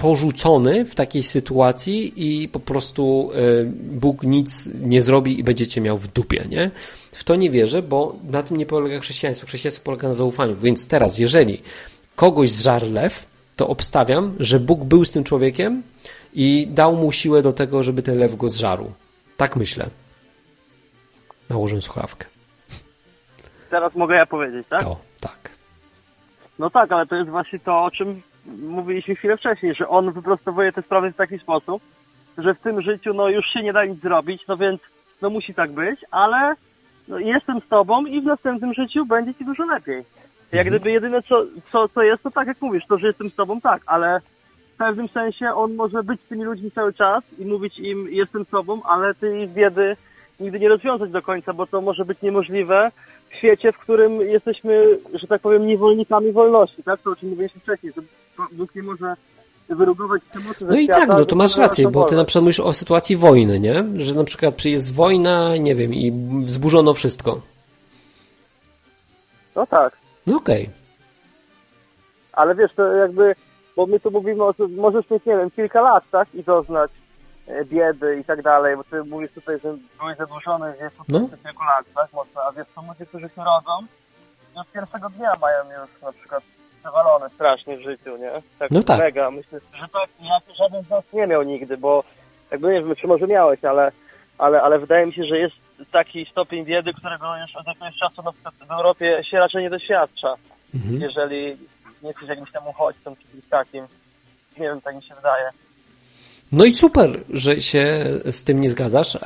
porzucony 0.02 0.84
w 0.84 0.94
takiej 0.94 1.22
sytuacji 1.22 2.12
i 2.16 2.48
po 2.48 2.60
prostu 2.60 3.30
Bóg 3.74 4.22
nic 4.22 4.70
nie 4.80 5.02
zrobi 5.02 5.40
i 5.40 5.44
będziecie 5.44 5.80
miał 5.80 5.98
w 5.98 6.06
dupie, 6.06 6.44
nie? 6.48 6.70
W 7.12 7.24
to 7.24 7.36
nie 7.36 7.50
wierzę, 7.50 7.82
bo 7.82 8.16
na 8.30 8.42
tym 8.42 8.56
nie 8.56 8.66
polega 8.66 9.00
chrześcijaństwo. 9.00 9.46
Chrześcijaństwo 9.46 9.84
polega 9.84 10.08
na 10.08 10.14
zaufaniu. 10.14 10.56
Więc 10.56 10.86
teraz, 10.86 11.18
jeżeli 11.18 11.62
kogoś 12.16 12.50
zżar 12.50 12.82
lew, 12.82 13.26
to 13.56 13.68
obstawiam, 13.68 14.36
że 14.40 14.60
Bóg 14.60 14.84
był 14.84 15.04
z 15.04 15.12
tym 15.12 15.24
człowiekiem 15.24 15.82
i 16.34 16.68
dał 16.70 16.96
mu 16.96 17.12
siłę 17.12 17.42
do 17.42 17.52
tego, 17.52 17.82
żeby 17.82 18.02
ten 18.02 18.18
lew 18.18 18.36
go 18.36 18.50
zżarł. 18.50 18.92
Tak 19.36 19.56
myślę. 19.56 19.86
Nałożę 21.48 21.82
słuchawkę. 21.82 22.26
Teraz 23.70 23.94
mogę 23.94 24.14
ja 24.14 24.26
powiedzieć, 24.26 24.66
tak? 24.68 24.80
To, 24.80 24.96
tak. 25.20 25.50
No 26.58 26.70
tak, 26.70 26.92
ale 26.92 27.06
to 27.06 27.16
jest 27.16 27.30
właśnie 27.30 27.58
to, 27.58 27.84
o 27.84 27.90
czym 27.90 28.22
mówiliśmy 28.46 29.14
chwilę 29.14 29.36
wcześniej, 29.36 29.74
że 29.74 29.88
on 29.88 30.12
wyprostowuje 30.12 30.72
te 30.72 30.82
sprawy 30.82 31.12
w 31.12 31.16
taki 31.16 31.38
sposób, 31.38 31.82
że 32.38 32.54
w 32.54 32.60
tym 32.60 32.82
życiu 32.82 33.14
no 33.14 33.28
już 33.28 33.46
się 33.46 33.62
nie 33.62 33.72
da 33.72 33.84
nic 33.84 34.00
zrobić, 34.00 34.42
no 34.48 34.56
więc 34.56 34.80
no 35.22 35.30
musi 35.30 35.54
tak 35.54 35.70
być, 35.72 36.00
ale 36.10 36.54
no, 37.08 37.18
jestem 37.18 37.60
z 37.60 37.68
tobą 37.68 38.06
i 38.06 38.20
w 38.20 38.24
następnym 38.24 38.74
życiu 38.74 39.06
będzie 39.06 39.34
ci 39.34 39.44
dużo 39.44 39.64
lepiej. 39.64 40.04
Jak 40.52 40.66
mhm. 40.66 40.68
gdyby 40.68 40.90
jedyne 40.90 41.22
co, 41.22 41.44
co, 41.72 41.88
co 41.88 42.02
jest, 42.02 42.22
to 42.22 42.30
tak 42.30 42.48
jak 42.48 42.60
mówisz, 42.60 42.86
to 42.88 42.98
że 42.98 43.06
jestem 43.06 43.30
z 43.30 43.34
tobą, 43.34 43.60
tak, 43.60 43.82
ale 43.86 44.20
w 44.74 44.76
pewnym 44.76 45.08
sensie 45.08 45.54
on 45.54 45.74
może 45.74 46.02
być 46.02 46.20
z 46.20 46.28
tymi 46.28 46.44
ludźmi 46.44 46.70
cały 46.70 46.92
czas 46.92 47.24
i 47.38 47.44
mówić 47.44 47.78
im 47.78 48.08
jestem 48.10 48.44
z 48.44 48.48
tobą, 48.48 48.82
ale 48.82 49.14
tej 49.14 49.48
biedy 49.48 49.96
nigdy 50.40 50.60
nie 50.60 50.68
rozwiązać 50.68 51.10
do 51.10 51.22
końca, 51.22 51.52
bo 51.52 51.66
to 51.66 51.80
może 51.80 52.04
być 52.04 52.22
niemożliwe 52.22 52.90
w 53.30 53.34
świecie, 53.34 53.72
w 53.72 53.78
którym 53.78 54.20
jesteśmy, 54.20 54.98
że 55.14 55.26
tak 55.26 55.40
powiem, 55.40 55.66
niewolnikami 55.66 56.32
wolności, 56.32 56.82
tak? 56.82 57.00
To 57.00 57.10
o 57.10 57.16
czym 57.16 57.28
mówiliśmy 57.28 57.60
wcześniej, 57.60 57.92
że 57.96 58.02
Bóg 58.52 58.74
nie 58.74 58.82
może 58.82 59.16
wyrugować 59.68 60.22
przemocy 60.30 60.64
No 60.64 60.74
i 60.74 60.84
świata, 60.84 61.00
tak, 61.00 61.18
no 61.18 61.24
to 61.24 61.36
masz 61.36 61.56
rację, 61.56 61.88
bo 61.88 62.04
ty 62.04 62.16
na 62.16 62.24
przykład 62.24 62.42
mówisz 62.42 62.60
o 62.60 62.72
sytuacji 62.72 63.16
wojny, 63.16 63.60
nie? 63.60 63.84
Że 63.96 64.14
na 64.14 64.24
przykład 64.24 64.64
jest 64.64 64.94
wojna, 64.94 65.56
nie 65.56 65.74
wiem, 65.74 65.94
i 65.94 66.12
wzburzono 66.44 66.94
wszystko. 66.94 67.40
No 69.56 69.66
tak. 69.66 69.96
No 70.26 70.36
okej. 70.36 70.62
Okay. 70.62 70.74
Ale 72.32 72.54
wiesz, 72.54 72.74
to 72.74 72.92
jakby, 72.92 73.34
bo 73.76 73.86
my 73.86 74.00
tu 74.00 74.10
mówimy 74.10 74.44
o, 74.44 74.54
możesz 74.68 75.10
mieć, 75.10 75.24
nie 75.26 75.36
wiem, 75.36 75.50
kilka 75.50 75.80
lat, 75.80 76.04
tak? 76.10 76.34
I 76.34 76.44
doznać 76.44 76.90
e, 77.46 77.64
biedy 77.64 78.18
i 78.20 78.24
tak 78.24 78.42
dalej, 78.42 78.76
bo 78.76 78.84
ty 78.84 79.04
mówisz 79.04 79.32
tutaj, 79.32 79.60
że 79.60 79.74
byłeś 79.98 80.18
zadłużony 80.18 80.72
gdzieś 80.72 80.94
po 80.94 81.04
no. 81.08 81.20
kilku 81.20 81.64
lat, 81.64 81.86
tak? 81.94 82.12
Mocno, 82.12 82.40
a 82.48 82.52
wiesz, 82.52 82.66
to 82.74 82.82
ludzie, 82.88 83.06
którzy 83.06 83.28
się 83.28 83.44
rodzą, 83.44 83.86
już 84.56 84.66
pierwszego 84.72 85.10
dnia 85.10 85.32
mają 85.40 85.82
już 85.82 86.02
na 86.02 86.12
przykład 86.12 86.42
przewalone 86.80 87.30
strasznie 87.30 87.76
w 87.76 87.82
życiu, 87.82 88.16
nie? 88.16 88.30
Tak 88.58 88.70
no 88.70 88.82
tak. 88.82 88.98
mega. 88.98 89.30
Myślę, 89.30 89.60
że 89.74 89.88
tak 89.88 90.08
ja 90.20 90.40
to 90.46 90.54
żaden 90.54 90.84
z 90.84 90.90
nas 90.90 91.04
nie 91.12 91.26
miał 91.26 91.42
nigdy, 91.42 91.76
bo 91.76 92.04
jakby 92.50 92.72
nie 92.72 92.82
wiem, 92.82 92.96
czy 92.96 93.06
może 93.06 93.26
miałeś, 93.26 93.64
ale, 93.64 93.92
ale, 94.38 94.62
ale 94.62 94.78
wydaje 94.78 95.06
mi 95.06 95.14
się, 95.14 95.24
że 95.24 95.38
jest 95.38 95.56
taki 95.92 96.26
stopień 96.26 96.64
biedy, 96.64 96.92
którego 96.92 97.36
już 97.36 97.56
od 97.56 97.66
jakiegoś 97.66 97.98
czasu 97.98 98.22
na 98.22 98.32
przykład 98.32 98.54
w 98.54 98.70
Europie 98.70 99.24
się 99.30 99.38
raczej 99.38 99.62
nie 99.62 99.70
doświadcza. 99.70 100.34
Mhm. 100.74 101.00
Jeżeli 101.00 101.56
nie 102.02 102.08
jesteś 102.08 102.28
jakimś 102.28 102.52
tam 102.52 102.68
uchodźcą 102.68 103.16
czy 103.16 103.28
kimś 103.28 103.48
takim. 103.50 103.86
Nie 104.58 104.66
wiem, 104.68 104.80
tak 104.80 104.96
mi 104.96 105.02
się 105.02 105.14
wydaje. 105.14 105.50
No 106.52 106.64
i 106.64 106.74
super, 106.74 107.10
że 107.30 107.60
się 107.60 108.04
z 108.30 108.44
tym 108.44 108.60
nie 108.60 108.68
zgadzasz. 108.68 109.16
E, 109.16 109.20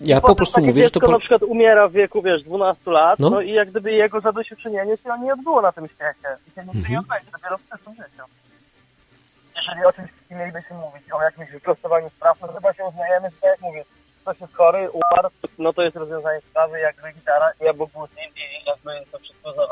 ja 0.00 0.20
po 0.20 0.34
prostu 0.34 0.60
mówię, 0.60 0.84
że 0.84 0.90
to... 0.90 1.00
Po... 1.00 1.10
na 1.10 1.18
przykład 1.18 1.42
umiera 1.42 1.88
w 1.88 1.92
wieku, 1.92 2.22
wiesz, 2.22 2.42
12 2.42 2.90
lat, 2.90 3.18
no, 3.18 3.30
no 3.30 3.40
i 3.40 3.52
jak 3.52 3.70
gdyby 3.70 3.92
jego 3.92 4.20
zadośćuczynienie 4.20 4.96
się 4.96 5.24
nie 5.24 5.32
odbyło 5.32 5.62
na 5.62 5.72
tym 5.72 5.88
świecie. 5.88 6.28
I 6.48 6.50
się 6.50 6.60
nigdy 6.60 6.78
mhm. 6.78 6.92
nie 6.92 6.98
odbędzie, 6.98 7.30
dopiero 7.32 7.58
w 7.58 7.62
przyszłym 7.62 7.94
życiu. 7.94 8.24
Jeżeli 9.56 9.84
o 9.84 9.92
czymś 9.92 10.10
mielibyśmy 10.30 10.76
mówić, 10.76 11.12
o 11.12 11.22
jakimś 11.22 11.50
wyprostowaniu 11.50 12.10
spraw, 12.10 12.40
no 12.40 12.48
chyba 12.48 12.74
się 12.74 12.84
uznajemy, 12.84 13.30
że 13.30 13.36
tak 13.40 13.50
jak 13.50 13.60
mówię, 13.60 13.84
ktoś 14.22 14.40
jest 14.40 14.54
chory, 14.54 14.90
umarł, 14.90 15.28
no 15.58 15.72
to 15.72 15.82
jest 15.82 15.96
rozwiązanie 15.96 16.40
sprawy, 16.40 16.80
jakby 16.80 17.12
gitara, 17.12 17.46
ja 17.60 17.72
Bóg 17.74 17.92
był 17.92 18.06
z 18.06 18.16
nim 18.16 18.30
i 18.36 18.68
jakby 18.68 19.10
to 19.12 19.18
wszystko 19.18 19.52
za 19.52 19.62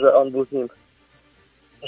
że 0.00 0.14
on 0.14 0.30
był 0.30 0.44
z 0.44 0.52
nim 0.52 0.68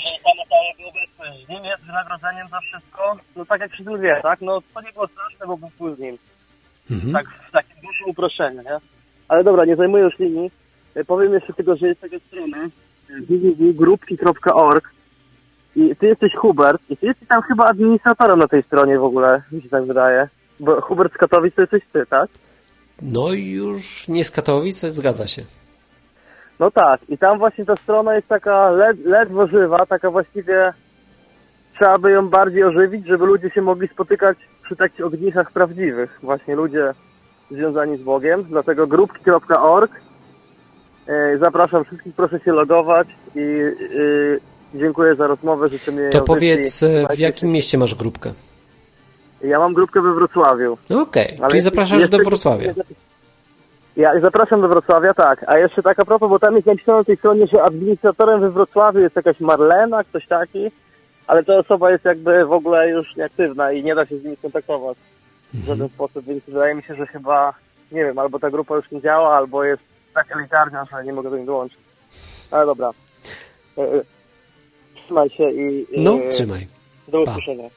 sama 0.03 0.43
ta 0.51 0.57
jego 0.69 0.91
obecność 0.91 1.47
z 1.47 1.49
nim 1.49 1.65
jest 1.65 1.85
wynagrodzeniem 1.85 2.49
za 2.49 2.61
wszystko, 2.61 3.17
no 3.37 3.47
tak 3.47 3.61
jak 3.61 3.73
wszyscy 3.73 3.99
wie, 3.99 4.21
tak? 4.23 4.41
No 4.41 4.61
to 4.75 4.81
nie 4.81 4.93
było 4.93 5.07
straszne, 5.07 5.47
bo 5.47 5.57
był 5.57 5.95
z 5.95 5.99
nim. 5.99 6.19
Mhm. 6.91 7.13
Tak, 7.13 7.27
w 7.49 7.51
takim 7.53 7.77
dużym 7.87 8.09
uproszczeniu, 8.09 8.63
nie? 8.63 8.77
Ale 9.29 9.45
dobra, 9.45 9.65
nie 9.65 9.77
zajmuję 9.77 10.05
już 10.05 10.19
linii. 10.19 10.51
E, 10.95 11.05
powiem 11.05 11.35
jeszcze 11.35 11.53
tylko, 11.53 11.77
że 11.77 11.89
jest 11.89 12.01
taka 12.01 12.19
strona 12.19 12.69
www.grupki.org 13.29 14.91
i 15.77 15.97
ty 15.97 16.07
jesteś 16.07 16.35
Hubert 16.35 16.83
i 16.91 16.97
ty 16.97 17.07
jesteś 17.07 17.29
tam 17.29 17.43
chyba 17.43 17.65
administratorem 17.65 18.39
na 18.39 18.49
tej 18.49 18.63
stronie 18.63 18.99
w 18.99 19.05
ogóle, 19.05 19.43
mi 19.53 19.63
się 19.63 19.69
tak 19.69 19.85
wydaje. 19.85 20.29
Bo 20.61 20.81
Hubert 20.81 21.15
z 21.15 21.17
Katowic 21.17 21.55
to 21.55 21.61
jesteś 21.61 21.83
ty, 21.93 22.07
tak? 22.07 22.31
No 23.03 23.33
i 23.33 23.51
już 23.51 24.09
nie 24.09 24.25
z 24.25 24.31
Katowic, 24.31 24.81
zgadza 24.81 25.27
się. 25.27 25.45
No 26.61 26.71
tak, 26.71 27.01
i 27.09 27.19
tam 27.19 27.39
właśnie 27.39 27.65
ta 27.65 27.77
strona 27.77 28.15
jest 28.15 28.29
taka 28.29 28.71
led, 28.71 29.05
ledwo 29.05 29.47
żywa, 29.47 29.87
taka 29.87 30.11
właściwie 30.11 30.73
trzeba 31.79 31.99
by 31.99 32.11
ją 32.11 32.29
bardziej 32.29 32.65
ożywić, 32.65 33.07
żeby 33.07 33.27
ludzie 33.27 33.51
się 33.51 33.63
mogli 33.63 33.89
spotykać 33.89 34.39
przy 34.65 34.77
takich 34.77 35.07
ogniskach 35.07 35.53
prawdziwych. 35.53 36.19
Właśnie 36.23 36.55
ludzie 36.55 36.93
związani 37.51 37.99
z 37.99 38.03
Bogiem. 38.03 38.45
Dlatego 38.45 38.87
grupki.org 38.87 39.93
e, 41.07 41.39
Zapraszam 41.39 41.85
wszystkich, 41.85 42.15
proszę 42.15 42.41
się 42.41 42.53
logować 42.53 43.09
i 43.35 43.41
yy, 43.41 44.41
dziękuję 44.75 45.15
za 45.15 45.27
rozmowę, 45.27 45.69
życzę 45.69 45.93
mi 45.93 46.11
To 46.13 46.23
powiedz, 46.23 46.83
e, 46.83 47.07
w 47.17 47.19
jakim 47.19 47.51
mieście 47.51 47.79
masz 47.79 47.95
grupkę? 47.95 48.33
Ja 49.45 49.59
mam 49.59 49.75
grupkę 49.75 50.03
we 50.03 50.15
Wrocławiu. 50.15 50.79
Okej, 50.91 51.37
okay. 51.37 51.49
czyli 51.49 51.61
zapraszasz 51.61 52.09
do 52.09 52.19
Wrocławia. 52.19 52.75
Ja 53.99 54.21
zapraszam 54.21 54.61
do 54.61 54.69
Wrocławia, 54.69 55.15
tak. 55.15 55.45
A 55.47 55.59
jeszcze 55.59 55.83
tak 55.83 56.01
a 56.01 56.05
propos, 56.05 56.31
bo 56.31 56.39
tam 56.39 56.55
jest 56.55 56.67
napisane 56.67 56.99
na 56.99 57.05
tej 57.05 57.17
stronie, 57.17 57.47
że 57.47 57.63
administratorem 57.63 58.41
we 58.41 58.51
Wrocławiu 58.51 59.01
jest 59.01 59.17
jakaś 59.17 59.41
Marlena, 59.41 60.05
ktoś 60.05 60.27
taki, 60.27 60.71
ale 61.27 61.45
ta 61.45 61.57
osoba 61.57 61.91
jest 61.91 62.05
jakby 62.05 62.45
w 62.47 62.53
ogóle 62.53 62.89
już 62.89 63.17
nieaktywna 63.17 63.73
i 63.73 63.85
nie 63.85 63.95
da 63.95 64.07
się 64.07 64.19
z 64.19 64.25
nimi 64.25 64.37
skontaktować 64.37 64.97
w 65.53 65.55
mhm. 65.55 65.67
żaden 65.67 65.89
sposób, 65.89 66.25
więc 66.25 66.45
wydaje 66.45 66.75
mi 66.75 66.83
się, 66.83 66.95
że 66.95 67.07
chyba, 67.07 67.55
nie 67.93 68.05
wiem, 68.05 68.19
albo 68.19 68.39
ta 68.39 68.51
grupa 68.51 68.77
już 68.77 68.91
nie 68.91 69.01
działa, 69.01 69.37
albo 69.37 69.65
jest 69.65 69.83
tak 70.15 70.37
elitarna, 70.37 70.85
że 70.85 71.05
nie 71.05 71.13
mogę 71.13 71.31
do 71.31 71.37
niej 71.37 71.47
dołączyć. 71.47 71.79
Ale 72.51 72.67
dobra. 72.67 72.91
E, 73.79 73.83
e, 73.83 74.03
trzymaj 75.05 75.31
się 75.31 75.51
i... 75.51 75.87
No, 75.97 76.19
trzymaj. 76.31 76.67
Do 77.09 77.23
usłyszenia. 77.23 77.69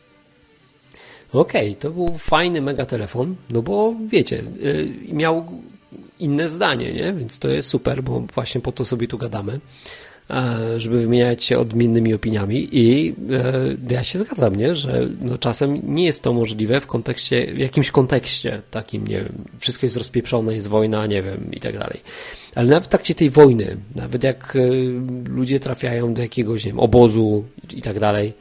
Okej, 1.33 1.69
okay, 1.69 1.81
to 1.81 1.89
był 1.89 2.17
fajny 2.17 2.61
mega 2.61 2.85
telefon, 2.85 3.35
no 3.49 3.61
bo 3.61 3.93
wiecie, 4.07 4.43
y, 4.63 5.13
miał 5.13 5.45
inne 6.19 6.49
zdanie, 6.49 6.93
nie? 6.93 7.13
Więc 7.13 7.39
to 7.39 7.47
jest 7.47 7.69
super, 7.69 8.03
bo 8.03 8.19
właśnie 8.19 8.61
po 8.61 8.71
to 8.71 8.85
sobie 8.85 9.07
tu 9.07 9.17
gadamy, 9.17 9.59
e, 10.29 10.79
żeby 10.79 10.99
wymieniać 10.99 11.43
się 11.43 11.59
odmiennymi 11.59 12.13
opiniami 12.13 12.69
i 12.71 13.15
e, 13.89 13.93
ja 13.93 14.03
się 14.03 14.19
zgadzam, 14.19 14.55
nie? 14.55 14.75
Że 14.75 15.07
no 15.21 15.37
czasem 15.37 15.81
nie 15.83 16.05
jest 16.05 16.23
to 16.23 16.33
możliwe 16.33 16.79
w 16.79 16.87
kontekście, 16.87 17.53
w 17.53 17.57
jakimś 17.57 17.91
kontekście 17.91 18.61
takim, 18.71 19.07
nie 19.07 19.17
wiem, 19.17 19.45
wszystko 19.59 19.85
jest 19.85 19.97
rozpieprzone, 19.97 20.53
jest 20.53 20.67
wojna, 20.67 21.05
nie 21.05 21.23
wiem, 21.23 21.51
i 21.51 21.59
tak 21.59 21.79
dalej. 21.79 21.99
Ale 22.55 22.69
nawet 22.69 22.83
w 22.83 22.87
trakcie 22.87 23.15
tej 23.15 23.29
wojny, 23.29 23.77
nawet 23.95 24.23
jak 24.23 24.55
e, 24.55 24.59
ludzie 25.29 25.59
trafiają 25.59 26.13
do 26.13 26.21
jakiegoś, 26.21 26.65
nie 26.65 26.71
wiem, 26.71 26.79
obozu 26.79 27.43
i 27.73 27.81
tak 27.81 27.99
dalej, 27.99 28.33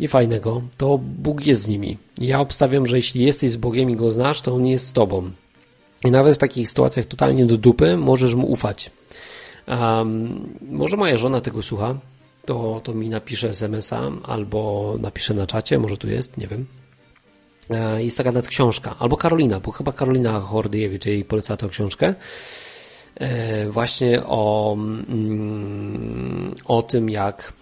niefajnego, 0.00 0.62
to 0.76 0.98
Bóg 0.98 1.46
jest 1.46 1.62
z 1.62 1.68
nimi. 1.68 1.98
Ja 2.18 2.40
obstawiam, 2.40 2.86
że 2.86 2.96
jeśli 2.96 3.24
jesteś 3.24 3.50
z 3.50 3.56
Bogiem 3.56 3.90
i 3.90 3.96
Go 3.96 4.12
znasz, 4.12 4.40
to 4.40 4.54
On 4.54 4.66
jest 4.66 4.86
z 4.86 4.92
Tobą. 4.92 5.30
I 6.04 6.10
nawet 6.10 6.34
w 6.34 6.38
takich 6.38 6.68
sytuacjach 6.68 7.06
totalnie 7.06 7.46
do 7.46 7.56
dupy 7.56 7.96
możesz 7.96 8.34
mu 8.34 8.46
ufać. 8.52 8.90
Um, 9.66 10.58
może 10.62 10.96
moja 10.96 11.16
żona 11.16 11.40
tego 11.40 11.62
słucha, 11.62 11.94
to, 12.44 12.80
to 12.84 12.94
mi 12.94 13.08
napisze 13.08 13.48
SMS-a 13.48 14.10
albo 14.22 14.94
napisze 15.00 15.34
na 15.34 15.46
czacie, 15.46 15.78
może 15.78 15.96
tu 15.96 16.08
jest, 16.08 16.36
nie 16.36 16.46
wiem. 16.46 16.66
E, 17.70 18.04
jest 18.04 18.16
taka 18.16 18.30
nawet 18.32 18.48
książka, 18.48 18.96
albo 18.98 19.16
Karolina, 19.16 19.60
bo 19.60 19.72
chyba 19.72 19.92
Karolina 19.92 20.40
Hordyjewicz 20.40 21.06
jej 21.06 21.24
poleca 21.24 21.56
tę 21.56 21.68
książkę. 21.68 22.14
E, 23.14 23.70
właśnie 23.70 24.22
o, 24.26 24.74
mm, 24.74 26.54
o 26.64 26.82
tym, 26.82 27.10
jak, 27.10 27.52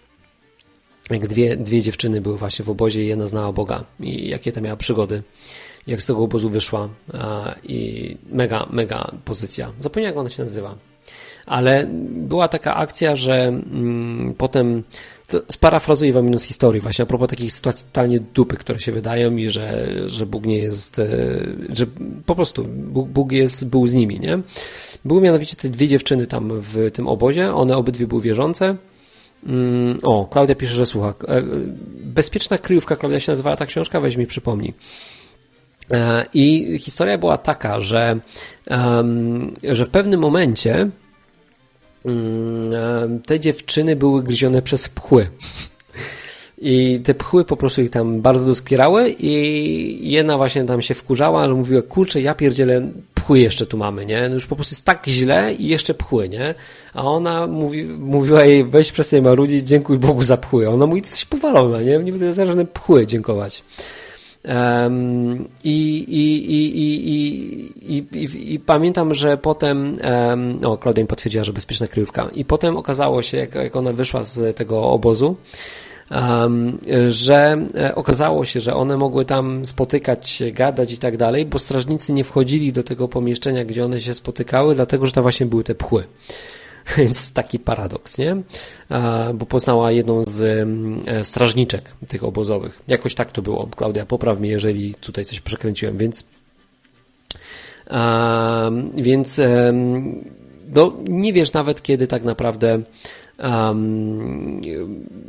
jak 1.10 1.26
dwie, 1.26 1.56
dwie 1.56 1.82
dziewczyny 1.82 2.20
były 2.20 2.38
właśnie 2.38 2.64
w 2.64 2.70
obozie 2.70 3.04
i 3.04 3.06
jedna 3.06 3.26
znała 3.26 3.52
Boga 3.52 3.84
i 4.00 4.28
jakie 4.28 4.52
tam 4.52 4.64
miała 4.64 4.76
przygody 4.76 5.22
jak 5.86 6.02
z 6.02 6.06
tego 6.06 6.18
obozu 6.18 6.50
wyszła 6.50 6.88
i 7.64 8.16
mega, 8.32 8.66
mega 8.70 9.10
pozycja. 9.24 9.72
Zapomniałem 9.78 10.14
jak 10.14 10.20
ona 10.20 10.30
się 10.30 10.42
nazywa. 10.42 10.74
Ale 11.46 11.86
była 12.10 12.48
taka 12.48 12.74
akcja, 12.74 13.16
że 13.16 13.34
mm, 13.34 14.34
potem 14.38 14.82
sparafrazuję 15.48 16.12
wam 16.12 16.38
z 16.38 16.44
historii 16.44 16.80
właśnie 16.80 17.02
a 17.02 17.06
propos 17.06 17.28
takich 17.28 17.52
sytuacji 17.52 17.86
totalnie 17.86 18.20
dupy, 18.20 18.56
które 18.56 18.80
się 18.80 18.92
wydają 18.92 19.36
i 19.36 19.50
że, 19.50 19.88
że 20.06 20.26
Bóg 20.26 20.46
nie 20.46 20.58
jest, 20.58 20.98
e, 20.98 21.08
że 21.68 21.86
po 22.26 22.34
prostu 22.34 22.64
Bóg, 22.68 23.08
Bóg 23.08 23.32
jest, 23.32 23.70
był 23.70 23.86
z 23.86 23.94
nimi, 23.94 24.20
nie? 24.20 24.38
Były 25.04 25.20
mianowicie 25.20 25.56
te 25.56 25.68
dwie 25.68 25.88
dziewczyny 25.88 26.26
tam 26.26 26.60
w 26.60 26.90
tym 26.92 27.08
obozie, 27.08 27.54
one 27.54 27.76
obydwie 27.76 28.06
były 28.06 28.22
wierzące. 28.22 28.76
Mm, 29.46 29.98
o, 30.02 30.26
Klaudia 30.26 30.54
pisze, 30.54 30.74
że 30.74 30.86
słucha. 30.86 31.14
E, 31.28 31.42
Bezpieczna 32.04 32.58
kryjówka, 32.58 32.96
Klaudia 32.96 33.20
się 33.20 33.32
nazywała 33.32 33.56
ta 33.56 33.66
książka, 33.66 34.00
weź 34.00 34.16
mi 34.16 34.26
przypomnij. 34.26 34.74
E, 35.90 36.24
I 36.34 36.78
historia 36.78 37.18
była 37.18 37.38
taka, 37.38 37.80
że, 37.80 38.20
że 39.62 39.86
w 39.86 39.90
pewnym 39.90 40.20
momencie 40.20 40.90
mm, 42.04 43.22
te 43.22 43.40
dziewczyny 43.40 43.96
były 43.96 44.22
gryzione 44.22 44.62
przez 44.62 44.88
pchły. 44.88 45.28
I 46.58 47.00
te 47.04 47.14
pchły 47.14 47.44
po 47.44 47.56
prostu 47.56 47.82
ich 47.82 47.90
tam 47.90 48.20
bardzo 48.20 48.46
doskwierały 48.46 49.10
i 49.18 50.10
jedna 50.10 50.36
właśnie 50.36 50.64
tam 50.64 50.82
się 50.82 50.94
wkurzała, 50.94 51.48
że 51.48 51.54
mówiła, 51.54 51.82
kurczę, 51.82 52.20
ja 52.20 52.34
pierdzielę, 52.34 52.88
pchły 53.14 53.38
jeszcze 53.38 53.66
tu 53.66 53.76
mamy, 53.76 54.06
nie? 54.06 54.28
No 54.28 54.34
już 54.34 54.46
po 54.46 54.56
prostu 54.56 54.72
jest 54.72 54.84
tak 54.84 55.06
źle 55.06 55.54
i 55.54 55.68
jeszcze 55.68 55.94
pchły, 55.94 56.28
nie? 56.28 56.54
A 56.94 57.04
ona 57.04 57.46
mówi, 57.46 57.84
mówiła 57.84 58.44
jej, 58.44 58.64
weź 58.64 58.92
przestań 58.92 59.20
marudzić, 59.20 59.64
dziękuj 59.64 59.98
Bogu 59.98 60.24
za 60.24 60.36
pchły. 60.36 60.68
Ona 60.68 60.86
mówi, 60.86 61.00
jesteś 61.00 61.24
powalona, 61.24 61.82
nie? 61.82 61.98
Nie 61.98 62.12
będę 62.12 62.34
za 62.34 62.46
żadne 62.46 62.66
pchły 62.66 63.06
dziękować. 63.06 63.62
I, 65.64 66.04
i, 66.08 66.52
i, 66.52 66.78
i, 67.96 68.54
i, 68.54 68.60
pamiętam, 68.60 69.14
że 69.14 69.36
potem, 69.36 69.98
o, 70.64 70.76
Claudia 70.76 71.02
mi 71.02 71.08
potwierdziła, 71.08 71.44
że 71.44 71.52
bezpieczna 71.52 71.86
kryjówka. 71.86 72.28
I 72.34 72.44
potem 72.44 72.76
okazało 72.76 73.22
się, 73.22 73.36
jak, 73.36 73.54
jak 73.54 73.76
ona 73.76 73.92
wyszła 73.92 74.24
z 74.24 74.56
tego 74.56 74.82
obozu, 74.82 75.36
um, 76.10 76.78
że 77.08 77.66
e, 77.74 77.94
okazało 77.94 78.44
się, 78.44 78.60
że 78.60 78.74
one 78.74 78.96
mogły 78.96 79.24
tam 79.24 79.66
spotykać 79.66 80.42
gadać 80.52 80.92
i 80.92 80.98
tak 80.98 81.16
dalej, 81.16 81.46
bo 81.46 81.58
strażnicy 81.58 82.12
nie 82.12 82.24
wchodzili 82.24 82.72
do 82.72 82.82
tego 82.82 83.08
pomieszczenia, 83.08 83.64
gdzie 83.64 83.84
one 83.84 84.00
się 84.00 84.14
spotykały, 84.14 84.74
dlatego, 84.74 85.06
że 85.06 85.12
to 85.12 85.22
właśnie 85.22 85.46
były 85.46 85.64
te 85.64 85.74
pchły. 85.74 86.04
Więc 86.98 87.32
taki 87.32 87.58
paradoks, 87.58 88.18
nie? 88.18 88.36
Bo 89.34 89.46
poznała 89.46 89.92
jedną 89.92 90.22
z 90.24 90.42
e, 91.06 91.24
strażniczek 91.24 91.92
tych 92.08 92.24
obozowych. 92.24 92.82
Jakoś 92.88 93.14
tak 93.14 93.32
to 93.32 93.42
było. 93.42 93.66
Klaudia, 93.66 94.06
popraw 94.06 94.40
mnie, 94.40 94.50
jeżeli 94.50 94.94
tutaj 94.94 95.24
coś 95.24 95.40
przekręciłem, 95.40 95.98
więc 95.98 96.24
więc 98.94 99.40
no, 100.74 100.92
nie 101.08 101.32
wiesz 101.32 101.52
nawet, 101.52 101.82
kiedy 101.82 102.06
tak 102.06 102.24
naprawdę 102.24 102.82
um, 103.38 104.60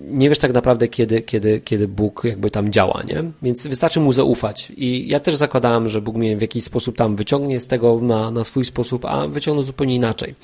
nie 0.02 0.30
wiesz 0.30 0.40
tak 0.40 0.54
naprawdę, 0.54 0.88
kiedy, 0.88 1.22
kiedy, 1.22 1.62
kiedy 1.62 1.88
Bóg 1.88 2.22
jakby 2.24 2.50
tam 2.50 2.72
działa, 2.72 3.04
nie? 3.08 3.24
Więc 3.42 3.68
wystarczy 3.68 4.00
mu 4.00 4.14
zaufać. 4.14 4.72
I 4.78 5.08
ja 5.08 5.20
też 5.20 5.36
zakładałem, 5.36 5.90
że 5.90 6.02
Bóg 6.02 6.16
mnie 6.16 6.38
w 6.38 6.42
jakiś 6.42 6.64
sposób 6.64 6.98
tam 6.98 7.16
wyciągnie 7.16 7.60
z 7.60 7.68
tego 7.68 8.00
na, 8.02 8.32
na 8.32 8.44
swój 8.44 8.66
sposób, 8.66 9.06
a 9.06 9.28
wyciągnął 9.28 9.64
zupełnie 9.64 9.96
inaczej. 9.96 10.36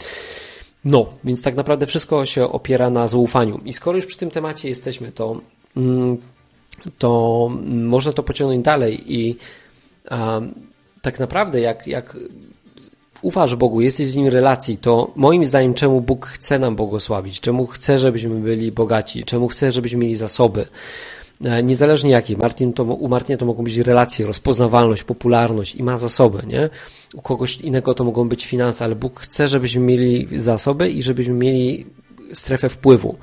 No, 0.86 1.06
więc 1.24 1.42
tak 1.42 1.56
naprawdę 1.56 1.86
wszystko 1.86 2.26
się 2.26 2.44
opiera 2.44 2.90
na 2.90 3.08
zaufaniu. 3.08 3.60
I 3.66 3.74
skoro 3.74 3.96
już 3.96 4.06
przy 4.06 4.18
tym 4.18 4.32
temacie 4.32 4.70
jesteśmy, 4.70 5.12
to, 5.12 5.42
mm, 5.78 6.18
to 6.98 7.50
można 7.66 8.14
to 8.14 8.24
pociągnąć 8.24 8.66
dalej 8.66 9.14
i 9.14 9.38
um, 10.12 10.54
tak 11.02 11.20
naprawdę 11.20 11.62
jak, 11.62 11.88
jak 11.88 12.18
ufasz 13.22 13.56
Bogu, 13.56 13.82
jesteś 13.82 14.08
z 14.08 14.16
Nim 14.16 14.30
w 14.30 14.34
relacji, 14.34 14.78
to 14.78 15.12
moim 15.16 15.46
zdaniem 15.46 15.74
czemu 15.74 16.02
Bóg 16.02 16.26
chce 16.26 16.60
nam 16.60 16.76
błogosławić, 16.76 17.40
czemu 17.40 17.68
chce, 17.68 17.98
żebyśmy 17.98 18.40
byli 18.40 18.72
bogaci, 18.72 19.24
czemu 19.24 19.48
chce, 19.48 19.72
żebyśmy 19.72 20.00
mieli 20.00 20.16
zasoby, 20.16 20.68
niezależnie 21.64 22.12
jakie. 22.12 22.38
Martin 22.38 22.74
to, 22.74 22.84
u 22.84 23.08
Martina 23.08 23.38
to 23.38 23.46
mogą 23.46 23.64
być 23.64 23.78
relacje, 23.78 24.26
rozpoznawalność, 24.26 25.04
popularność 25.04 25.76
i 25.76 25.84
ma 25.84 25.98
zasoby, 25.98 26.44
nie? 26.48 26.70
U 27.14 27.22
kogoś 27.22 27.58
innego 27.58 27.94
to 27.94 28.04
mogą 28.04 28.30
być 28.30 28.46
finanse, 28.46 28.86
ale 28.86 28.96
Bóg 28.96 29.20
chce, 29.20 29.48
żebyśmy 29.48 29.82
mieli 29.82 30.28
zasoby 30.40 30.92
i 30.92 31.02
żebyśmy 31.02 31.34
mieli 31.34 31.86
strefę 32.34 32.70
wpływu. 32.70 33.16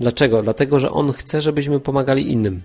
Dlaczego? 0.00 0.42
Dlatego, 0.42 0.78
że 0.78 0.90
On 0.90 1.12
chce, 1.12 1.40
żebyśmy 1.40 1.80
pomagali 1.80 2.32
innym. 2.32 2.62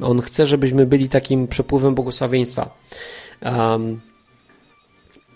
On 0.00 0.20
chce, 0.20 0.46
żebyśmy 0.46 0.86
byli 0.86 1.08
takim 1.08 1.48
przepływem 1.48 1.94
błogosławieństwa. 1.94 2.78
Um, 3.42 4.00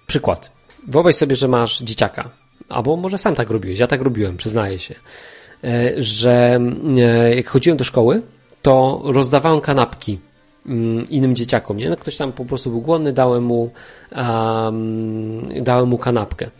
przykład. 0.07 0.51
Wyobraź 0.89 1.15
sobie, 1.17 1.37
że 1.37 1.49
masz 1.49 1.83
dzieciaka, 1.83 2.31
albo 2.69 2.97
może 2.97 3.19
sam 3.19 3.35
tak 3.35 3.51
robiłeś, 3.51 3.79
ja 3.79 3.87
tak 3.87 4.01
robiłem, 4.01 4.37
przyznaję 4.37 4.79
się, 4.79 4.95
e, 5.65 5.93
że 6.03 6.61
e, 6.97 7.35
jak 7.37 7.49
chodziłem 7.49 7.77
do 7.77 7.85
szkoły, 7.85 8.23
to 8.63 9.03
rozdawałem 9.05 9.61
kanapki 9.61 10.19
mm, 10.67 11.05
innym 11.11 11.35
dzieciakom, 11.35 11.77
nie? 11.77 11.91
No 11.91 11.97
ktoś 11.97 12.17
tam 12.17 12.33
po 12.33 12.45
prostu 12.45 12.71
był 12.71 12.81
głodny, 12.81 13.13
dałem 13.13 13.45
mu, 13.45 13.71
um, 14.17 15.47
dałem 15.65 15.89
mu 15.89 15.99
kanapkę. 15.99 16.51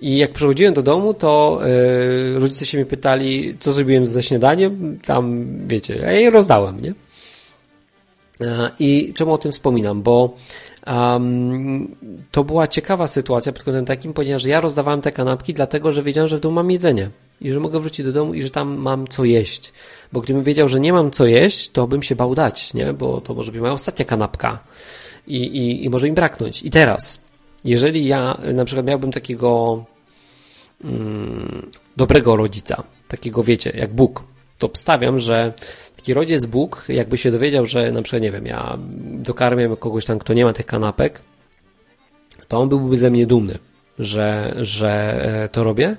I 0.00 0.18
jak 0.18 0.32
przychodziłem 0.32 0.74
do 0.74 0.82
domu, 0.82 1.14
to 1.14 1.60
y, 1.66 2.38
rodzice 2.38 2.66
się 2.66 2.78
mnie 2.78 2.86
pytali, 2.86 3.56
co 3.60 3.72
zrobiłem 3.72 4.06
ze 4.06 4.22
śniadaniem, 4.22 4.98
tam, 5.04 5.46
wiecie, 5.66 5.96
ja 5.96 6.12
jej 6.12 6.30
rozdałem, 6.30 6.80
nie? 6.80 6.94
I 8.78 9.12
czemu 9.16 9.32
o 9.32 9.38
tym 9.38 9.52
wspominam? 9.52 10.02
Bo 10.02 10.36
Um, 10.86 11.96
to 12.30 12.44
była 12.44 12.68
ciekawa 12.68 13.06
sytuacja 13.06 13.52
pod 13.52 13.62
kątem 13.62 13.84
takim, 13.84 14.12
ponieważ 14.12 14.44
ja 14.44 14.60
rozdawałem 14.60 15.00
te 15.00 15.12
kanapki 15.12 15.54
dlatego, 15.54 15.92
że 15.92 16.02
wiedziałem, 16.02 16.28
że 16.28 16.36
w 16.36 16.40
domu 16.40 16.54
mam 16.54 16.70
jedzenie 16.70 17.10
i 17.40 17.50
że 17.50 17.60
mogę 17.60 17.80
wrócić 17.80 18.06
do 18.06 18.12
domu 18.12 18.34
i 18.34 18.42
że 18.42 18.50
tam 18.50 18.76
mam 18.76 19.08
co 19.08 19.24
jeść. 19.24 19.72
Bo 20.12 20.20
gdybym 20.20 20.44
wiedział, 20.44 20.68
że 20.68 20.80
nie 20.80 20.92
mam 20.92 21.10
co 21.10 21.26
jeść, 21.26 21.70
to 21.70 21.86
bym 21.86 22.02
się 22.02 22.16
bał 22.16 22.34
dać, 22.34 22.74
nie? 22.74 22.92
Bo 22.92 23.20
to 23.20 23.34
może 23.34 23.52
być 23.52 23.60
moja 23.60 23.72
ostatnia 23.72 24.04
kanapka 24.04 24.58
i, 25.26 25.36
i, 25.36 25.84
i 25.84 25.90
może 25.90 26.08
im 26.08 26.14
braknąć. 26.14 26.62
I 26.62 26.70
teraz, 26.70 27.20
jeżeli 27.64 28.06
ja 28.06 28.40
na 28.54 28.64
przykład 28.64 28.86
miałbym 28.86 29.12
takiego 29.12 29.84
mm, 30.84 31.70
dobrego 31.96 32.36
rodzica, 32.36 32.82
takiego 33.08 33.42
wiecie, 33.42 33.72
jak 33.74 33.94
Bóg, 33.94 34.24
to 34.58 34.66
obstawiam, 34.66 35.18
że 35.18 35.52
taki 35.96 36.14
rodzic 36.14 36.46
Bóg, 36.46 36.84
jakby 36.88 37.18
się 37.18 37.30
dowiedział, 37.30 37.66
że 37.66 37.92
na 37.92 38.02
przykład, 38.02 38.22
nie 38.22 38.32
wiem, 38.32 38.46
ja 38.46 38.78
dokarmiam 39.02 39.76
kogoś 39.76 40.04
tam, 40.04 40.18
kto 40.18 40.34
nie 40.34 40.44
ma 40.44 40.52
tych 40.52 40.66
kanapek, 40.66 41.20
to 42.48 42.58
on 42.58 42.68
byłby 42.68 42.96
ze 42.96 43.10
mnie 43.10 43.26
dumny, 43.26 43.58
że, 43.98 44.54
że 44.58 44.90
e, 45.44 45.48
to 45.48 45.64
robię 45.64 45.96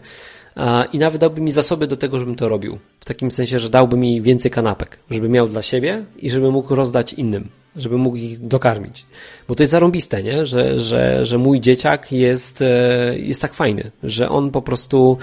i 0.93 0.99
nawet 0.99 1.21
dałby 1.21 1.41
mi 1.41 1.51
zasoby 1.51 1.87
do 1.87 1.97
tego, 1.97 2.19
żebym 2.19 2.35
to 2.35 2.49
robił. 2.49 2.77
W 2.99 3.05
takim 3.05 3.31
sensie, 3.31 3.59
że 3.59 3.69
dałby 3.69 3.97
mi 3.97 4.21
więcej 4.21 4.51
kanapek, 4.51 4.99
żeby 5.09 5.29
miał 5.29 5.47
dla 5.47 5.61
siebie 5.61 6.05
i 6.19 6.29
żeby 6.29 6.51
mógł 6.51 6.75
rozdać 6.75 7.13
innym, 7.13 7.49
żeby 7.75 7.97
mógł 7.97 8.15
ich 8.15 8.39
dokarmić. 8.39 9.05
Bo 9.47 9.55
to 9.55 9.63
jest 9.63 9.71
zarąbiste, 9.71 10.23
nie? 10.23 10.45
Że, 10.45 10.79
że, 10.79 11.25
że 11.25 11.37
mój 11.37 11.61
dzieciak 11.61 12.11
jest, 12.11 12.61
e, 12.61 13.19
jest 13.19 13.41
tak 13.41 13.53
fajny, 13.53 13.91
że 14.03 14.29
on 14.29 14.51
po 14.51 14.61
prostu 14.61 15.17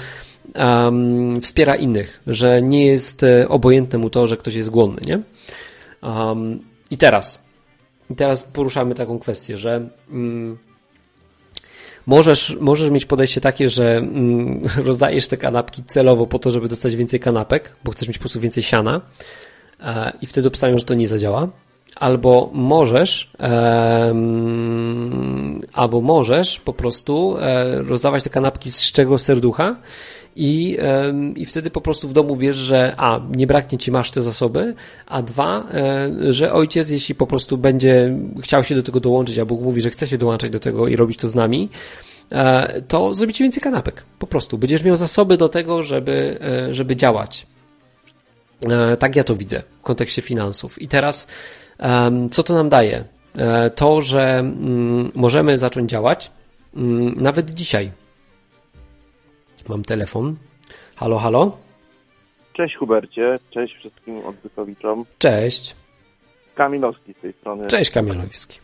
um, 0.55 1.41
wspiera 1.41 1.75
innych, 1.75 2.21
że 2.27 2.63
nie 2.63 2.87
jest 2.87 3.23
e, 3.23 3.49
obojętne 3.49 3.99
mu 3.99 4.11
to, 4.11 4.27
że 4.27 4.37
ktoś 4.37 4.55
jest 4.55 4.71
głodny, 4.71 5.01
nie? 5.07 5.23
Um, 6.11 6.61
I 6.91 6.99
teraz, 6.99 7.43
i 8.11 8.15
teraz 8.15 8.43
poruszamy 8.43 8.95
taką 8.95 9.19
kwestię, 9.19 9.57
że 9.57 9.89
um, 10.11 10.59
możesz, 12.07 12.57
możesz 12.61 12.91
mieć 12.91 13.05
podejście 13.05 13.41
takie, 13.41 13.69
że 13.69 14.01
um, 14.01 14.63
rozdajesz 14.89 15.29
te 15.29 15.37
kanapki 15.37 15.85
celowo 15.85 16.27
po 16.27 16.39
to, 16.39 16.51
żeby 16.51 16.69
dostać 16.69 16.97
więcej 16.97 17.21
kanapek, 17.21 17.77
bo 17.85 17.93
chcesz 17.93 18.09
mieć 18.09 18.19
po 18.19 18.23
prostu 18.23 18.41
więcej 18.41 18.63
siana 18.63 19.01
e, 19.81 20.13
i 20.23 20.27
wtedy 20.27 20.49
obstawiam, 20.49 20.79
że 20.79 20.85
to 20.85 20.95
nie 20.95 21.09
zadziała. 21.09 21.49
Albo 21.97 22.51
możesz, 22.53 23.31
albo 25.73 26.01
możesz 26.01 26.61
po 26.61 26.73
prostu 26.73 27.37
e, 27.41 27.83
rozdawać 27.83 28.25
te 28.25 28.31
kanapki 28.31 28.71
z 28.71 28.83
szczególnego 28.83 29.19
serducha 29.19 29.77
i, 30.37 30.79
i 31.37 31.47
wtedy 31.47 31.71
po 31.71 31.81
prostu 31.81 32.09
w 32.09 32.13
domu 32.13 32.37
wiesz, 32.37 32.57
że 32.57 32.95
a, 32.97 33.21
nie 33.31 33.47
braknie 33.47 33.79
ci, 33.79 33.93
masz 33.93 34.11
te 34.11 34.23
zasoby, 34.23 34.75
a 35.07 35.23
dwa, 35.23 35.67
e, 35.75 36.33
że 36.33 36.53
ojciec, 36.53 36.91
jeśli 36.91 37.15
po 37.15 37.27
prostu 37.27 37.59
będzie 37.59 38.19
chciał 38.43 38.65
się 38.65 38.75
do 38.75 38.83
tego 38.83 39.01
dołączyć, 39.01 39.39
a 39.39 39.45
Bóg 39.45 39.61
mówi, 39.61 39.81
że 39.81 39.91
chce 39.91 40.07
się 40.07 40.19
dołączać 40.19 40.51
do 40.51 40.61
tego 40.61 40.89
i 40.89 40.97
robić 40.97 41.19
to 41.19 41.29
z 41.29 41.35
nami, 41.35 41.69
e, 42.33 42.83
to 42.83 43.15
zrobi 43.15 43.33
ci 43.33 43.43
więcej 43.43 43.63
kanapek. 43.63 44.03
Po 44.19 44.27
prostu. 44.27 44.59
Będziesz 44.59 44.83
miał 44.83 44.97
zasoby 44.97 45.37
do 45.37 45.49
tego, 45.49 45.83
żeby, 45.83 46.39
żeby 46.71 46.97
działać. 46.97 47.47
Tak 48.99 49.17
ja 49.17 49.25
to 49.25 49.37
widzę 49.37 49.63
w 49.81 49.83
kontekście 49.83 50.23
finansów. 50.23 50.83
I 50.83 50.89
teraz, 50.89 51.27
co 52.31 52.43
to 52.43 52.55
nam 52.55 52.69
daje? 52.69 53.05
To, 53.75 54.01
że 54.01 54.39
mm, 54.39 55.11
możemy 55.15 55.59
zacząć 55.59 55.91
działać 55.91 56.31
mm, 56.77 57.15
nawet 57.23 57.51
dzisiaj 57.51 57.91
Mam 59.69 59.83
telefon. 59.83 60.37
Halo, 60.97 61.19
halo? 61.19 61.57
Cześć 62.53 62.77
Hubercie, 62.77 63.39
cześć 63.51 63.75
wszystkim 63.75 64.27
odbytowiczom. 64.27 65.05
Cześć. 65.19 65.77
Kamilowski 66.55 67.13
z 67.13 67.17
tej 67.17 67.33
strony. 67.33 67.67
Cześć 67.67 67.91
Kamilowski. 67.91 68.59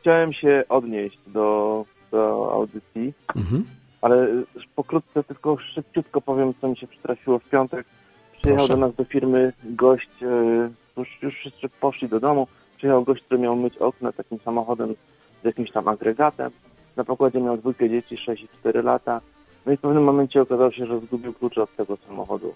Chciałem 0.00 0.32
się 0.32 0.64
odnieść 0.68 1.18
do, 1.26 1.84
do 2.10 2.52
audycji, 2.52 3.12
mhm. 3.36 3.64
ale 4.00 4.28
pokrótce 4.76 5.24
tylko 5.24 5.58
szybciutko 5.74 6.20
powiem, 6.20 6.54
co 6.60 6.68
mi 6.68 6.76
się 6.76 6.86
przytrafiło 6.86 7.38
w 7.38 7.44
piątek. 7.44 7.86
przyjechał 8.32 8.66
Proszę. 8.66 8.80
do 8.80 8.86
nas 8.86 8.96
do 8.96 9.04
firmy 9.04 9.52
gość, 9.64 10.10
e, 10.22 10.70
już, 10.98 11.22
już 11.22 11.34
wszyscy 11.34 11.68
poszli 11.80 12.08
do 12.08 12.20
domu, 12.20 12.46
przyjechał 12.76 13.04
gość, 13.04 13.22
który 13.22 13.40
miał 13.40 13.56
myć 13.56 13.78
okna 13.78 14.12
takim 14.12 14.38
samochodem 14.38 14.94
z 15.42 15.44
jakimś 15.44 15.70
tam 15.70 15.88
agregatem. 15.88 16.50
Na 16.96 17.04
pokładzie 17.04 17.40
miał 17.40 17.56
dwójkę 17.56 17.90
dzieci, 17.90 18.16
6 18.16 18.42
i 18.42 18.48
4 18.60 18.82
lata. 18.82 19.20
No 19.66 19.72
i 19.72 19.76
w 19.76 19.80
pewnym 19.80 20.04
momencie 20.04 20.42
okazało 20.42 20.72
się, 20.72 20.86
że 20.86 21.00
zgubił 21.00 21.34
klucze 21.34 21.62
od 21.62 21.76
tego 21.76 21.96
samochodu. 21.96 22.54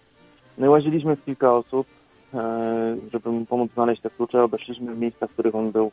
No 0.58 0.66
i 0.66 0.68
łaziliśmy 0.68 1.16
w 1.16 1.24
kilka 1.24 1.54
osób, 1.54 1.86
e, 2.34 2.96
żeby 3.12 3.30
mu 3.30 3.46
pomóc 3.46 3.72
znaleźć 3.74 4.02
te 4.02 4.10
klucze. 4.10 4.42
Obeszliśmy 4.42 4.94
miejsca, 4.94 5.26
w 5.26 5.32
których 5.32 5.54
on 5.54 5.70
był 5.70 5.92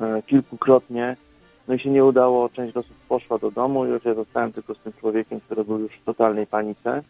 e, 0.00 0.22
kilkukrotnie. 0.22 1.16
No 1.68 1.74
i 1.74 1.78
się 1.78 1.90
nie 1.90 2.04
udało, 2.04 2.48
część 2.48 2.76
osób 2.76 2.96
poszła 3.08 3.38
do 3.38 3.50
domu 3.50 3.86
i 3.86 3.88
już 3.88 4.04
ja 4.04 4.14
zostałem 4.14 4.52
tylko 4.52 4.74
z 4.74 4.78
tym 4.78 4.92
człowiekiem, 5.00 5.40
który 5.40 5.64
był 5.64 5.78
już 5.78 5.92
w 5.92 6.04
totalnej 6.04 6.46
panice. 6.46 7.02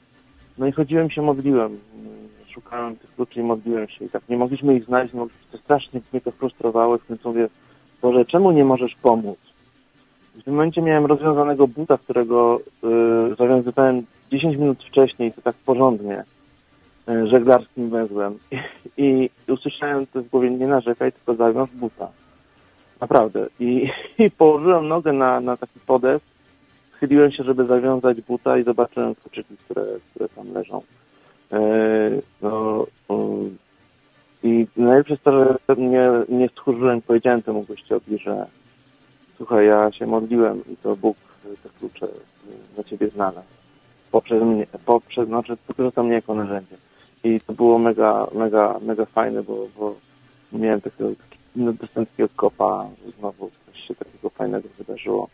No 0.59 0.67
i 0.67 0.73
chodziłem 0.73 1.11
się, 1.11 1.23
modliłem. 1.23 1.79
Szukałem 2.59 2.97
tych 2.97 3.15
kluczy 3.15 3.41
i 3.41 3.43
modliłem 3.43 3.89
się. 3.89 4.05
I 4.05 4.09
tak 4.09 4.29
nie 4.29 4.37
mogliśmy 4.37 4.77
ich 4.77 4.85
znaleźć, 4.85 5.15
no 5.15 5.27
to 5.53 5.59
strasznie 5.59 6.01
mnie 6.13 6.21
to 6.21 6.31
frustrowało. 6.31 6.99
W 6.99 7.25
mówię, 7.25 7.49
Boże, 8.03 8.25
czemu 8.25 8.53
nie 8.53 8.65
możesz 8.65 8.95
pomóc? 9.03 9.39
W 10.35 10.43
tym 10.43 10.55
momencie 10.55 10.83
miałem 10.83 11.07
rozwiązanego 11.07 11.67
buta, 11.67 11.99
którego 11.99 12.61
y, 13.33 13.37
zawiązywałem 13.39 14.07
10 14.31 14.57
minut 14.57 14.85
wcześniej, 14.85 15.33
to 15.33 15.43
tak 15.43 15.57
porządnie, 15.57 16.25
y, 17.09 17.29
żeglarskim 17.29 17.91
węzłem. 17.91 18.39
I, 18.97 19.31
I 19.49 19.53
usłyszałem 19.53 20.07
to 20.07 20.23
w 20.23 20.29
głowie, 20.29 20.51
nie 20.51 20.67
narzekaj, 20.67 21.13
tylko 21.13 21.35
zawiąż 21.35 21.71
buta. 21.71 22.09
Naprawdę. 23.01 23.47
I, 23.61 23.91
i 24.25 24.31
położyłem 24.31 24.89
nogę 24.89 25.13
na, 25.13 25.41
na 25.41 25.57
taki 25.57 25.81
podest, 25.87 26.25
schyliłem 26.93 27.33
się, 27.33 27.45
żeby 27.45 27.67
zawiązać 27.67 28.21
buta 28.21 28.59
i 28.59 28.65
zobaczyłem 28.65 29.15
kluczyki, 29.15 29.57
które, 29.57 29.85
które 30.11 30.29
tam 30.29 30.53
leżą. 30.53 30.83
E, 31.53 31.59
no, 32.43 32.87
I 34.43 34.67
najlepsze 34.77 35.13
jest 35.13 35.25
to, 35.25 35.45
że 35.45 35.77
nie, 35.77 36.11
nie 36.29 36.49
stchórzyłem, 36.49 37.03
powiedziałem 37.03 37.43
temu 37.43 37.63
gościowi, 37.63 38.19
że 38.19 38.47
słuchaj, 39.37 39.67
ja 39.67 39.93
się 39.93 40.07
modliłem 40.07 40.63
i 40.73 40.77
to 40.77 40.97
Bóg 40.97 41.17
te 41.63 41.69
klucze 41.79 42.07
y, 42.07 42.11
dla 42.75 42.85
ciebie 42.85 43.09
znalazł. 43.09 43.47
Poprzez 44.13 44.43
mnie, 44.43 44.67
poprzez, 44.87 45.27
znaczy 45.29 45.57
wykorzystał 45.69 46.05
mnie 46.05 46.15
jako 46.15 46.35
narzędzie. 46.35 46.77
I 47.25 47.41
to 47.41 47.53
było 47.53 47.79
mega, 47.79 48.27
mega, 48.35 48.79
mega 48.83 49.05
fajne, 49.05 49.43
bo, 49.43 49.67
bo 49.79 49.95
miałem 50.53 50.81
takiego, 50.81 51.11
taki, 51.11 51.39
no, 51.57 51.73
dostałem 51.73 52.07
takiego 52.07 52.29
kopa, 52.37 52.87
że 53.07 53.13
znowu 53.19 53.51
coś 53.67 53.81
się 53.89 53.95
takiego 53.95 54.31
fajnego 54.31 54.69
wydarzyło. 54.79 55.29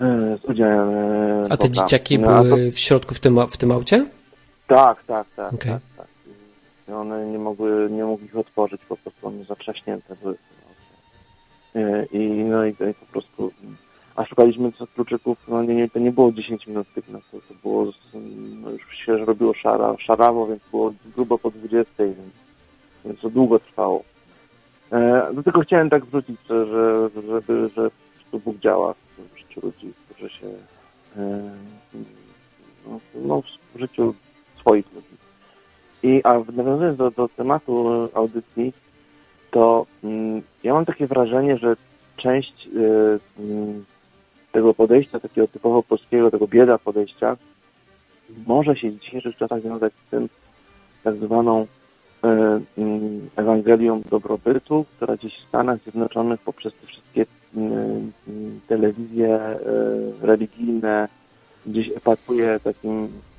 E, 0.00 0.38
Z 0.42 0.44
udziałem 0.44 0.88
e, 0.90 1.44
A 1.50 1.56
te 1.56 1.68
Boga. 1.68 1.82
dzieciaki 1.82 2.18
No, 2.18 2.30
a 2.30 2.38
to- 2.38 2.44
były 2.44 2.72
w 2.72 2.78
środku 2.78 3.14
w 3.14 3.20
tym, 3.20 3.38
w 3.50 3.56
tym 3.56 3.72
aucie? 3.72 4.06
Tak, 4.66 5.04
tak, 5.04 5.26
tak. 5.36 5.52
Okej. 5.52 5.72
tak, 5.72 5.80
tak. 5.96 6.06
I 6.88 6.92
one 6.92 7.26
nie 7.26 7.38
mogły, 7.38 7.88
nie 7.90 8.04
mogły 8.04 8.26
ich 8.26 8.36
otworzyć, 8.36 8.80
po 8.88 8.96
prostu 8.96 9.26
one 9.26 9.44
zatrzaśnięte 9.44 10.16
były. 10.22 10.36
E, 11.74 12.04
I 12.04 12.18
no 12.28 12.64
i, 12.66 12.70
i 12.70 12.94
po 13.00 13.06
prostu, 13.12 13.52
a 14.16 14.24
szukaliśmy 14.24 14.72
kluczyków, 14.94 15.38
no 15.48 15.62
nie, 15.62 15.74
nie, 15.74 15.90
to 15.90 15.98
nie 15.98 16.12
było 16.12 16.32
10 16.32 16.66
minut 16.66 16.86
tych, 16.94 17.08
no 17.08 17.20
to, 17.30 17.40
to 17.40 17.54
było, 17.62 17.92
no 18.62 18.70
już 18.70 18.96
się 18.96 19.16
robiło 19.16 19.54
szara, 19.54 19.94
szarawo, 19.98 20.46
więc 20.46 20.62
było 20.70 20.92
grubo 21.16 21.38
po 21.38 21.50
20, 21.50 21.92
więc, 21.98 22.18
więc 23.04 23.20
to 23.20 23.30
długo 23.30 23.58
trwało. 23.58 24.04
E, 24.92 25.30
do 25.34 25.42
tego 25.42 25.60
chciałem 25.60 25.90
tak 25.90 26.04
wrócić, 26.04 26.40
że, 26.48 26.66
że, 26.66 27.22
żeby, 27.22 27.68
że 27.68 27.90
prostu 28.32 28.50
Bóg 28.50 28.62
działa 28.62 28.94
w 29.34 29.38
życiu 29.38 29.60
ludzi, 29.62 29.92
którzy 30.10 30.30
się 30.30 30.46
e, 31.16 31.54
no, 32.86 33.00
no, 33.14 33.42
w 33.74 33.78
życiu 33.78 34.14
swoich 34.62 34.92
ludzi. 34.94 35.16
I 36.02 36.20
a 36.24 36.32
nawiązując 36.52 36.98
do, 36.98 37.10
do 37.10 37.28
tematu 37.28 37.88
e, 38.04 38.16
audycji, 38.16 38.72
to 39.50 39.86
mm, 40.04 40.42
ja 40.62 40.74
mam 40.74 40.84
takie 40.84 41.06
wrażenie, 41.06 41.56
że 41.56 41.76
część 42.16 42.66
y, 42.66 43.20
mm, 43.38 43.84
tego 44.52 44.74
podejścia, 44.74 45.20
takiego 45.20 45.48
typowo 45.48 45.82
polskiego, 45.82 46.30
tego 46.30 46.46
bieda 46.46 46.78
podejścia, 46.78 47.36
może 48.46 48.76
się 48.76 48.90
w 48.90 49.00
dzisiejszych 49.00 49.36
czasach 49.36 49.62
wiązać 49.62 49.92
z 50.06 50.10
tym 50.10 50.28
tak 51.04 51.16
zwaną 51.16 51.62
y, 51.62 51.66
mm, 52.78 53.30
Ewangelią 53.36 54.00
dobrobytu, 54.10 54.84
która 54.96 55.16
gdzieś 55.16 55.38
w 55.38 55.48
Stanach 55.48 55.82
Zjednoczonych 55.82 56.40
poprzez 56.40 56.72
te 56.80 56.86
wszystkie 56.86 57.22
y, 57.22 57.26
y, 58.28 58.60
telewizje 58.68 59.56
y, 60.22 60.26
religijne 60.26 61.08
gdzieś 61.66 61.88
epatuje 61.96 62.60
takim 62.60 63.04
y, 63.04 63.31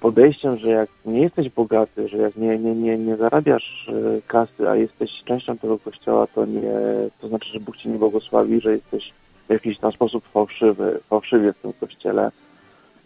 podejściem, 0.00 0.56
że 0.56 0.68
jak 0.70 0.90
nie 1.06 1.20
jesteś 1.20 1.48
bogaty, 1.50 2.08
że 2.08 2.16
jak 2.16 2.36
nie, 2.36 2.58
nie, 2.58 2.74
nie, 2.74 2.98
nie 2.98 3.16
zarabiasz 3.16 3.88
y, 3.88 4.22
kasy, 4.26 4.68
a 4.68 4.76
jesteś 4.76 5.10
częścią 5.24 5.58
tego 5.58 5.78
kościoła, 5.78 6.26
to 6.26 6.46
nie, 6.46 6.72
to 7.20 7.28
znaczy, 7.28 7.48
że 7.52 7.60
Bóg 7.60 7.76
ci 7.76 7.88
nie 7.88 7.98
błogosławi, 7.98 8.60
że 8.60 8.72
jesteś 8.72 9.12
w 9.48 9.52
jakiś 9.52 9.78
tam 9.78 9.92
sposób 9.92 10.24
fałszywy, 10.24 11.00
fałszywie 11.08 11.52
w 11.52 11.58
tym 11.58 11.72
kościele. 11.72 12.30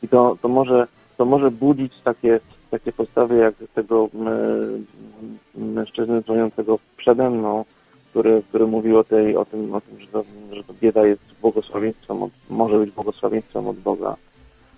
I 0.02 0.08
to, 0.08 0.36
to 0.42 0.48
może, 0.48 0.86
to 1.16 1.24
może 1.24 1.50
budzić 1.50 1.92
takie, 2.04 2.40
takie 2.70 2.92
postawy 2.92 3.36
jak 3.36 3.54
tego 3.74 4.08
y, 5.56 5.60
mężczyzny 5.60 6.22
dzwoniącego 6.22 6.78
przede 6.96 7.30
mną, 7.30 7.64
który, 8.10 8.42
który 8.48 8.66
mówił 8.66 8.98
o 8.98 9.04
tej, 9.04 9.36
o 9.36 9.44
tym, 9.44 9.74
o 9.74 9.80
tym, 9.80 10.00
że 10.00 10.06
to, 10.06 10.24
że 10.52 10.64
to 10.64 10.72
bieda 10.80 11.06
jest 11.06 11.22
błogosławieństwem, 11.40 12.22
od, 12.22 12.30
może 12.50 12.78
być 12.78 12.90
błogosławieństwem 12.90 13.68
od 13.68 13.76
Boga. 13.76 14.16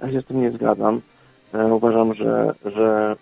Ja 0.02 0.12
się 0.12 0.20
z 0.20 0.26
tym 0.26 0.40
nie 0.40 0.50
zgadzam. 0.50 1.00
E, 1.54 1.74
Uważam, 1.74 2.14
że, 2.14 2.54
że 2.64 3.16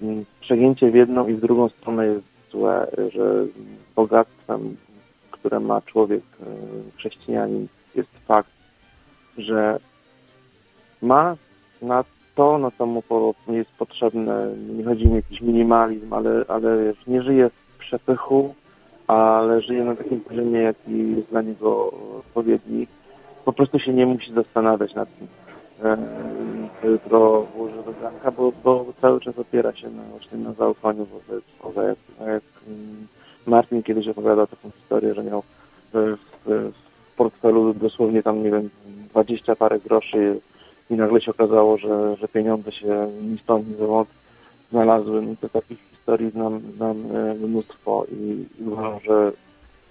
yy, 0.00 0.24
przegięcie 0.40 0.90
w 0.90 0.94
jedną 0.94 1.28
i 1.28 1.34
w 1.34 1.40
drugą 1.40 1.68
stronę 1.68 2.06
jest 2.06 2.24
złe, 2.50 2.86
że 3.14 3.44
bogactwem, 3.96 4.76
które 5.30 5.60
ma 5.60 5.80
człowiek, 5.80 6.22
yy, 6.40 6.46
chrześcijanin, 6.96 7.68
jest 7.94 8.10
fakt, 8.26 8.50
że 9.38 9.78
ma 11.02 11.36
na 11.82 12.04
to, 12.34 12.58
na 12.58 12.70
co 12.70 12.86
mu 12.86 13.02
jest 13.48 13.70
potrzebne, 13.70 14.54
nie 14.78 14.84
chodzi 14.84 15.06
mi 15.06 15.12
o 15.12 15.16
jakiś 15.16 15.40
minimalizm, 15.40 16.12
ale, 16.12 16.44
ale 16.48 16.92
nie 17.06 17.22
żyje 17.22 17.50
w 17.50 17.78
przepychu, 17.78 18.54
ale 19.06 19.60
żyje 19.60 19.84
na 19.84 19.96
takim 19.96 20.20
poziomie, 20.20 20.60
jaki 20.60 21.16
jest 21.16 21.30
dla 21.30 21.42
niego 21.42 21.92
odpowiedni. 22.18 22.86
Po 23.44 23.52
prostu 23.52 23.78
się 23.78 23.92
nie 23.92 24.06
musi 24.06 24.32
zastanawiać 24.32 24.94
nad 24.94 25.18
tym 25.18 25.28
e, 25.84 27.46
włoży 27.56 27.76
do 27.76 27.92
garnka, 28.02 28.30
bo, 28.30 28.52
bo 28.64 28.86
cały 29.00 29.20
czas 29.20 29.38
opiera 29.38 29.72
się 29.76 29.90
na, 29.90 30.02
właśnie 30.02 30.38
na 30.38 30.52
zaufaniu 30.52 31.06
wobec 31.06 31.44
Boga. 31.62 31.82
Jak, 31.82 31.98
jak 32.26 32.42
Martin 33.46 33.82
kiedyś 33.82 34.08
opowiadał 34.08 34.46
taką 34.46 34.70
historię, 34.70 35.14
że 35.14 35.24
miał 35.24 35.42
w, 35.92 36.16
w, 36.44 36.72
w 37.12 37.16
portfelu 37.16 37.74
dosłownie 37.74 38.22
tam, 38.22 38.42
nie 38.42 38.50
wiem, 38.50 38.70
20 39.10 39.56
parę 39.56 39.80
groszy 39.80 40.40
i 40.90 40.94
nagle 40.94 41.20
się 41.20 41.30
okazało, 41.30 41.78
że, 41.78 42.16
że 42.16 42.28
pieniądze 42.28 42.72
się 42.72 43.10
ni 43.22 43.38
stąd, 43.38 43.68
ni 43.68 43.74
zowąd 43.74 44.08
znalazły. 44.70 45.22
No 45.22 45.34
to 45.40 45.48
takich 45.48 45.78
historii 45.90 46.30
znam, 46.30 46.60
znam 46.76 46.96
e, 47.16 47.34
mnóstwo 47.34 48.06
i 48.12 48.46
i 48.60 48.68
uważam, 48.68 49.00
że 49.00 49.32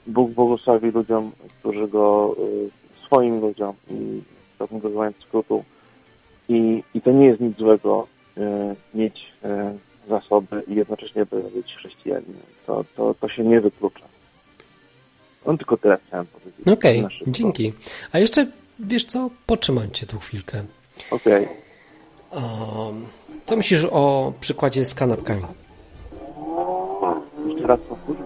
Bóg 0.08 0.32
błogosławi 0.32 0.92
ludziom, 0.92 1.32
którzy 1.60 1.88
go, 1.88 2.36
e, 2.38 3.06
swoim 3.06 3.42
ludziom 3.42 3.74
i 3.90 4.22
tak 4.60 4.72
mówiąc 4.72 5.16
skrótu, 5.18 5.64
i, 6.52 6.84
I 6.94 7.02
to 7.02 7.12
nie 7.12 7.26
jest 7.26 7.42
nic 7.42 7.58
złego 7.58 8.08
e, 8.38 8.76
mieć 8.94 9.32
e, 9.44 9.74
zasoby 10.10 10.64
i 10.68 10.76
jednocześnie 10.76 11.26
by 11.26 11.44
być 11.44 11.76
chrześcijaninem. 11.76 12.42
To, 12.68 12.86
to, 12.96 13.16
to 13.22 13.30
się 13.30 13.44
nie 13.44 13.62
wyklucza. 13.62 14.06
On 15.46 15.58
tylko 15.58 15.78
tyle 15.78 15.98
chciałem 16.08 16.26
powiedzieć. 16.26 16.68
Okej, 16.68 17.06
szybko. 17.12 17.32
dzięki. 17.32 17.74
A 18.12 18.20
jeszcze, 18.20 18.48
wiesz 18.80 19.06
co, 19.06 19.30
potrzymam 19.46 19.92
cię 19.92 20.06
tu 20.06 20.20
chwilkę. 20.20 20.64
Okej. 21.12 21.48
Um, 22.32 23.06
co 23.46 23.56
myślisz 23.56 23.86
o 23.92 24.34
przykładzie 24.40 24.86
z 24.86 24.96
kanapkami? 24.96 25.44
Jeszcze 27.48 27.68
raz 27.68 27.80
powtórz. 27.80 28.18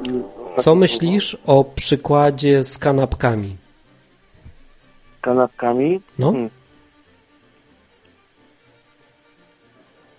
Co 0.58 0.76
myślisz 0.76 1.38
o 1.46 1.64
przykładzie 1.64 2.64
z 2.64 2.78
kanapkami? 2.78 3.56
Z 5.18 5.22
kanapkami? 5.22 6.02
No? 6.20 6.32
Hmm. 6.32 6.50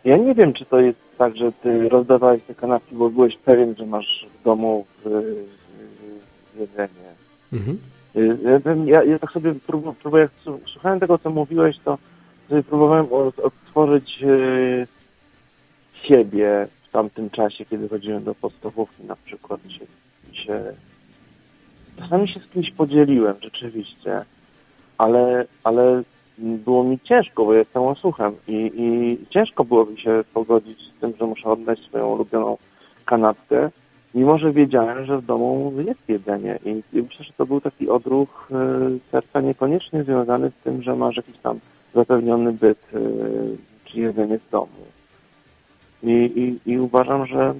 Ja 0.06 0.16
nie 0.16 0.34
wiem, 0.34 0.52
czy 0.52 0.64
to 0.64 0.80
jest 0.80 0.98
tak, 1.18 1.36
że 1.36 1.52
ty 1.52 1.88
rozdawałeś 1.88 2.42
te 2.42 2.54
kanapki, 2.54 2.94
bo 2.94 3.10
byłeś 3.10 3.36
pewien, 3.36 3.74
że 3.78 3.86
masz 3.86 4.26
w 4.40 4.44
domu 4.44 4.86
w, 5.04 5.08
w 6.54 6.60
jedzenie. 6.60 7.10
Mhm. 7.52 7.78
Y, 8.16 8.90
Ja, 8.90 9.04
ja, 9.04 9.18
tak 9.18 9.30
sobie 9.32 9.54
próbuję, 9.66 10.22
jak 10.22 10.56
słuchałem 10.72 11.00
tego, 11.00 11.18
co 11.18 11.30
mówiłeś, 11.30 11.76
to 11.84 11.98
sobie 12.48 12.62
próbowałem 12.62 13.06
od- 13.12 13.38
odtworzyć 13.38 14.22
y, 14.22 14.86
siebie 16.08 16.68
w 16.88 16.92
tamtym 16.92 17.30
czasie, 17.30 17.64
kiedy 17.64 17.88
chodziłem 17.88 18.24
do 18.24 18.34
podstawówki 18.34 19.04
na 19.04 19.16
przykład. 19.16 19.60
Się, 19.68 19.86
się, 20.44 20.64
czasami 21.98 22.28
się 22.28 22.40
z 22.40 22.52
kimś 22.52 22.70
podzieliłem, 22.70 23.36
rzeczywiście, 23.42 24.24
ale, 24.98 25.44
ale 25.64 26.02
było 26.38 26.84
mi 26.84 26.98
ciężko, 27.00 27.44
bo 27.44 27.54
jestem 27.54 27.82
łasuchem 27.82 28.32
i, 28.48 28.72
i 28.76 29.18
ciężko 29.30 29.64
było 29.64 29.84
mi 29.84 30.00
się 30.00 30.24
pogodzić 30.34 30.78
z 30.80 31.00
tym, 31.00 31.12
że 31.20 31.26
muszę 31.26 31.48
oddać 31.48 31.78
swoją 31.78 32.06
ulubioną 32.06 32.58
kanapkę, 33.04 33.70
mimo 34.14 34.38
że 34.38 34.52
wiedziałem, 34.52 35.06
że 35.06 35.18
w 35.18 35.24
domu 35.24 35.72
jest 35.86 36.08
jedzenie 36.08 36.58
i, 36.64 36.70
i 36.98 37.02
myślę, 37.02 37.24
że 37.24 37.32
to 37.36 37.46
był 37.46 37.60
taki 37.60 37.88
odruch 37.88 38.48
y, 38.50 39.10
serca 39.10 39.40
niekoniecznie 39.40 40.04
związany 40.04 40.50
z 40.50 40.64
tym, 40.64 40.82
że 40.82 40.96
masz 40.96 41.16
jakiś 41.16 41.38
tam 41.38 41.58
zapewniony 41.94 42.52
byt 42.52 42.78
y, 42.94 43.56
czy 43.84 44.00
jedzenie 44.00 44.38
w 44.38 44.50
domu. 44.50 44.86
I, 46.02 46.12
i, 46.66 46.70
i 46.72 46.78
uważam, 46.78 47.26
że 47.26 47.54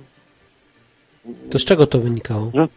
to 1.50 1.58
z 1.58 1.64
czego 1.64 1.86
to 1.86 1.98
wynikało? 1.98 2.50
Że, 2.54 2.68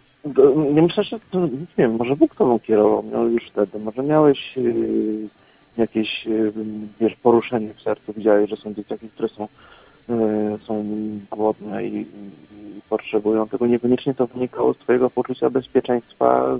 nie 0.73 0.81
myślę, 0.81 1.03
że 1.03 1.19
to, 1.31 1.39
nie 1.39 1.65
wiem, 1.77 1.95
może 1.95 2.15
Bóg 2.15 2.35
tobą 2.35 2.59
kierował, 2.59 3.03
miał 3.03 3.29
już 3.29 3.43
wtedy, 3.51 3.79
może 3.79 4.03
miałeś 4.03 4.57
yy, 4.57 5.27
jakieś 5.79 6.25
yy, 6.25 6.53
wiesz, 7.01 7.15
poruszenie 7.15 7.73
w 7.73 7.81
sercu, 7.81 8.13
widziałeś, 8.13 8.49
że 8.49 8.55
są 8.55 8.73
dzieciaki, 8.73 9.09
które 9.09 9.29
są, 9.29 9.47
yy, 10.09 10.57
są 10.67 10.85
głodne 11.31 11.85
i, 11.85 12.01
i, 12.01 12.05
potrzebują 12.89 13.47
tego. 13.47 13.67
Niekoniecznie 13.67 14.13
to 14.13 14.27
wynikało 14.27 14.73
z 14.73 14.77
twojego 14.77 15.09
poczucia 15.09 15.49
bezpieczeństwa 15.49 16.57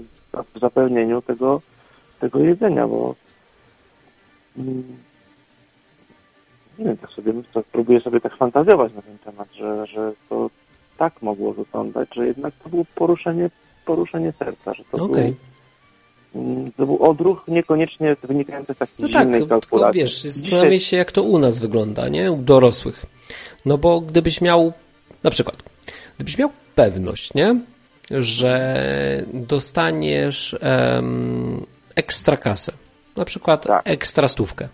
w 0.56 0.60
zapewnieniu 0.60 1.22
tego, 1.22 1.62
tego 2.20 2.40
jedzenia, 2.40 2.88
bo 2.88 3.16
mm, 4.58 4.84
nie 6.80 6.86
wiem, 6.86 6.98
tak 6.98 7.10
sobie, 7.10 7.34
to 7.54 7.64
próbuję 7.72 8.02
sobie 8.02 8.22
tak 8.22 8.38
fantazjować 8.38 8.94
na 8.94 9.02
ten 9.02 9.18
temat, 9.18 9.48
że, 9.54 9.88
że 9.88 10.14
to 10.30 10.50
tak 10.98 11.22
mogło 11.22 11.54
wyglądać, 11.54 12.10
że 12.16 12.28
jednak 12.28 12.54
to 12.64 12.70
było 12.70 12.86
poruszenie, 12.96 13.50
poruszenie 13.86 14.32
serca, 14.40 14.74
że 14.74 14.84
to 14.84 14.98
okay. 14.98 15.08
był 15.08 15.20
mm, 15.20 15.36
to 16.78 16.86
był 16.86 17.04
odruch 17.04 17.44
niekoniecznie 17.48 18.16
wynikający 18.24 18.74
z 18.74 18.78
takiej 18.78 18.96
no 19.00 19.10
tak, 19.10 19.24
zimnej 19.24 19.48
kalkulacji. 19.48 19.70
Tylko 19.70 19.92
wiesz, 19.92 20.22
zastanawiam 20.22 20.80
się, 20.80 20.98
jak 20.98 21.12
to 21.12 21.24
u 21.24 21.40
nas 21.40 21.60
wygląda, 21.60 22.10
nie? 22.10 22.32
U 22.32 22.38
dorosłych. 22.38 23.06
No 23.66 23.78
bo 23.78 24.02
gdybyś 24.02 24.42
miał, 24.42 24.74
na 25.24 25.32
przykład, 25.32 25.64
gdybyś 26.16 26.38
miał 26.38 26.50
pewność, 26.76 27.34
nie? 27.34 27.56
Że 28.12 29.26
dostaniesz 29.34 30.58
um, 30.62 31.66
ekstra 31.96 32.38
kasę, 32.38 32.72
na 33.16 33.26
przykład 33.26 33.68
tak. 33.68 33.82
ekstra 33.86 34.28
stówkę 34.28 34.68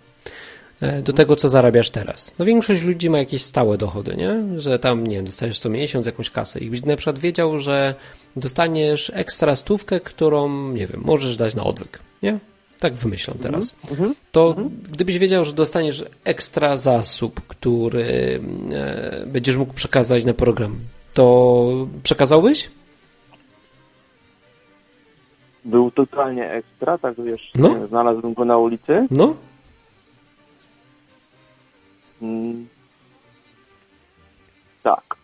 do 1.04 1.14
tego, 1.14 1.36
co 1.36 1.50
zarabiasz 1.50 1.90
teraz. 1.90 2.36
No 2.40 2.46
większość 2.46 2.84
ludzi 2.84 3.10
ma 3.10 3.18
jakieś 3.18 3.42
stałe 3.42 3.78
dochody, 3.78 4.16
nie? 4.16 4.62
Że 4.62 4.80
tam, 4.80 5.08
nie 5.08 5.24
dostajesz 5.24 5.60
co 5.60 5.70
miesiąc 5.70 6.06
jakąś 6.06 6.30
kasę 6.30 6.60
i 6.60 6.70
byś 6.70 6.86
na 6.86 6.96
przykład 6.96 7.20
wiedział, 7.20 7.60
że 7.60 7.96
dostaniesz 8.36 9.12
ekstra 9.16 9.56
stówkę, 9.56 10.00
którą, 10.00 10.70
nie 10.72 10.88
wiem, 10.88 11.02
możesz 11.06 11.36
dać 11.36 11.56
na 11.56 11.64
odwyk, 11.64 12.00
nie? 12.24 12.40
Tak 12.80 12.94
wymyślam 12.94 13.38
teraz. 13.38 13.76
Mm 13.92 14.04
-hmm. 14.04 14.14
To 14.32 14.54
-hmm. 14.54 14.70
gdybyś 14.92 15.18
wiedział, 15.18 15.46
że 15.46 15.54
dostaniesz 15.54 16.06
ekstra 16.24 16.78
zasób, 16.78 17.42
który 17.48 18.40
e, 18.72 19.26
będziesz 19.28 19.56
mógł 19.56 19.74
przekazać 19.74 20.26
na 20.26 20.34
program, 20.34 20.76
to 21.14 21.88
przekazałbyś? 22.04 22.72
Był 25.66 25.92
totalnie 25.92 26.52
ekstra, 26.52 26.98
tak 26.98 27.24
wiesz, 27.24 27.52
no? 27.56 27.88
znalazłbym 27.88 28.34
go 28.34 28.46
na 28.46 28.58
ulicy. 28.58 29.08
No, 29.12 29.36
Mm. 32.26 32.68
tak. 34.84 35.16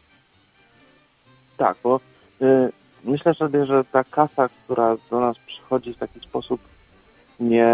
Tak, 1.58 1.78
bo 1.84 2.00
y, 2.42 2.72
myślę 3.04 3.34
sobie, 3.34 3.66
że 3.66 3.84
ta 3.92 4.04
kasa, 4.04 4.50
która 4.50 4.98
do 5.12 5.20
nas 5.20 5.38
przychodzi 5.48 5.94
w 5.94 5.98
taki 5.98 6.20
sposób 6.20 6.62
nie... 7.40 7.70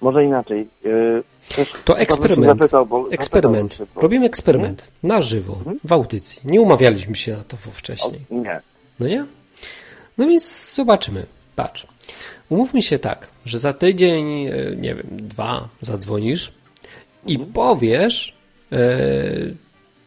Może 0.00 0.24
inaczej. 0.24 0.68
Y, 0.84 1.22
to 1.84 1.98
eksperyment. 1.98 2.60
Zapytał, 2.60 3.06
eksperyment. 3.10 3.74
Się, 3.74 3.86
bo... 3.94 4.00
Robimy 4.00 4.26
eksperyment 4.26 4.80
hmm? 4.82 5.16
na 5.16 5.22
żywo, 5.22 5.54
hmm? 5.54 5.80
w 5.84 5.92
audycji. 5.92 6.42
Nie 6.44 6.60
umawialiśmy 6.60 7.14
się 7.14 7.36
na 7.36 7.44
to 7.44 7.56
wcześniej. 7.56 8.20
O, 8.30 8.34
nie. 8.34 8.60
No 9.00 9.08
nie? 9.08 9.24
No 10.18 10.26
więc 10.26 10.74
zobaczymy. 10.74 11.26
Patrz. 11.56 11.86
Umówmy 12.48 12.82
się 12.82 12.98
tak, 12.98 13.28
że 13.44 13.58
za 13.58 13.72
tydzień, 13.72 14.46
y, 14.46 14.76
nie 14.80 14.94
wiem, 14.94 15.06
dwa 15.10 15.68
zadzwonisz 15.80 16.52
i 17.26 17.34
mhm. 17.34 17.52
powiesz, 17.52 18.34
e, 18.72 18.76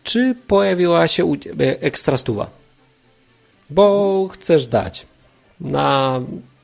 czy 0.04 0.36
pojawiła 0.48 1.08
się 1.08 1.26
u 1.26 1.38
ciebie 1.38 1.82
ekstra 1.82 2.18
stuwa. 2.18 2.50
Bo 3.70 4.28
chcesz 4.34 4.68
dać 4.68 5.06
na. 5.60 6.22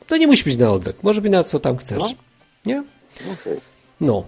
No 0.10 0.18
nie 0.18 0.28
musi 0.28 0.43
być 0.43 0.58
na 0.58 0.70
odwyk, 0.70 1.04
może 1.04 1.22
być 1.22 1.32
na 1.32 1.43
co 1.43 1.60
tam 1.60 1.78
chcesz. 1.78 2.04
No. 2.04 2.10
Nie? 2.66 2.84
Okay. 3.34 3.62
No. 4.02 4.24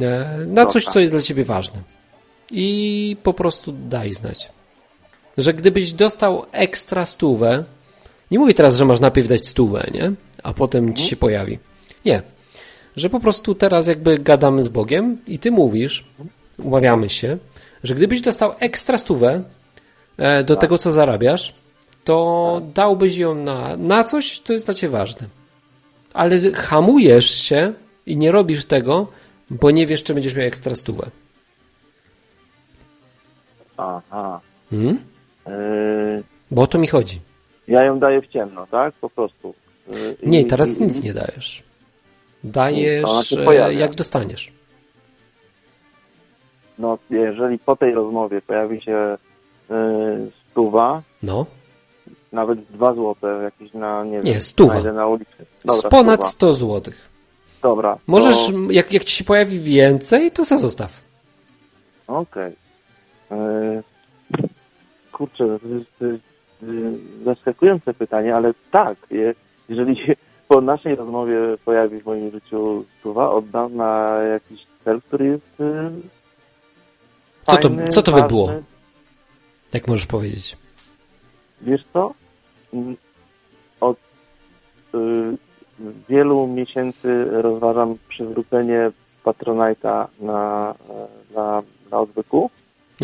E, 0.00 0.38
na 0.46 0.66
coś, 0.66 0.84
co 0.84 1.00
jest 1.00 1.12
dla 1.12 1.22
ciebie 1.22 1.44
ważne. 1.44 1.82
I 2.50 3.16
po 3.22 3.34
prostu 3.34 3.72
daj 3.72 4.12
znać. 4.12 4.50
Że 5.38 5.54
gdybyś 5.54 5.92
dostał 5.92 6.44
ekstra 6.52 7.06
stówę, 7.06 7.64
nie 8.30 8.38
mówię 8.38 8.54
teraz, 8.54 8.76
że 8.76 8.84
masz 8.84 9.00
najpierw 9.00 9.28
dać 9.28 9.46
stówę, 9.46 9.90
nie? 9.94 10.12
A 10.42 10.52
potem 10.52 10.86
ci 10.86 10.90
mhm. 10.90 11.08
się 11.08 11.16
pojawi. 11.16 11.58
Nie 12.04 12.22
że 12.96 13.10
po 13.10 13.20
prostu 13.20 13.54
teraz 13.54 13.86
jakby 13.86 14.18
gadamy 14.18 14.62
z 14.62 14.68
Bogiem 14.68 15.18
i 15.26 15.38
ty 15.38 15.50
mówisz, 15.50 16.04
umawiamy 16.58 17.10
się, 17.10 17.38
że 17.82 17.94
gdybyś 17.94 18.20
dostał 18.20 18.52
ekstra 18.60 18.98
stówę 18.98 19.42
e, 20.16 20.44
do 20.44 20.54
tak. 20.54 20.60
tego, 20.60 20.78
co 20.78 20.92
zarabiasz, 20.92 21.54
to 22.04 22.60
tak. 22.60 22.72
dałbyś 22.72 23.16
ją 23.16 23.34
na, 23.34 23.76
na 23.76 24.04
coś, 24.04 24.40
to 24.40 24.52
jest 24.52 24.64
dla 24.64 24.74
ciebie 24.74 24.92
ważne. 24.92 25.26
Ale 26.14 26.52
hamujesz 26.52 27.30
się 27.30 27.72
i 28.06 28.16
nie 28.16 28.32
robisz 28.32 28.64
tego, 28.64 29.06
bo 29.50 29.70
nie 29.70 29.86
wiesz, 29.86 30.02
czy 30.02 30.14
będziesz 30.14 30.34
miał 30.34 30.46
ekstra 30.46 30.74
stówę. 30.74 31.10
Aha. 33.76 34.40
Hmm? 34.70 35.00
Yy... 35.46 36.22
Bo 36.50 36.62
o 36.62 36.66
to 36.66 36.78
mi 36.78 36.86
chodzi. 36.86 37.20
Ja 37.68 37.84
ją 37.84 37.98
daję 37.98 38.22
w 38.22 38.26
ciemno, 38.26 38.66
tak? 38.66 38.94
Po 38.94 39.10
prostu. 39.10 39.54
Yy, 39.88 40.16
nie, 40.26 40.44
teraz 40.44 40.80
nic 40.80 41.02
nie 41.02 41.14
dajesz. 41.14 41.62
Dajesz, 42.44 43.32
e, 43.32 43.74
jak 43.74 43.94
dostaniesz. 43.94 44.52
No, 46.78 46.98
jeżeli 47.10 47.58
po 47.58 47.76
tej 47.76 47.94
rozmowie 47.94 48.42
pojawi 48.42 48.82
się 48.82 49.16
yy, 49.70 49.76
stuwa, 50.50 51.02
no. 51.22 51.46
nawet 52.32 52.64
dwa 52.64 52.94
złote 52.94 53.26
jakieś 53.42 53.74
na, 53.74 54.04
nie, 54.04 54.10
nie 54.10 54.32
wiem, 54.32 54.40
stuwa. 54.40 54.82
na 54.92 55.06
ulicy. 55.06 55.46
Dobra, 55.64 55.90
ponad 55.90 56.20
stuwa. 56.20 56.32
100 56.32 56.54
złotych. 56.54 57.08
Dobra. 57.62 57.98
Możesz, 58.06 58.46
to... 58.46 58.52
jak, 58.70 58.92
jak 58.92 59.04
ci 59.04 59.16
się 59.16 59.24
pojawi 59.24 59.60
więcej, 59.60 60.30
to 60.30 60.44
co 60.44 60.58
zostaw. 60.58 61.00
Okej. 62.06 62.52
Okay. 63.30 63.38
Yy, 63.38 63.82
kurczę, 65.12 65.58
zaskakujące 67.24 67.94
pytanie, 67.94 68.36
ale 68.36 68.54
tak, 68.70 68.96
jeżeli 69.68 70.16
po 70.48 70.60
naszej 70.60 70.94
rozmowie 70.94 71.36
pojawi 71.64 72.00
w 72.00 72.06
moim 72.06 72.30
życiu 72.30 72.84
stuwa, 73.00 73.30
oddam 73.30 73.76
na 73.76 74.18
jakiś 74.32 74.66
cel, 74.84 75.00
który 75.02 75.26
jest 75.26 75.60
y, 75.60 75.90
co 77.42 77.56
to, 77.56 77.70
co 77.90 78.02
to 78.02 78.12
by 78.12 78.22
było? 78.22 78.50
Jak 79.74 79.88
możesz 79.88 80.06
powiedzieć? 80.06 80.56
Wiesz 81.60 81.84
co? 81.92 82.14
Mm, 82.74 82.96
od 83.80 83.96
y, 84.94 84.98
wielu 86.08 86.46
miesięcy 86.46 87.24
rozważam 87.30 87.98
przywrócenie 88.08 88.90
Patronite'a 89.24 90.06
na, 90.20 90.74
na, 91.34 91.62
na 91.90 92.00
odwyku. 92.00 92.50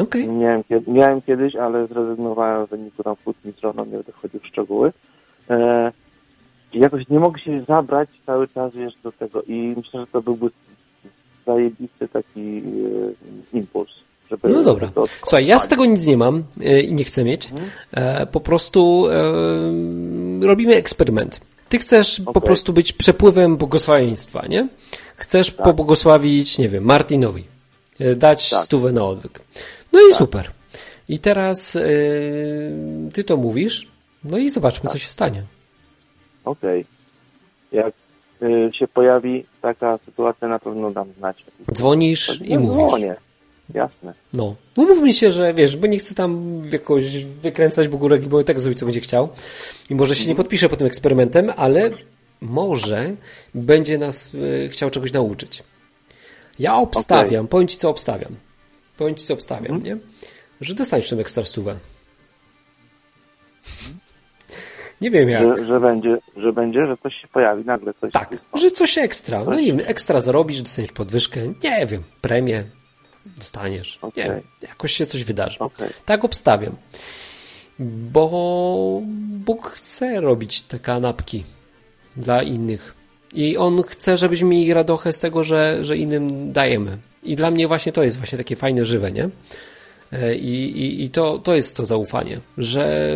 Okay. 0.03 0.27
Miałem, 0.27 0.63
miałem 0.87 1.23
kiedyś, 1.23 1.57
ale 1.57 1.87
zrezygnowałem 1.87 2.67
w 2.67 2.71
wyniku 2.71 3.03
tam 3.03 3.17
kłótni 3.25 3.53
z 3.53 3.61
żoną, 3.61 3.85
nie 3.85 3.91
będę 3.91 4.13
wchodził 4.13 4.41
w 4.41 4.47
szczegóły. 4.47 4.93
E, 5.51 5.93
jakoś 6.75 7.09
nie 7.09 7.21
mogę 7.21 7.41
się 7.41 7.65
zabrać 7.69 8.09
cały 8.27 8.49
czas 8.49 8.73
wiesz, 8.75 8.95
do 9.03 9.13
tego 9.13 9.43
i 9.43 9.75
myślę, 9.77 10.01
że 10.01 10.07
to 10.07 10.23
byłby 10.23 10.51
zajebisty 11.47 12.09
taki 12.09 12.63
e, 13.53 13.57
impuls. 13.59 13.91
Żeby 14.31 14.49
no 14.49 14.63
dobra. 14.63 14.91
Słuchaj, 15.25 15.47
ja 15.47 15.59
z 15.59 15.69
tego 15.69 15.87
nic 15.87 16.07
nie 16.07 16.17
mam 16.17 16.45
e, 16.61 16.81
i 16.81 16.95
nie 16.95 17.05
chcę 17.05 17.25
mieć. 17.25 17.51
Mhm. 17.51 17.71
E, 17.93 18.27
po 18.27 18.41
prostu 18.41 19.07
e, 19.09 20.47
robimy 20.47 20.75
eksperyment. 20.75 21.41
Ty 21.69 21.79
chcesz 21.79 22.21
okay. 22.21 22.35
po 22.35 22.41
prostu 22.41 22.73
być 22.73 22.93
przepływem 22.93 23.57
błogosławieństwa, 23.57 24.47
nie? 24.47 24.69
Chcesz 25.17 25.51
tak. 25.51 25.65
pobłogosławić, 25.65 26.59
nie 26.59 26.69
wiem, 26.69 26.85
Martinowi. 26.85 27.45
Dać 28.17 28.51
tak. 28.51 28.63
stówę 28.63 28.93
na 28.93 29.05
odwyk. 29.05 29.41
No 29.93 30.01
i 30.01 30.11
tak. 30.11 30.19
super. 30.19 30.51
I 31.09 31.19
teraz 31.19 31.79
ty 33.13 33.25
to 33.25 33.37
mówisz, 33.37 33.89
no 34.25 34.39
i 34.39 34.51
zobaczmy, 34.51 34.89
co 34.89 34.93
tak. 34.93 35.03
się 35.03 35.09
stanie 35.09 35.43
okej. 36.45 36.81
Okay. 36.81 37.83
Jak 37.83 37.95
y, 38.43 38.71
się 38.79 38.89
pojawi 38.89 39.45
taka 39.63 39.99
sytuacja, 40.05 40.49
na 40.49 40.59
pewno 40.59 40.91
dam 40.91 41.13
znać. 41.19 41.45
Dzwonisz 41.73 42.41
i 42.41 42.55
no, 42.55 42.61
mówisz. 42.61 42.87
Dzwonię. 42.87 43.17
Jasne. 43.75 44.15
No. 44.33 44.55
Umówmy 44.79 45.13
się, 45.13 45.31
że 45.31 45.55
wiesz, 45.55 45.77
bo 45.77 45.87
nie 45.87 45.99
chcę 45.99 46.15
tam 46.15 46.63
jakoś 46.73 47.25
wykręcać 47.25 47.89
bugurek, 47.89 48.29
bo 48.29 48.45
tak 48.45 48.61
zrobić, 48.61 48.79
co 48.79 48.87
będzie 48.87 49.01
chciał. 49.01 49.29
I 49.91 49.95
może 49.95 50.15
się 50.15 50.25
nie 50.25 50.31
mhm. 50.31 50.45
podpiszę 50.45 50.69
po 50.69 50.77
tym 50.77 50.87
eksperymentem, 50.87 51.53
ale 51.57 51.91
może 52.41 53.17
będzie 53.55 53.99
nas 53.99 54.33
e, 54.65 54.69
chciał 54.69 54.91
czegoś 54.91 55.13
nauczyć. 55.13 55.63
Ja 56.59 56.75
obstawiam, 56.75 57.45
okay. 57.45 57.49
powiem 57.49 57.69
Ci 57.69 57.77
co 57.77 57.91
obstawiam. 57.91 58.37
Powiem 58.97 59.15
Ci 59.15 59.27
co 59.27 59.35
obstawiam, 59.35 59.67
hmm? 59.67 59.85
nie? 59.85 59.97
Że 60.61 60.75
dostaniesz 60.75 61.11
tę 61.11 61.17
ekstra 61.17 61.45
stówę. 61.45 61.79
Nie 65.01 65.11
wiem 65.11 65.29
jak. 65.29 65.43
Że, 65.43 65.67
że, 65.67 65.81
będzie, 65.81 66.19
że 66.37 66.53
będzie, 66.53 66.87
że 66.87 66.97
coś 66.97 67.15
się 67.15 67.29
pojawi 67.29 67.65
nagle. 67.65 67.95
Coś 68.01 68.13
tak, 68.13 68.39
że 68.55 68.71
coś 68.71 68.99
ekstra. 68.99 69.45
No 69.45 69.61
nie 69.61 69.67
wiem, 69.67 69.81
ekstra 69.87 70.21
zarobisz, 70.21 70.63
dostaniesz 70.63 70.93
podwyżkę, 70.93 71.41
nie 71.63 71.87
wiem, 71.87 72.03
premię 72.21 72.65
dostaniesz. 73.27 73.99
Okay. 74.03 74.25
Nie 74.25 74.31
wiem, 74.31 74.41
jakoś 74.63 74.93
się 74.93 75.07
coś 75.07 75.25
wydarzy. 75.25 75.59
Okay. 75.59 75.91
Tak 76.05 76.25
obstawiam. 76.25 76.77
Bo 78.13 79.01
Bóg 79.47 79.71
chce 79.71 80.21
robić 80.21 80.63
te 80.63 80.79
kanapki 80.79 81.45
dla 82.17 82.43
innych. 82.43 82.95
I 83.33 83.57
On 83.57 83.83
chce, 83.83 84.17
żebyśmy 84.17 84.49
mieli 84.49 84.75
radochę 84.75 85.13
z 85.13 85.21
tego, 85.21 85.45
że, 85.45 85.85
że 85.85 85.97
innym 85.97 86.53
dajemy. 86.53 86.99
I 87.23 87.37
dla 87.37 87.51
mnie 87.51 87.69
właśnie 87.69 87.93
to 87.93 88.03
jest 88.03 88.19
właśnie 88.19 88.39
takie 88.39 88.57
fajne, 88.57 88.85
żywe, 88.85 89.13
nie? 89.13 89.29
E, 90.13 90.35
I, 90.35 90.83
i, 90.83 91.05
i 91.05 91.11
to, 91.11 91.39
to 91.39 91.55
jest 91.55 91.77
to 91.77 91.87
zaufanie, 91.87 92.41
że, 92.59 93.15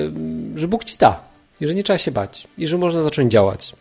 że 0.55 0.69
Bóg 0.69 0.85
ci 0.85 0.97
da 0.99 1.34
i 1.61 1.67
że 1.67 1.75
nie 1.75 1.83
trzeba 1.83 1.99
się 1.99 2.11
bać 2.11 2.49
i 2.59 2.67
że 2.67 2.79
można 2.79 3.03
zacząć 3.03 3.33
działać. 3.33 3.73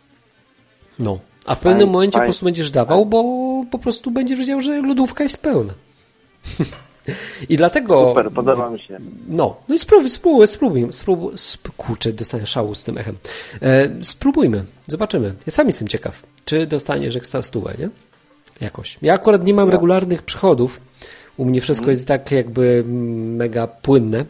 No. 0.98 1.18
A 1.46 1.54
w 1.54 1.60
pewnym 1.60 1.90
momencie 1.90 2.18
po 2.18 2.24
prostu 2.24 2.44
będziesz 2.44 2.70
dawał, 2.70 3.06
bo 3.06 3.24
po 3.70 3.78
prostu 3.78 4.10
będziesz 4.10 4.38
wiedział, 4.38 4.60
że 4.60 4.82
lodówka 4.82 5.24
jest 5.24 5.42
pełna. 5.42 5.74
I 7.48 7.56
dlatego... 7.56 8.08
Super, 8.08 8.32
podoba 8.32 8.70
mi 8.70 8.78
się. 8.80 9.00
No, 9.28 9.56
no 9.68 9.74
i 9.74 9.78
spróbuj, 9.78 10.10
spróbuj, 10.10 10.48
spróbuj, 10.48 10.88
spróbuj, 10.92 11.32
spróbuj 11.38 11.76
kurczę, 11.76 12.12
dostanę 12.12 12.46
szału 12.46 12.74
z 12.74 12.84
tym 12.84 12.98
echem. 12.98 13.16
E, 13.62 13.88
spróbujmy, 14.02 14.64
zobaczymy. 14.86 15.34
Ja 15.46 15.52
sam 15.52 15.66
jestem 15.66 15.88
ciekaw, 15.88 16.22
czy 16.44 16.66
dostaniesz 16.66 17.16
ekstra 17.16 17.42
stówę, 17.42 17.74
nie? 17.78 17.88
Jakoś. 18.60 18.98
Ja 19.02 19.14
akurat 19.14 19.44
nie 19.44 19.54
mam 19.54 19.66
no. 19.66 19.72
regularnych 19.72 20.22
przychodów, 20.22 20.80
u 21.36 21.44
mnie 21.44 21.60
wszystko 21.60 21.84
hmm. 21.84 21.92
jest 21.92 22.08
tak 22.08 22.30
jakby 22.30 22.84
mega 22.86 23.66
płynne, 23.66 24.24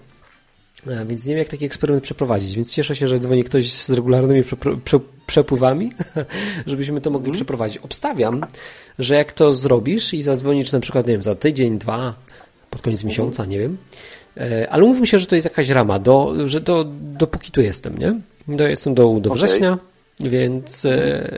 więc 0.87 1.27
nie 1.27 1.35
wiem, 1.35 1.39
jak 1.39 1.49
taki 1.49 1.65
eksperyment 1.65 2.05
przeprowadzić, 2.05 2.57
więc 2.57 2.73
cieszę 2.73 2.97
się, 2.97 3.09
że 3.09 3.19
dzwoni 3.19 3.45
ktoś 3.45 3.73
z 3.73 3.91
regularnymi 3.91 4.43
przepływami, 5.27 5.93
żebyśmy 6.67 7.01
to 7.01 7.11
mogli 7.11 7.25
hmm. 7.25 7.35
przeprowadzić. 7.35 7.79
Obstawiam, 7.79 8.47
że 8.99 9.15
jak 9.15 9.33
to 9.33 9.55
zrobisz 9.55 10.15
i 10.15 10.23
zadzwonisz 10.23 10.73
na 10.73 10.81
przykład, 10.81 11.07
nie 11.07 11.13
wiem, 11.13 11.23
za 11.23 11.35
tydzień, 11.35 11.79
dwa, 11.79 12.15
pod 12.71 12.83
koniec 12.83 13.01
mhm. 13.01 13.09
miesiąca, 13.09 13.45
nie 13.45 13.59
wiem, 13.59 13.77
e, 14.37 14.71
ale 14.71 14.83
mówmy 14.83 15.07
się, 15.07 15.19
że 15.19 15.27
to 15.27 15.35
jest 15.35 15.45
jakaś 15.45 15.69
rama, 15.69 15.99
do, 15.99 16.35
że 16.49 16.61
do, 16.61 16.85
dopóki 17.01 17.51
tu 17.51 17.61
jestem, 17.61 17.99
nie? 17.99 18.21
Do, 18.49 18.69
jestem 18.69 18.95
do, 18.95 19.19
do 19.21 19.35
września, 19.35 19.73
okay. 20.19 20.31
więc 20.31 20.85
e, 20.85 21.31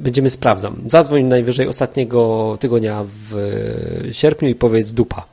będziemy 0.00 0.30
sprawdzam. 0.30 0.76
Zadzwoń 0.86 1.24
najwyżej 1.24 1.68
ostatniego 1.68 2.56
tygodnia 2.60 3.04
w 3.06 3.36
sierpniu 4.12 4.48
i 4.48 4.54
powiedz 4.54 4.92
dupa. 4.92 5.26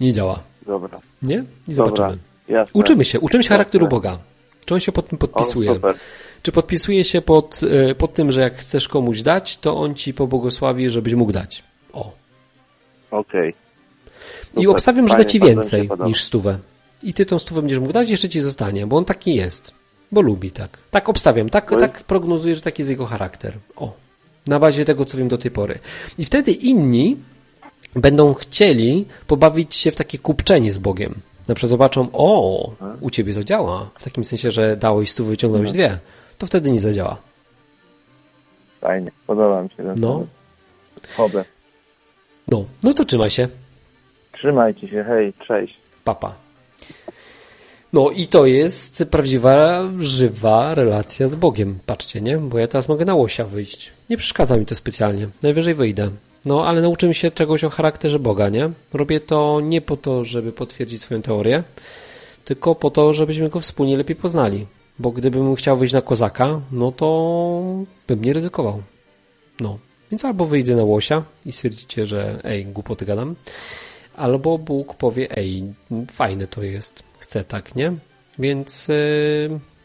Nie 0.00 0.12
działa. 0.12 0.42
Dobra. 0.66 1.00
Nie? 1.22 1.44
I 1.68 1.74
zobaczymy. 1.74 2.18
Jasne. 2.48 2.80
Uczymy 2.80 3.04
się, 3.04 3.20
uczymy 3.20 3.44
się 3.44 3.48
charakteru 3.48 3.88
Boga. 3.88 4.18
Czy 4.64 4.74
on 4.74 4.80
się 4.80 4.92
pod 4.92 5.08
tym 5.08 5.18
podpisuje? 5.18 5.70
O, 5.70 5.78
Czy 6.42 6.52
podpisuje 6.52 7.04
się 7.04 7.22
pod, 7.22 7.60
e, 7.90 7.94
pod 7.94 8.14
tym, 8.14 8.32
że 8.32 8.40
jak 8.40 8.54
chcesz 8.56 8.88
komuś 8.88 9.22
dać, 9.22 9.56
to 9.56 9.76
on 9.76 9.94
ci 9.94 10.14
pobłogosławi, 10.14 10.90
żebyś 10.90 11.14
mógł 11.14 11.32
dać. 11.32 11.62
O. 11.92 12.12
Okej. 13.10 13.54
Okay. 14.50 14.62
I 14.62 14.66
obstawiam, 14.66 15.08
że 15.08 15.16
da 15.16 15.24
ci 15.24 15.40
więcej 15.40 15.88
niż 16.06 16.22
stówę. 16.22 16.58
I 17.02 17.14
ty 17.14 17.26
tą 17.26 17.38
stówę 17.38 17.60
będziesz 17.60 17.78
mógł 17.78 17.92
dać, 17.92 18.10
jeszcze 18.10 18.28
ci 18.28 18.40
zostanie, 18.40 18.86
bo 18.86 18.96
on 18.96 19.04
taki 19.04 19.34
jest. 19.34 19.74
Bo 20.12 20.20
lubi 20.20 20.50
tak. 20.50 20.78
Tak 20.90 21.08
obstawiam, 21.08 21.48
tak, 21.48 21.70
tak 21.80 22.04
prognozuję, 22.04 22.54
że 22.54 22.60
taki 22.60 22.82
jest 22.82 22.90
jego 22.90 23.06
charakter. 23.06 23.52
O. 23.76 23.92
Na 24.46 24.58
bazie 24.58 24.84
tego, 24.84 25.04
co 25.04 25.18
wiem 25.18 25.28
do 25.28 25.38
tej 25.38 25.50
pory. 25.50 25.78
I 26.18 26.24
wtedy 26.24 26.52
inni 26.52 27.16
będą 27.94 28.34
chcieli 28.34 29.04
pobawić 29.26 29.74
się 29.74 29.90
w 29.90 29.94
takie 29.94 30.18
kupczenie 30.18 30.72
z 30.72 30.78
Bogiem. 30.78 31.14
Na 31.48 31.54
przykład 31.54 31.70
zobaczą, 31.70 32.08
o, 32.12 32.70
u 33.00 33.10
ciebie 33.10 33.34
to 33.34 33.44
działa. 33.44 33.90
W 33.98 34.04
takim 34.04 34.24
sensie, 34.24 34.50
że 34.50 34.76
dałeś 34.76 35.10
stu, 35.10 35.24
wyciągnąłeś 35.24 35.68
no. 35.68 35.74
dwie. 35.74 35.98
To 36.38 36.46
wtedy 36.46 36.70
nie 36.70 36.80
zadziała. 36.80 37.16
Fajnie, 38.80 39.10
podoba 39.26 39.62
mi 39.62 39.70
się 39.70 39.76
ten 39.76 39.94
No. 39.96 40.26
Hobby. 41.16 41.44
No, 42.48 42.64
no 42.82 42.94
to 42.94 43.04
trzymaj 43.04 43.30
się. 43.30 43.48
Trzymajcie 44.32 44.88
się, 44.88 45.04
hej, 45.08 45.32
cześć. 45.48 45.76
Papa. 46.04 46.34
No 47.92 48.10
i 48.10 48.26
to 48.26 48.46
jest 48.46 49.04
prawdziwa, 49.10 49.84
żywa 49.98 50.74
relacja 50.74 51.28
z 51.28 51.34
Bogiem. 51.34 51.78
Patrzcie, 51.86 52.20
nie? 52.20 52.38
Bo 52.38 52.58
ja 52.58 52.68
teraz 52.68 52.88
mogę 52.88 53.04
na 53.04 53.14
łosia 53.14 53.44
wyjść. 53.44 53.92
Nie 54.10 54.16
przeszkadza 54.16 54.56
mi 54.56 54.66
to 54.66 54.74
specjalnie. 54.74 55.28
Najwyżej 55.42 55.74
wyjdę. 55.74 56.10
No, 56.46 56.66
ale 56.66 56.82
nauczymy 56.82 57.14
się 57.14 57.30
czegoś 57.30 57.64
o 57.64 57.70
charakterze 57.70 58.18
Boga, 58.18 58.48
nie? 58.48 58.70
Robię 58.92 59.20
to 59.20 59.60
nie 59.60 59.80
po 59.80 59.96
to, 59.96 60.24
żeby 60.24 60.52
potwierdzić 60.52 61.02
swoją 61.02 61.22
teorię, 61.22 61.64
tylko 62.44 62.74
po 62.74 62.90
to, 62.90 63.12
żebyśmy 63.12 63.48
go 63.48 63.60
wspólnie 63.60 63.96
lepiej 63.96 64.16
poznali. 64.16 64.66
Bo 64.98 65.10
gdybym 65.10 65.56
chciał 65.56 65.76
wyjść 65.76 65.94
na 65.94 66.02
kozaka, 66.02 66.60
no 66.72 66.92
to 66.92 67.62
bym 68.08 68.24
nie 68.24 68.32
ryzykował. 68.32 68.82
No. 69.60 69.78
Więc 70.10 70.24
albo 70.24 70.46
wyjdę 70.46 70.76
na 70.76 70.84
łosia 70.84 71.22
i 71.46 71.52
stwierdzicie, 71.52 72.06
że 72.06 72.40
ej, 72.44 72.66
głupoty 72.66 73.04
gadam, 73.04 73.36
albo 74.16 74.58
Bóg 74.58 74.94
powie, 74.94 75.36
ej, 75.36 75.64
fajne 76.10 76.46
to 76.46 76.62
jest, 76.62 77.02
chcę 77.18 77.44
tak, 77.44 77.74
nie? 77.74 77.92
Więc 78.38 78.88
yy. 78.88 79.75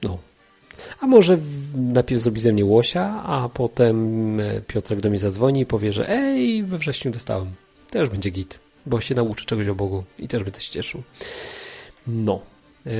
A 0.99 1.07
może 1.07 1.37
najpierw 1.75 2.21
zrobi 2.21 2.41
ze 2.41 2.53
mnie 2.53 2.65
łosia, 2.65 3.23
a 3.23 3.49
potem 3.49 4.39
e, 4.39 4.61
Piotrek 4.61 5.01
do 5.01 5.09
mnie 5.09 5.19
zadzwoni 5.19 5.61
i 5.61 5.65
powie, 5.65 5.93
że 5.93 6.09
ej, 6.09 6.63
we 6.63 6.77
wrześniu 6.77 7.11
dostałem. 7.11 7.51
Też 7.89 8.09
będzie 8.09 8.29
git, 8.29 8.59
bo 8.85 9.01
się 9.01 9.15
nauczy 9.15 9.45
czegoś 9.45 9.67
o 9.67 9.75
Bogu 9.75 10.03
i 10.19 10.27
też 10.27 10.43
będę 10.43 10.61
się 10.61 10.71
cieszył. 10.71 11.03
No. 12.07 12.41
Yy. 12.85 12.91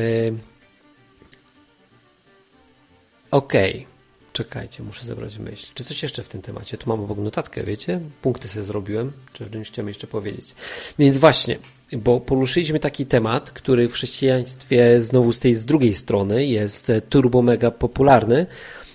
Okej. 3.32 3.72
Okay. 3.72 3.92
Czekajcie, 4.34 4.84
muszę 4.84 5.06
zebrać 5.06 5.38
myśl. 5.38 5.68
Czy 5.74 5.84
coś 5.84 6.04
jeszcze 6.04 6.24
w 6.24 6.28
tym 6.28 6.42
temacie? 6.42 6.78
Tu 6.78 6.90
mam 6.90 7.00
obok 7.00 7.18
notatkę, 7.18 7.64
wiecie? 7.64 8.00
Punkty 8.22 8.48
sobie 8.48 8.64
zrobiłem, 8.64 9.12
czy 9.34 9.50
czymś 9.50 9.70
chciałem 9.70 9.88
jeszcze 9.88 10.08
powiedzieć. 10.08 10.56
Więc 11.00 11.18
właśnie, 11.18 11.58
bo 11.98 12.20
poruszyliśmy 12.20 12.80
taki 12.80 13.06
temat, 13.06 13.52
który 13.52 13.89
w 13.89 13.94
chrześcijaństwie 13.94 15.02
znowu 15.02 15.34
z 15.34 15.39
tej 15.39 15.54
z 15.54 15.66
drugiej 15.66 15.96
strony 15.96 16.46
jest 16.46 16.92
turbo 17.10 17.42
mega 17.42 17.72
popularny, 17.72 18.46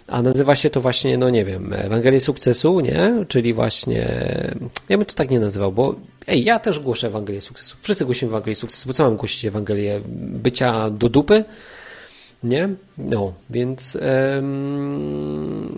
a 0.07 0.23
nazywa 0.23 0.57
się 0.57 0.71
to 0.71 0.81
właśnie, 0.81 1.19
no 1.19 1.31
nie 1.31 1.45
wiem, 1.45 1.73
Ewangelię 1.73 2.21
Sukcesu, 2.21 2.81
nie? 2.81 3.25
Czyli 3.29 3.55
właśnie, 3.55 4.09
ja 4.89 4.99
bym 4.99 5.07
to 5.07 5.15
tak 5.15 5.31
nie 5.31 5.41
nazywał, 5.41 5.73
bo 5.73 5.95
ej, 6.27 6.45
ja 6.45 6.59
też 6.59 6.79
głoszę 6.79 7.07
Ewangelię 7.07 7.41
Sukcesu. 7.41 7.77
Wszyscy 7.81 8.05
głosimy 8.05 8.31
Ewangelię 8.31 8.55
Sukcesu, 8.55 8.89
bo 8.89 8.93
co 8.93 9.05
mam 9.05 9.17
głosić 9.17 9.45
Ewangelię? 9.45 10.01
Bycia 10.17 10.91
do 10.91 11.09
dupy? 11.09 11.45
Nie? 12.43 12.69
No, 12.99 13.33
więc 13.51 13.99
um, 14.37 15.69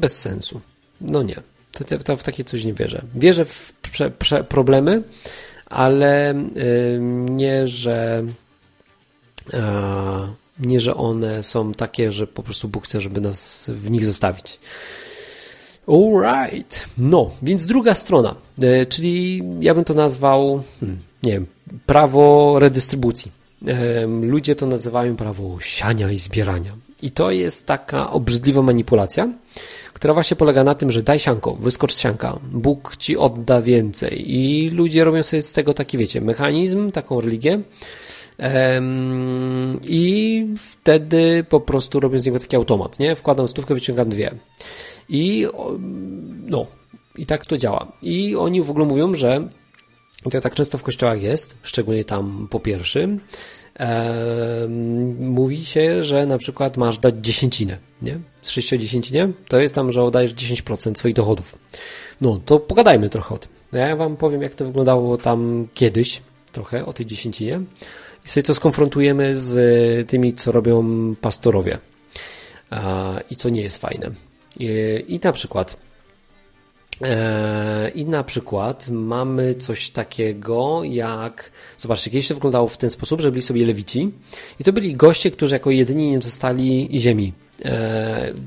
bez 0.00 0.18
sensu. 0.20 0.60
No 1.00 1.22
nie. 1.22 1.40
To, 1.72 1.84
to, 1.84 1.98
to, 1.98 2.16
w 2.16 2.22
takie 2.22 2.44
coś 2.44 2.64
nie 2.64 2.74
wierzę. 2.74 3.02
Wierzę 3.14 3.44
w 3.44 3.72
prze, 3.72 4.10
prze, 4.10 4.44
problemy, 4.44 5.02
ale 5.66 6.34
nie, 7.30 7.68
że 7.68 8.24
nie, 10.60 10.80
że 10.80 10.96
one 10.96 11.42
są 11.42 11.74
takie, 11.74 12.12
że 12.12 12.26
po 12.26 12.42
prostu 12.42 12.68
Bóg 12.68 12.84
chce, 12.84 13.00
żeby 13.00 13.20
nas 13.20 13.70
w 13.74 13.90
nich 13.90 14.06
zostawić. 14.06 14.60
Alright. 15.88 16.88
No, 16.98 17.30
więc 17.42 17.66
druga 17.66 17.94
strona, 17.94 18.34
e, 18.62 18.86
czyli 18.86 19.42
ja 19.60 19.74
bym 19.74 19.84
to 19.84 19.94
nazwał, 19.94 20.62
hmm, 20.80 20.98
nie 21.22 21.32
wiem, 21.32 21.46
prawo 21.86 22.58
redystrybucji 22.58 23.32
ludzie 24.20 24.54
to 24.54 24.66
nazywają 24.66 25.16
prawo 25.16 25.60
siania 25.60 26.10
i 26.10 26.18
zbierania. 26.18 26.72
I 27.02 27.10
to 27.10 27.30
jest 27.30 27.66
taka 27.66 28.10
obrzydliwa 28.10 28.62
manipulacja, 28.62 29.28
która 29.92 30.14
właśnie 30.14 30.36
polega 30.36 30.64
na 30.64 30.74
tym, 30.74 30.90
że 30.90 31.02
daj 31.02 31.18
sianko, 31.18 31.54
wyskocz 31.54 31.94
z 31.94 31.98
sianka, 31.98 32.38
Bóg 32.52 32.96
ci 32.96 33.16
odda 33.16 33.62
więcej. 33.62 34.34
I 34.34 34.70
ludzie 34.70 35.04
robią 35.04 35.22
sobie 35.22 35.42
z 35.42 35.52
tego 35.52 35.74
taki, 35.74 35.98
wiecie, 35.98 36.20
mechanizm, 36.20 36.92
taką 36.92 37.20
religię. 37.20 37.60
I 39.82 40.46
wtedy 40.56 41.44
po 41.48 41.60
prostu 41.60 42.00
robią 42.00 42.18
z 42.18 42.26
niego 42.26 42.38
taki 42.38 42.56
automat, 42.56 42.98
nie? 42.98 43.16
Wkładam 43.16 43.48
stówkę, 43.48 43.74
wyciągam 43.74 44.08
dwie. 44.08 44.34
I 45.08 45.46
no, 46.46 46.66
i 47.16 47.26
tak 47.26 47.46
to 47.46 47.58
działa. 47.58 47.92
I 48.02 48.36
oni 48.36 48.62
w 48.62 48.70
ogóle 48.70 48.86
mówią, 48.86 49.14
że 49.14 49.48
to 50.30 50.40
tak 50.40 50.54
często 50.54 50.78
w 50.78 50.82
kościołach 50.82 51.22
jest, 51.22 51.56
szczególnie 51.62 52.04
tam 52.04 52.48
po 52.50 52.60
pierwszym, 52.60 53.20
e, 53.80 54.66
mówi 55.18 55.64
się, 55.64 56.02
że 56.02 56.26
na 56.26 56.38
przykład 56.38 56.76
masz 56.76 56.98
dać 56.98 57.14
dziesięcinę, 57.20 57.78
nie? 58.02 58.18
Z 58.42 58.50
sześciodziesięcinie 58.50 59.28
to 59.48 59.60
jest 59.60 59.74
tam, 59.74 59.92
że 59.92 60.02
oddajesz 60.02 60.34
10% 60.34 60.94
swoich 60.94 61.14
dochodów. 61.14 61.58
No, 62.20 62.40
to 62.44 62.58
pogadajmy 62.58 63.08
trochę 63.08 63.34
o 63.34 63.38
tym. 63.38 63.50
Ja 63.72 63.96
wam 63.96 64.16
powiem, 64.16 64.42
jak 64.42 64.54
to 64.54 64.64
wyglądało 64.64 65.16
tam 65.16 65.68
kiedyś, 65.74 66.22
trochę 66.52 66.86
o 66.86 66.92
tej 66.92 67.06
dziesięcinie 67.06 67.60
i 68.26 68.28
sobie 68.28 68.44
to 68.44 68.54
skonfrontujemy 68.54 69.36
z 69.36 70.08
tymi, 70.08 70.34
co 70.34 70.52
robią 70.52 70.84
pastorowie 71.20 71.78
i 73.30 73.36
co 73.36 73.48
nie 73.48 73.60
jest 73.60 73.76
fajne. 73.76 74.10
I 75.08 75.20
na 75.24 75.32
przykład 75.32 75.85
i 77.94 78.04
na 78.04 78.24
przykład 78.24 78.88
mamy 78.88 79.54
coś 79.54 79.90
takiego 79.90 80.80
jak, 80.84 81.50
zobaczcie, 81.78 82.10
kiedyś 82.10 82.28
to 82.28 82.34
wyglądało 82.34 82.68
w 82.68 82.76
ten 82.76 82.90
sposób, 82.90 83.20
że 83.20 83.30
byli 83.30 83.42
sobie 83.42 83.66
lewici 83.66 84.10
i 84.60 84.64
to 84.64 84.72
byli 84.72 84.96
goście, 84.96 85.30
którzy 85.30 85.54
jako 85.54 85.70
jedyni 85.70 86.10
nie 86.10 86.18
dostali 86.18 86.88
ziemi. 86.94 87.32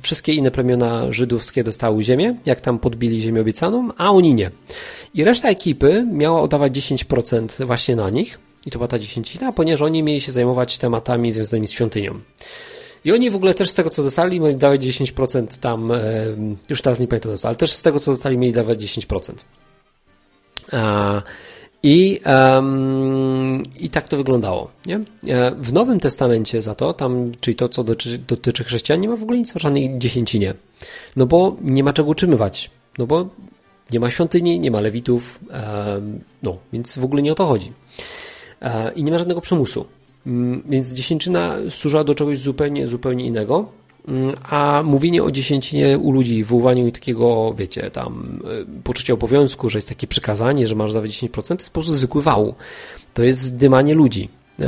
Wszystkie 0.02 0.34
inne 0.34 0.52
plemiona 0.52 1.12
żydowskie 1.12 1.64
dostały 1.64 2.04
ziemię, 2.04 2.36
jak 2.46 2.62
tam 2.62 2.80
podbili 2.80 3.22
ziemię 3.22 3.42
obiecaną, 3.42 3.90
a 3.98 4.12
oni 4.12 4.34
nie. 4.34 4.52
I 5.14 5.24
reszta 5.24 5.50
ekipy 5.50 6.08
miała 6.14 6.42
oddawać 6.42 6.74
10% 6.74 7.66
właśnie 7.66 7.96
na 7.96 8.10
nich 8.10 8.40
i 8.66 8.72
to 8.72 8.80
była 8.80 8.88
ta 8.88 9.00
dziesięcina, 9.00 9.52
ponieważ 9.52 9.82
oni 9.82 10.04
mieli 10.04 10.22
się 10.22 10.32
zajmować 10.32 10.78
tematami 10.78 11.32
związanymi 11.32 11.68
z 11.68 11.72
świątynią. 11.72 12.20
I 13.06 13.12
oni 13.12 13.32
w 13.32 13.36
ogóle 13.36 13.54
też 13.54 13.70
z 13.70 13.74
tego, 13.74 13.90
co 13.90 14.04
dostali, 14.04 14.40
mieli 14.40 14.56
dawać 14.56 14.82
10% 14.82 15.60
tam, 15.60 15.92
już 16.70 16.82
teraz 16.82 17.00
nie 17.00 17.08
pamiętam, 17.08 17.32
ale 17.44 17.56
też 17.56 17.72
z 17.72 17.82
tego, 17.82 18.00
co 18.00 18.12
dostali, 18.12 18.38
mieli 18.38 18.54
dawać 18.54 18.80
10%. 18.80 19.34
I, 21.84 22.20
um, 22.26 23.64
I 23.80 23.90
tak 23.90 24.08
to 24.08 24.18
wyglądało. 24.18 24.72
Nie? 24.86 24.96
E, 25.28 25.52
w 25.52 25.74
Nowym 25.74 26.00
Testamencie 26.00 26.62
za 26.62 26.76
to, 26.76 26.94
tam, 26.94 27.32
czyli 27.40 27.56
to, 27.56 27.70
co 27.70 27.84
dotyczy, 27.84 28.18
dotyczy 28.18 28.64
chrześcijan, 28.64 29.02
nie 29.02 29.10
ma 29.10 29.16
w 29.16 29.24
ogóle 29.24 29.38
nic 29.38 29.56
o 29.56 29.60
żadnej 29.60 30.00
dziesięcinie. 30.00 30.54
No 31.16 31.26
bo 31.26 31.56
nie 31.62 31.84
ma 31.84 31.94
czego 31.94 32.10
utrzymywać. 32.10 32.72
No 32.98 33.08
bo 33.08 33.30
nie 33.92 34.00
ma 34.00 34.10
świątyni, 34.10 34.60
nie 34.60 34.72
ma 34.72 34.80
lewitów, 34.80 35.40
no, 36.44 36.58
więc 36.74 36.98
w 36.98 37.04
ogóle 37.04 37.22
nie 37.22 37.32
o 37.32 37.36
to 37.36 37.46
chodzi. 37.46 37.72
E, 38.62 38.94
I 38.94 39.04
nie 39.04 39.12
ma 39.12 39.18
żadnego 39.18 39.42
przymusu. 39.42 39.86
Mm, 40.28 40.64
więc 40.70 40.88
dziesięcina 40.88 41.56
służyła 41.70 42.04
do 42.04 42.16
czegoś 42.16 42.40
zupełnie, 42.40 42.88
zupełnie 42.88 43.26
innego. 43.26 43.66
Mm, 44.08 44.34
a 44.44 44.84
mówienie 44.86 45.24
o 45.24 45.32
dziesięcinie 45.32 45.98
u 45.98 46.12
ludzi, 46.12 46.44
wywołaniu 46.44 46.92
takiego, 46.92 47.54
wiecie, 47.54 47.92
tam 47.92 48.40
e, 48.46 48.82
poczucia 48.84 49.14
obowiązku, 49.14 49.70
że 49.70 49.78
jest 49.78 49.90
takie 49.90 50.08
przykazanie, 50.08 50.68
że 50.68 50.76
masz 50.76 50.94
dawać 50.94 51.12
10%, 51.12 51.48
to 51.48 51.54
jest 51.54 51.70
po 51.70 51.74
prostu 51.74 51.94
zwykły 51.94 52.22
wał. 52.22 52.56
To 53.14 53.24
jest 53.24 53.58
dymanie 53.58 53.96
ludzi. 53.96 54.30
Eee, 54.60 54.68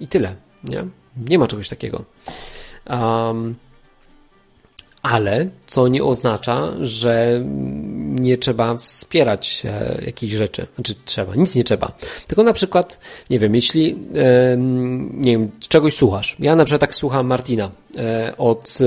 I 0.00 0.08
tyle. 0.08 0.34
Nie? 0.64 0.84
nie 1.28 1.38
ma 1.38 1.46
czegoś 1.46 1.68
takiego. 1.68 2.04
Um, 2.90 3.54
ale 5.02 5.48
to 5.70 5.88
nie 5.88 6.04
oznacza, 6.04 6.72
że 6.80 7.42
nie 8.20 8.38
trzeba 8.38 8.76
wspierać 8.76 9.62
e, 9.64 10.12
rzeczy. 10.22 10.66
Znaczy 10.74 10.94
trzeba, 11.04 11.34
nic 11.34 11.54
nie 11.54 11.64
trzeba. 11.64 11.92
Tylko 12.26 12.42
na 12.42 12.52
przykład, 12.52 13.00
nie 13.30 13.38
wiem, 13.38 13.54
jeśli 13.54 13.96
nie 15.12 15.32
wiem, 15.32 15.50
czegoś 15.68 15.94
słuchasz. 15.94 16.36
Ja 16.38 16.56
na 16.56 16.64
przykład 16.64 16.80
tak 16.80 16.94
słucham 16.94 17.26
Martina 17.26 17.70
e, 17.96 18.34
od 18.38 18.78
e, 18.80 18.84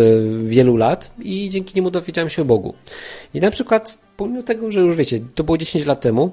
wielu 0.47 0.77
lat 0.77 1.11
i 1.19 1.49
dzięki 1.49 1.73
niemu 1.75 1.91
dowiedziałem 1.91 2.29
się 2.29 2.41
o 2.41 2.45
Bogu. 2.45 2.73
I 3.33 3.39
na 3.39 3.51
przykład, 3.51 3.97
pomimo 4.17 4.43
tego, 4.43 4.71
że 4.71 4.79
już 4.79 4.95
wiecie, 4.95 5.19
to 5.35 5.43
było 5.43 5.57
10 5.57 5.85
lat 5.85 6.01
temu, 6.01 6.31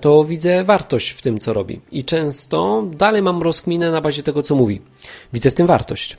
to 0.00 0.24
widzę 0.24 0.64
wartość 0.64 1.10
w 1.10 1.22
tym, 1.22 1.38
co 1.38 1.52
robi. 1.52 1.80
I 1.92 2.04
często 2.04 2.84
dalej 2.92 3.22
mam 3.22 3.42
rozkminę 3.42 3.90
na 3.90 4.00
bazie 4.00 4.22
tego, 4.22 4.42
co 4.42 4.54
mówi. 4.54 4.80
Widzę 5.32 5.50
w 5.50 5.54
tym 5.54 5.66
wartość. 5.66 6.16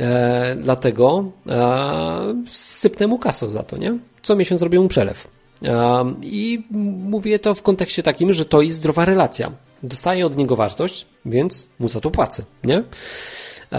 E, 0.00 0.56
dlatego 0.60 1.24
e, 1.46 2.44
sypnę 2.48 3.06
mu 3.06 3.18
kasę 3.18 3.48
za 3.48 3.62
to, 3.62 3.76
nie? 3.76 3.98
Co 4.22 4.36
miesiąc 4.36 4.62
robię 4.62 4.80
mu 4.80 4.88
przelew. 4.88 5.28
E, 5.62 6.04
I 6.22 6.64
mówię 7.08 7.38
to 7.38 7.54
w 7.54 7.62
kontekście 7.62 8.02
takim, 8.02 8.32
że 8.32 8.44
to 8.44 8.62
jest 8.62 8.78
zdrowa 8.78 9.04
relacja. 9.04 9.52
Dostaję 9.82 10.26
od 10.26 10.36
niego 10.36 10.56
wartość, 10.56 11.06
więc 11.24 11.66
mu 11.78 11.88
za 11.88 12.00
to 12.00 12.10
płacę, 12.10 12.44
nie? 12.64 12.82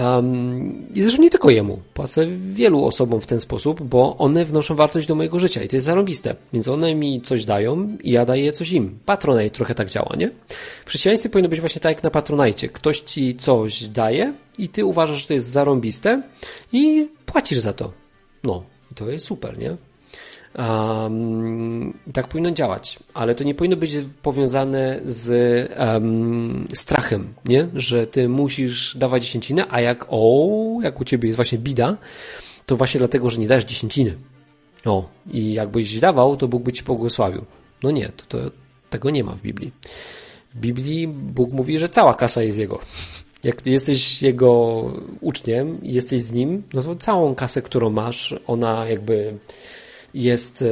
Um, 0.04 0.86
I 0.94 1.02
zresztą 1.02 1.22
nie 1.22 1.30
tylko 1.30 1.50
jemu. 1.50 1.80
Płacę 1.94 2.28
wielu 2.54 2.86
osobom 2.86 3.22
w 3.22 3.28
ten 3.28 3.40
sposób, 3.40 3.84
bo 3.84 4.18
one 4.18 4.46
wnoszą 4.46 4.76
wartość 4.76 5.08
do 5.08 5.16
mojego 5.16 5.40
życia 5.40 5.64
i 5.64 5.68
to 5.68 5.76
jest 5.76 5.86
zarobiste. 5.86 6.36
Więc 6.54 6.68
one 6.68 6.96
mi 6.96 7.22
coś 7.22 7.46
dają 7.46 7.98
i 8.04 8.12
ja 8.12 8.26
daję 8.26 8.52
coś 8.52 8.72
im. 8.72 9.00
Patronite 9.06 9.50
trochę 9.50 9.76
tak 9.76 9.90
działa, 9.90 10.16
nie? 10.18 10.32
W 10.86 10.90
chrześcijaństwie 10.90 11.30
powinno 11.30 11.50
być 11.50 11.60
właśnie 11.60 11.82
tak 11.82 11.96
jak 11.96 12.04
na 12.04 12.10
Patronite. 12.10 12.68
Ktoś 12.68 13.00
ci 13.00 13.36
coś 13.36 13.84
daje 13.84 14.34
i 14.58 14.70
ty 14.70 14.86
uważasz, 14.86 15.22
że 15.22 15.28
to 15.28 15.34
jest 15.34 15.48
zarąbiste 15.48 16.22
i 16.74 17.08
płacisz 17.26 17.60
za 17.60 17.74
to. 17.74 17.92
No, 18.44 18.64
to 18.96 19.10
jest 19.10 19.26
super, 19.26 19.58
nie? 19.58 19.78
Um, 20.58 21.94
tak 22.14 22.28
powinno 22.28 22.52
działać, 22.52 23.00
ale 23.14 23.36
to 23.36 23.44
nie 23.44 23.56
powinno 23.56 23.78
być 23.78 23.98
powiązane 24.22 25.00
z 25.06 25.30
um, 25.80 26.68
strachem, 26.74 27.34
nie? 27.46 27.68
Że 27.74 28.08
ty 28.08 28.30
musisz 28.30 28.98
dawać 28.98 29.24
dziesięcinę, 29.24 29.66
a 29.70 29.82
jak 29.82 30.06
o, 30.10 30.80
jak 30.82 31.02
u 31.02 31.06
ciebie 31.06 31.28
jest 31.28 31.36
właśnie 31.36 31.58
bida, 31.58 31.98
to 32.66 32.76
właśnie 32.76 32.98
dlatego, 32.98 33.30
że 33.30 33.40
nie 33.40 33.48
dajesz 33.48 33.66
dziesięciny. 33.66 34.18
O, 34.86 35.10
i 35.32 35.54
jakbyś 35.54 36.00
dawał, 36.00 36.38
to 36.38 36.48
Bóg 36.48 36.64
by 36.64 36.74
ci 36.74 36.84
błogosławił. 36.84 37.46
No 37.84 37.92
nie, 37.92 38.10
to, 38.10 38.26
to 38.28 38.52
tego 38.90 39.10
nie 39.10 39.24
ma 39.24 39.32
w 39.32 39.42
Biblii. 39.42 39.72
W 40.54 40.60
Biblii 40.60 41.08
Bóg 41.08 41.52
mówi, 41.52 41.80
że 41.80 41.90
cała 41.90 42.14
kasa 42.14 42.44
jest 42.44 42.60
Jego. 42.60 42.80
Jak 43.44 43.68
jesteś 43.68 44.22
Jego 44.22 44.82
uczniem 45.22 45.84
i 45.84 45.94
jesteś 45.94 46.22
z 46.22 46.32
Nim, 46.32 46.64
no 46.74 46.82
to 46.82 46.96
całą 46.96 47.36
kasę, 47.36 47.62
którą 47.62 47.90
masz, 47.90 48.36
ona 48.48 48.90
jakby 48.90 49.38
jest 50.16 50.62
e, 50.62 50.66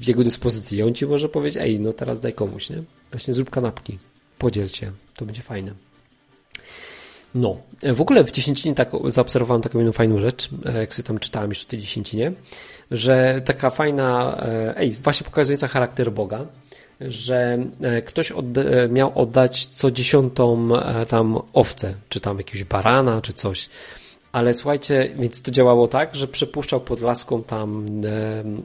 w 0.00 0.06
jego 0.06 0.24
dyspozycji. 0.24 0.82
On 0.82 0.94
ci 0.94 1.06
może 1.06 1.28
powiedzieć, 1.28 1.62
ej, 1.62 1.80
no 1.80 1.92
teraz 1.92 2.20
daj 2.20 2.32
komuś, 2.32 2.70
nie? 2.70 2.82
Właśnie 3.10 3.34
zrób 3.34 3.50
kanapki, 3.50 3.98
podziel 4.38 4.68
się, 4.68 4.92
to 5.16 5.24
będzie 5.26 5.42
fajne. 5.42 5.72
No, 7.34 7.56
w 7.82 8.00
ogóle 8.00 8.24
w 8.24 8.30
dziesięcinie 8.32 8.74
tak 8.74 8.90
zaobserwowałem 9.06 9.62
taką 9.62 9.78
jedną 9.78 9.92
fajną 9.92 10.18
rzecz, 10.18 10.48
e, 10.64 10.78
jak 10.78 10.94
sobie 10.94 11.06
tam 11.06 11.18
czytałem 11.18 11.50
jeszcze 11.50 11.66
tej 11.66 11.78
dziesięcinie, 11.78 12.32
że 12.90 13.42
taka 13.44 13.70
fajna, 13.70 14.38
e, 14.42 14.76
ej, 14.76 14.90
właśnie 14.90 15.24
pokazująca 15.24 15.68
charakter 15.68 16.12
Boga, 16.12 16.46
że 17.00 17.58
ktoś 18.06 18.32
miał 18.88 19.18
oddać 19.18 19.66
co 19.66 19.90
dziesiątą 19.90 20.68
tam 21.08 21.38
owcę, 21.52 21.94
czy 22.08 22.20
tam 22.20 22.38
jakiegoś 22.38 22.64
barana, 22.64 23.22
czy 23.22 23.32
coś 23.32 23.68
ale 24.34 24.54
słuchajcie, 24.54 25.10
więc 25.18 25.42
to 25.42 25.50
działało 25.50 25.88
tak, 25.88 26.14
że 26.14 26.28
przepuszczał 26.28 26.80
pod 26.80 27.00
laską 27.00 27.42
tam 27.42 27.86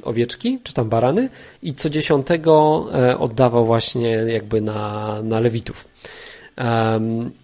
owieczki, 0.03 0.59
czy 0.63 0.73
tam 0.73 0.89
barany 0.89 1.29
i 1.63 1.73
co 1.73 1.89
dziesiątego 1.89 2.85
e, 2.93 3.17
oddawał 3.17 3.65
właśnie 3.65 4.09
jakby 4.09 4.61
na, 4.61 5.21
na 5.23 5.39
lewitów. 5.39 5.87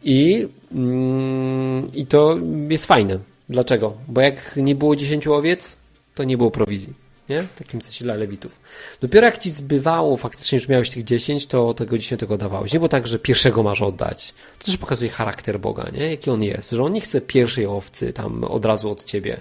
I, 0.04 0.48
mm, 0.72 1.88
I 1.94 2.06
to 2.06 2.38
jest 2.70 2.86
fajne. 2.86 3.20
Dlaczego? 3.50 3.94
Bo 4.08 4.22
jak 4.22 4.56
nie 4.58 4.76
było 4.76 4.96
dziesięciu 4.96 5.34
owiec, 5.34 5.78
to 6.16 6.24
nie 6.24 6.38
było 6.38 6.52
prowizji 6.52 7.05
nie? 7.30 7.44
W 7.44 7.54
takim 7.54 7.82
sensie 7.82 8.06
dla 8.06 8.16
lewitów. 8.16 8.60
Dopiero 9.02 9.26
jak 9.26 9.38
ci 9.38 9.52
zbywało 9.52 10.18
faktycznie, 10.18 10.60
że 10.60 10.68
miałeś 10.70 10.90
tych 10.90 11.04
10, 11.04 11.48
to 11.48 11.74
tego 11.74 11.98
10 11.98 12.22
dawałeś. 12.40 12.74
Nie 12.74 12.80
było 12.80 12.90
tak, 12.90 13.08
że 13.08 13.20
pierwszego 13.20 13.64
masz 13.64 13.82
oddać. 13.82 14.34
To 14.60 14.66
też 14.66 14.78
pokazuje 14.78 15.12
charakter 15.12 15.60
Boga, 15.60 15.90
nie? 15.94 16.12
Jaki 16.12 16.32
on 16.32 16.44
jest. 16.44 16.72
Że 16.72 16.84
on 16.84 16.94
nie 16.94 17.02
chce 17.02 17.22
pierwszej 17.22 17.66
owcy 17.66 18.14
tam 18.14 18.44
od 18.44 18.66
razu 18.66 18.92
od 18.92 19.04
ciebie. 19.04 19.40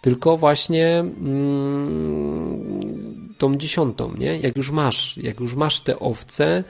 Tylko 0.00 0.36
właśnie 0.36 0.98
mm, 0.98 2.64
tą 3.38 3.56
dziesiątą, 3.56 4.14
nie? 4.18 4.38
Jak 4.38 4.56
już 4.56 4.70
masz, 4.70 5.16
jak 5.16 5.40
już 5.40 5.54
masz 5.54 5.80
te 5.80 5.98
owce, 5.98 6.64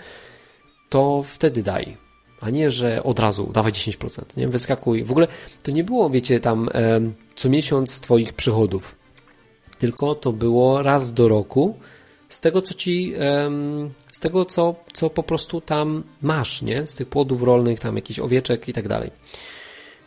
to 0.88 1.22
wtedy 1.22 1.62
daj. 1.62 1.96
A 2.40 2.50
nie, 2.50 2.70
że 2.70 3.02
od 3.02 3.18
razu 3.18 3.50
dawaj 3.52 3.72
10%, 3.72 4.22
nie? 4.36 4.48
Wyskakuj. 4.48 5.04
W 5.04 5.11
ogóle 5.11 5.28
to 5.62 5.70
nie 5.70 5.84
było, 5.84 6.11
wiecie, 6.11 6.40
tam 6.40 6.68
co 7.34 7.48
miesiąc 7.48 8.00
twoich 8.00 8.32
przychodów 8.32 8.99
tylko 9.80 10.14
to 10.14 10.32
było 10.32 10.82
raz 10.82 11.12
do 11.12 11.28
roku 11.28 11.74
z 12.28 12.40
tego, 12.40 12.62
co 12.62 12.74
ci, 12.74 13.14
z 14.12 14.20
tego, 14.20 14.44
co, 14.44 14.74
co 14.92 15.10
po 15.10 15.22
prostu 15.22 15.60
tam 15.60 16.02
masz, 16.22 16.62
nie? 16.62 16.86
Z 16.86 16.94
tych 16.94 17.08
płodów 17.08 17.42
rolnych, 17.42 17.80
tam 17.80 17.96
jakichś 17.96 18.18
owieczek 18.18 18.68
i 18.68 18.72
tak 18.72 18.88
dalej. 18.88 19.10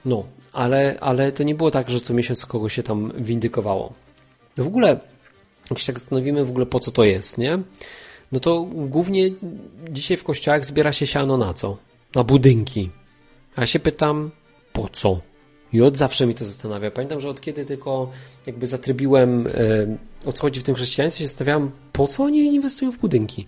No, 0.06 0.24
ale, 0.54 0.98
ale 1.00 1.32
to 1.32 1.44
nie 1.44 1.56
było 1.56 1.72
tak, 1.72 1.90
że 1.90 2.00
co 2.00 2.14
miesiąc 2.14 2.46
kogoś 2.46 2.74
się 2.74 2.84
tam 2.84 3.12
windykowało. 3.18 3.94
No 4.58 4.64
w 4.64 4.68
ogóle, 4.68 5.00
jak 5.70 5.80
się 5.80 5.86
tak 5.86 6.00
zastanowimy 6.00 6.46
w 6.46 6.50
ogóle 6.50 6.66
po 6.66 6.80
co 6.80 6.92
to 6.92 7.04
jest, 7.04 7.38
nie? 7.38 7.60
No 8.32 8.40
to 8.40 8.64
głównie 8.64 9.32
dzisiaj 9.90 10.18
w 10.18 10.24
kościołach 10.24 10.66
zbiera 10.66 10.92
się 10.92 11.08
siano 11.08 11.38
na 11.38 11.54
co? 11.54 11.78
Na 12.16 12.24
budynki. 12.24 12.90
A 13.56 13.62
ja 13.62 13.68
się 13.68 13.80
pytam, 13.80 14.32
po 14.74 14.90
co? 14.90 15.20
I 15.74 15.82
od 15.82 15.98
zawsze 15.98 16.26
mi 16.26 16.36
to 16.36 16.46
zastanawia. 16.46 16.92
Pamiętam, 16.92 17.20
że 17.20 17.30
od 17.30 17.42
kiedy 17.42 17.66
tylko 17.66 18.12
jakby 18.46 18.68
zatrybiłem, 18.68 19.48
e, 19.48 19.50
o 20.26 20.34
co 20.34 20.42
chodzi 20.42 20.60
w 20.60 20.64
tym 20.64 20.76
chrześcijaństwie, 20.76 21.24
się 21.24 21.28
zastanawiałem, 21.28 21.72
po 21.94 22.08
co 22.08 22.24
oni 22.24 22.40
inwestują 22.40 22.92
w 22.92 22.98
budynki. 22.98 23.48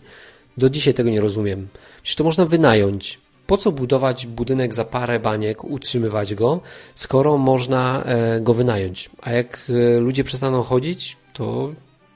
Do 0.58 0.70
dzisiaj 0.70 0.94
tego 0.94 1.10
nie 1.10 1.22
rozumiem. 1.22 1.68
Przecież 2.04 2.16
to 2.16 2.24
można 2.24 2.46
wynająć. 2.46 3.20
Po 3.48 3.58
co 3.58 3.72
budować 3.72 4.28
budynek 4.28 4.74
za 4.74 4.86
parę 4.86 5.20
baniek, 5.20 5.64
utrzymywać 5.64 6.36
go, 6.36 6.62
skoro 6.96 7.38
można 7.38 8.04
e, 8.04 8.42
go 8.42 8.54
wynająć? 8.54 9.10
A 9.22 9.32
jak 9.32 9.60
e, 9.70 10.00
ludzie 10.00 10.24
przestaną 10.24 10.64
chodzić, 10.64 11.18
to 11.34 11.74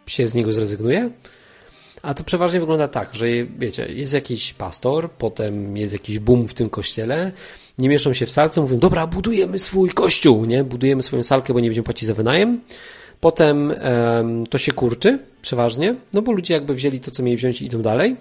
się 0.07 0.27
z 0.27 0.33
niego 0.33 0.53
zrezygnuje? 0.53 1.09
A 2.01 2.13
to 2.13 2.23
przeważnie 2.23 2.59
wygląda 2.59 2.87
tak, 2.87 3.15
że 3.15 3.25
wiecie, 3.59 3.85
jest 3.85 4.13
jakiś 4.13 4.53
pastor, 4.53 5.11
potem 5.11 5.77
jest 5.77 5.93
jakiś 5.93 6.19
boom 6.19 6.47
w 6.47 6.53
tym 6.53 6.69
kościele, 6.69 7.31
nie 7.79 7.89
mieszczą 7.89 8.13
się 8.13 8.25
w 8.25 8.31
salce, 8.31 8.61
mówią, 8.61 8.79
dobra, 8.79 9.07
budujemy 9.07 9.59
swój 9.59 9.89
kościół, 9.89 10.45
nie? 10.45 10.63
Budujemy 10.63 11.03
swoją 11.03 11.23
salkę, 11.23 11.53
bo 11.53 11.59
nie 11.59 11.69
będziemy 11.69 11.85
płacić 11.85 12.07
za 12.07 12.13
wynajem. 12.13 12.61
Potem 13.19 13.73
um, 13.83 14.47
to 14.47 14.57
się 14.57 14.71
kurczy, 14.71 15.19
przeważnie, 15.41 15.95
no 16.13 16.21
bo 16.21 16.31
ludzie 16.31 16.53
jakby 16.53 16.73
wzięli 16.73 16.99
to, 16.99 17.11
co 17.11 17.23
mieli 17.23 17.37
wziąć 17.37 17.61
i 17.61 17.65
idą 17.65 17.81
dalej. 17.81 18.15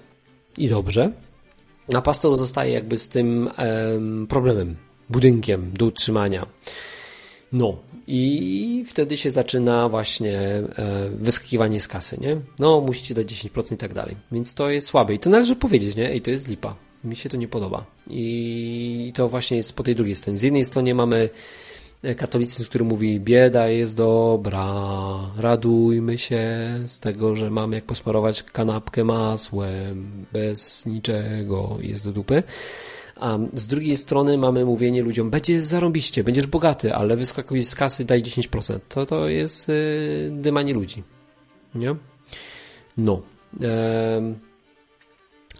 I 0.58 0.68
dobrze. 0.68 1.12
A 1.94 2.02
pastor 2.02 2.38
zostaje 2.38 2.72
jakby 2.72 2.98
z 2.98 3.08
tym 3.08 3.50
um, 3.58 4.26
problemem, 4.26 4.76
budynkiem 5.10 5.70
do 5.72 5.86
utrzymania. 5.86 6.46
No, 7.52 7.76
i 8.06 8.84
wtedy 8.86 9.16
się 9.16 9.30
zaczyna 9.30 9.88
właśnie 9.88 10.38
e, 10.38 10.64
wyskakiwanie 11.10 11.80
z 11.80 11.88
kasy, 11.88 12.18
nie? 12.20 12.36
No, 12.58 12.80
musicie 12.80 13.14
dać 13.14 13.26
10% 13.26 13.74
i 13.74 13.76
tak 13.76 13.94
dalej. 13.94 14.16
Więc 14.32 14.54
to 14.54 14.70
jest 14.70 14.86
słabe. 14.86 15.14
I 15.14 15.18
to 15.18 15.30
należy 15.30 15.56
powiedzieć, 15.56 15.96
nie? 15.96 16.10
Ej, 16.10 16.22
to 16.22 16.30
jest 16.30 16.48
lipa. 16.48 16.87
Mi 17.04 17.16
się 17.16 17.28
to 17.28 17.36
nie 17.36 17.48
podoba. 17.48 17.84
I 18.10 19.12
to 19.14 19.28
właśnie 19.28 19.56
jest 19.56 19.76
po 19.76 19.82
tej 19.82 19.94
drugiej 19.94 20.14
stronie. 20.16 20.38
Z 20.38 20.42
jednej 20.42 20.64
strony 20.64 20.94
mamy 20.94 21.30
katolicyzm, 22.16 22.68
który 22.68 22.84
mówi 22.84 23.20
bieda 23.20 23.68
jest 23.68 23.96
dobra, 23.96 24.70
radujmy 25.36 26.18
się 26.18 26.40
z 26.86 27.00
tego, 27.00 27.36
że 27.36 27.50
mamy 27.50 27.76
jak 27.76 27.84
posmarować 27.84 28.42
kanapkę 28.42 29.04
masłem, 29.04 30.26
bez 30.32 30.86
niczego, 30.86 31.78
jest 31.80 32.04
do 32.04 32.12
dupy. 32.12 32.42
A 33.16 33.38
z 33.54 33.66
drugiej 33.66 33.96
strony 33.96 34.38
mamy 34.38 34.64
mówienie 34.64 35.02
ludziom, 35.02 35.30
będzie 35.30 35.64
zarąbiście, 35.64 36.24
będziesz 36.24 36.46
bogaty, 36.46 36.94
ale 36.94 37.16
wyskakuj 37.16 37.62
z 37.62 37.74
kasy, 37.74 38.04
daj 38.04 38.22
10%. 38.22 38.78
To, 38.88 39.06
to 39.06 39.28
jest 39.28 39.68
yy, 39.68 40.30
dymanie 40.32 40.74
ludzi. 40.74 41.02
Nie? 41.74 41.94
No. 42.96 43.22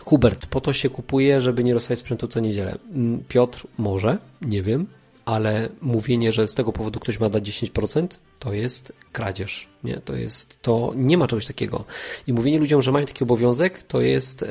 Hubert, 0.08 0.46
po 0.46 0.60
to 0.60 0.72
się 0.72 0.90
kupuje, 0.90 1.40
żeby 1.40 1.64
nie 1.64 1.74
rozstawiać 1.74 1.98
sprzętu 1.98 2.28
co 2.28 2.40
niedzielę. 2.40 2.78
Mm, 2.94 3.24
Piotr, 3.28 3.66
może, 3.78 4.18
nie 4.42 4.62
wiem, 4.62 4.86
ale 5.24 5.68
mówienie, 5.80 6.32
że 6.32 6.46
z 6.46 6.54
tego 6.54 6.72
powodu 6.72 7.00
ktoś 7.00 7.20
ma 7.20 7.28
dać 7.28 7.50
10%, 7.50 8.18
to 8.38 8.52
jest 8.52 8.92
kradzież. 9.12 9.68
Nie, 9.84 10.00
to 10.00 10.16
jest, 10.16 10.62
to 10.62 10.92
nie 10.96 11.18
ma 11.18 11.26
czegoś 11.26 11.46
takiego. 11.46 11.84
I 12.26 12.32
mówienie 12.32 12.58
ludziom, 12.58 12.82
że 12.82 12.92
mają 12.92 13.06
taki 13.06 13.24
obowiązek, 13.24 13.82
to 13.82 14.00
jest, 14.00 14.44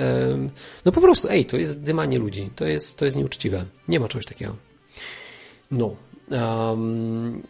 no 0.85 0.91
po 0.91 1.01
prostu, 1.01 1.27
ej, 1.29 1.45
to 1.45 1.57
jest 1.57 1.83
dymanie 1.83 2.19
ludzi. 2.19 2.49
To 2.55 2.65
jest, 2.65 2.97
to 2.97 3.05
jest 3.05 3.17
nieuczciwe. 3.17 3.65
Nie 3.87 3.99
ma 3.99 4.07
czegoś 4.07 4.25
takiego. 4.25 4.55
No. 5.71 5.95
Um, 6.31 7.43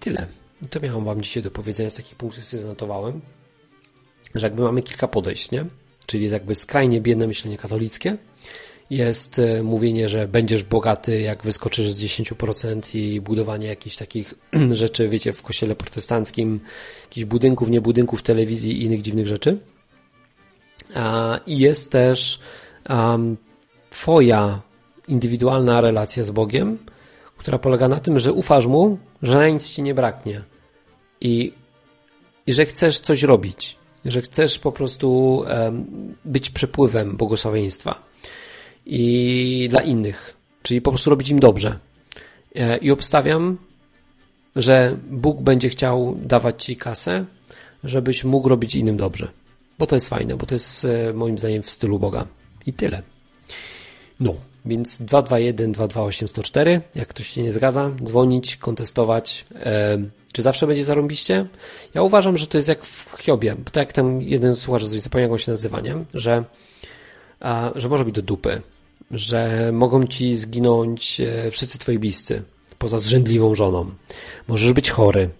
tyle. 0.00 0.26
To 0.70 0.80
miałem 0.80 1.04
wam 1.04 1.22
dzisiaj 1.22 1.42
do 1.42 1.50
powiedzenia 1.50 1.90
z 1.90 1.94
takich 1.94 2.16
punktów, 2.16 2.44
sobie 2.44 2.62
zanotowałem, 2.62 3.20
że 4.34 4.46
jakby 4.46 4.62
mamy 4.62 4.82
kilka 4.82 5.08
podejść, 5.08 5.50
nie? 5.50 5.66
Czyli 6.12 6.22
jest 6.22 6.32
jakby 6.32 6.54
skrajnie 6.54 7.00
biedne 7.00 7.26
myślenie 7.26 7.58
katolickie, 7.58 8.16
jest 8.90 9.38
e, 9.38 9.62
mówienie, 9.62 10.08
że 10.08 10.28
będziesz 10.28 10.62
bogaty, 10.62 11.20
jak 11.20 11.42
wyskoczysz 11.42 11.92
z 11.92 12.02
10% 12.02 12.96
i 12.96 13.20
budowanie 13.20 13.66
jakichś 13.66 13.96
takich 13.96 14.34
rzeczy, 14.72 15.08
wiecie, 15.08 15.32
w 15.32 15.42
kościele 15.42 15.76
protestanckim, 15.76 16.60
jakichś 17.02 17.24
budynków, 17.24 17.70
nie 17.70 17.80
budynków, 17.80 18.22
telewizji 18.22 18.72
i 18.72 18.84
innych 18.84 19.02
dziwnych 19.02 19.26
rzeczy. 19.26 19.58
I 21.46 21.58
jest 21.58 21.90
też 21.90 22.40
Twoja 23.90 24.60
indywidualna 25.08 25.80
relacja 25.80 26.24
z 26.24 26.30
Bogiem, 26.30 26.78
która 27.36 27.58
polega 27.58 27.88
na 27.88 28.00
tym, 28.00 28.18
że 28.18 28.32
ufasz 28.32 28.66
Mu, 28.66 28.98
że 29.22 29.34
na 29.34 29.48
nic 29.48 29.70
Ci 29.70 29.82
nie 29.82 29.94
braknie. 29.94 30.42
I, 31.20 31.52
i 32.46 32.52
że 32.52 32.66
chcesz 32.66 33.00
coś 33.00 33.22
robić, 33.22 33.81
że 34.04 34.22
chcesz 34.22 34.58
po 34.58 34.72
prostu 34.72 35.42
być 36.24 36.50
przepływem 36.50 37.16
błogosławieństwa 37.16 38.02
i 38.86 39.66
dla 39.70 39.82
innych, 39.82 40.36
czyli 40.62 40.80
po 40.80 40.90
prostu 40.90 41.10
robić 41.10 41.30
im 41.30 41.38
dobrze. 41.38 41.78
E, 42.54 42.78
I 42.78 42.90
obstawiam, 42.90 43.58
że 44.56 44.96
Bóg 45.10 45.40
będzie 45.40 45.68
chciał 45.68 46.16
dawać 46.22 46.64
ci 46.64 46.76
kasę, 46.76 47.24
żebyś 47.84 48.24
mógł 48.24 48.48
robić 48.48 48.74
innym 48.74 48.96
dobrze. 48.96 49.28
Bo 49.78 49.86
to 49.86 49.96
jest 49.96 50.08
fajne, 50.08 50.36
bo 50.36 50.46
to 50.46 50.54
jest 50.54 50.84
e, 50.84 51.12
moim 51.12 51.38
zdaniem 51.38 51.62
w 51.62 51.70
stylu 51.70 51.98
Boga. 51.98 52.26
I 52.66 52.72
tyle. 52.72 53.02
No, 54.20 54.34
więc 54.64 55.02
221 55.02 55.72
228 55.72 56.28
104. 56.28 56.80
Jak 56.94 57.08
ktoś 57.08 57.26
się 57.26 57.42
nie 57.42 57.52
zgadza, 57.52 57.90
dzwonić, 58.04 58.56
kontestować. 58.56 59.44
E, 59.54 59.98
czy 60.32 60.42
zawsze 60.42 60.66
będzie 60.66 60.84
zarąbiście? 60.84 61.46
Ja 61.94 62.02
uważam, 62.02 62.36
że 62.36 62.46
to 62.46 62.58
jest 62.58 62.68
jak 62.68 62.84
w 62.84 63.16
Hiobie. 63.20 63.56
Tak 63.64 63.76
jak 63.86 63.92
tam 63.92 64.22
jeden 64.22 64.56
słuchacz, 64.56 64.84
zapomniał 64.84 65.38
się 65.38 65.50
nazywa, 65.50 65.80
nie? 65.80 65.96
Że, 66.14 66.44
a, 67.40 67.70
że 67.74 67.88
może 67.88 68.04
być 68.04 68.14
do 68.14 68.22
dupy 68.22 68.62
że 69.12 69.70
mogą 69.72 70.06
ci 70.06 70.36
zginąć 70.36 71.20
e, 71.20 71.50
wszyscy 71.50 71.78
twoi 71.78 71.98
bliscy, 71.98 72.42
poza 72.78 72.98
zrzędliwą 72.98 73.54
żoną. 73.54 73.90
Możesz 74.48 74.72
być 74.72 74.90
chory, 74.90 75.30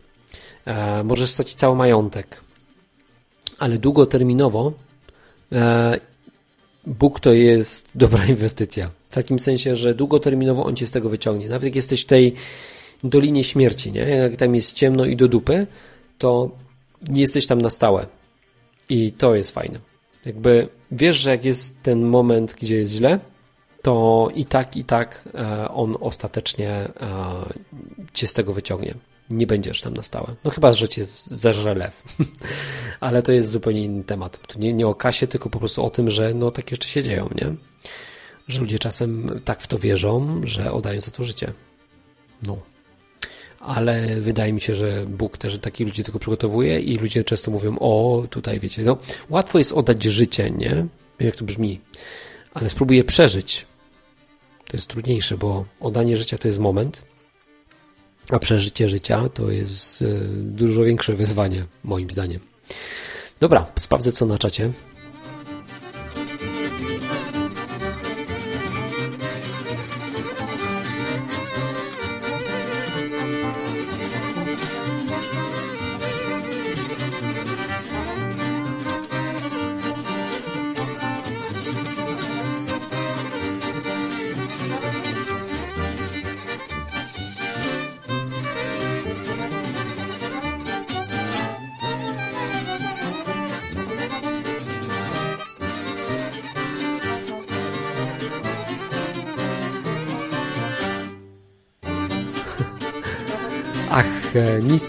e, 0.65 1.05
możesz 1.05 1.31
stracić 1.31 1.55
cały 1.55 1.77
majątek, 1.77 2.41
ale 3.59 3.79
długoterminowo 3.79 4.73
e, 5.53 6.01
Bóg 6.87 7.21
to 7.21 7.33
jest 7.33 7.89
dobra 7.95 8.27
inwestycja. 8.27 8.91
W 9.11 9.15
takim 9.15 9.39
sensie, 9.39 9.77
że 9.77 9.95
długoterminowo 9.95 10.65
On 10.65 10.77
cię 10.77 10.87
z 10.87 10.91
tego 10.91 11.09
wyciągnie. 11.09 11.49
Nawet 11.49 11.65
jak 11.65 11.77
jesteś 11.77 12.03
w 12.03 12.07
tej 12.07 12.35
dolinie 13.05 13.45
śmierci, 13.45 13.93
nie? 13.93 14.01
Jak 14.01 14.37
tam 14.37 14.55
jest 14.55 14.73
ciemno 14.73 15.05
i 15.05 15.17
do 15.17 15.29
dupy, 15.29 15.67
to 16.19 16.51
nie 17.09 17.21
jesteś 17.21 17.47
tam 17.47 17.63
na 17.63 17.71
stałe. 17.71 18.07
I 18.89 19.13
to 19.13 19.35
jest 19.35 19.51
fajne. 19.51 19.79
Jakby 20.25 20.69
wiesz, 20.91 21.17
że 21.17 21.31
jak 21.31 21.45
jest 21.45 21.83
ten 21.83 22.03
moment, 22.03 22.55
gdzie 22.61 22.77
jest 22.77 22.93
źle, 22.93 23.21
to 23.83 24.29
i 24.35 24.45
tak, 24.45 24.77
i 24.77 24.85
tak 24.85 25.29
e, 25.35 25.69
on 25.69 25.97
ostatecznie 26.01 26.71
e, 26.71 26.91
cię 28.13 28.27
z 28.27 28.35
tego 28.35 28.53
wyciągnie. 28.53 28.95
Nie 29.31 29.47
będziesz 29.47 29.81
tam 29.81 29.95
na 29.95 30.03
stałe. 30.03 30.35
No 30.45 30.51
chyba, 30.51 30.73
że 30.73 30.89
cię 30.89 31.05
zeżre 31.05 31.75
lew. 31.75 32.03
Ale 33.01 33.23
to 33.23 33.33
jest 33.33 33.51
zupełnie 33.51 33.85
inny 33.85 34.05
temat. 34.05 34.47
To 34.47 34.59
nie, 34.59 34.73
nie 34.73 34.87
o 34.87 34.95
kasie, 34.95 35.27
tylko 35.27 35.51
po 35.51 35.59
prostu 35.59 35.85
o 35.85 35.91
tym, 35.91 36.11
że 36.11 36.35
no 36.35 36.51
takie 36.51 36.77
rzeczy 36.77 36.89
się 36.89 37.03
dzieją, 37.03 37.29
nie? 37.35 37.55
Że 38.49 38.61
ludzie 38.61 38.79
czasem 38.79 39.41
tak 39.45 39.63
w 39.63 39.67
to 39.67 39.79
wierzą, 39.79 40.41
że 40.45 40.73
oddają 40.73 41.01
za 41.01 41.11
to 41.11 41.25
życie. 41.25 41.53
No. 42.43 42.72
Ale 43.63 44.21
wydaje 44.21 44.53
mi 44.53 44.61
się, 44.61 44.75
że 44.75 45.07
Bóg 45.07 45.39
też 45.39 45.59
takich 45.59 45.87
ludzi 45.87 46.05
tylko 46.05 46.19
przygotowuje 46.19 46.81
i 46.81 46.99
ludzie 46.99 47.25
często 47.25 47.51
mówią, 47.51 47.77
o, 47.79 48.25
tutaj 48.31 48.61
wiecie, 48.61 48.83
no, 48.83 48.97
łatwo 49.31 49.59
jest 49.59 49.73
oddać 49.73 50.03
życie, 50.03 50.51
nie? 50.51 50.69
Wiem, 50.69 50.89
jak 51.21 51.37
to 51.37 51.45
brzmi. 51.45 51.81
Ale 52.55 52.69
spróbuję 52.69 53.05
przeżyć 53.05 53.67
to 54.73 54.77
jest 54.77 54.89
trudniejsze, 54.89 55.37
bo 55.39 55.65
oddanie 55.81 56.17
życia 56.17 56.39
to 56.39 56.49
jest 56.49 56.59
moment, 56.59 57.05
a 58.31 58.39
przeżycie 58.39 58.89
życia 58.89 59.29
to 59.29 59.51
jest 59.51 60.03
e, 60.03 60.07
dużo 60.35 60.85
większe 60.85 61.15
wyzwanie, 61.15 61.67
moim 61.85 62.11
zdaniem. 62.11 62.41
Dobra, 63.41 63.67
sprawdzę 63.79 64.13
co 64.13 64.27
na 64.27 64.39
czacie. 64.39 64.73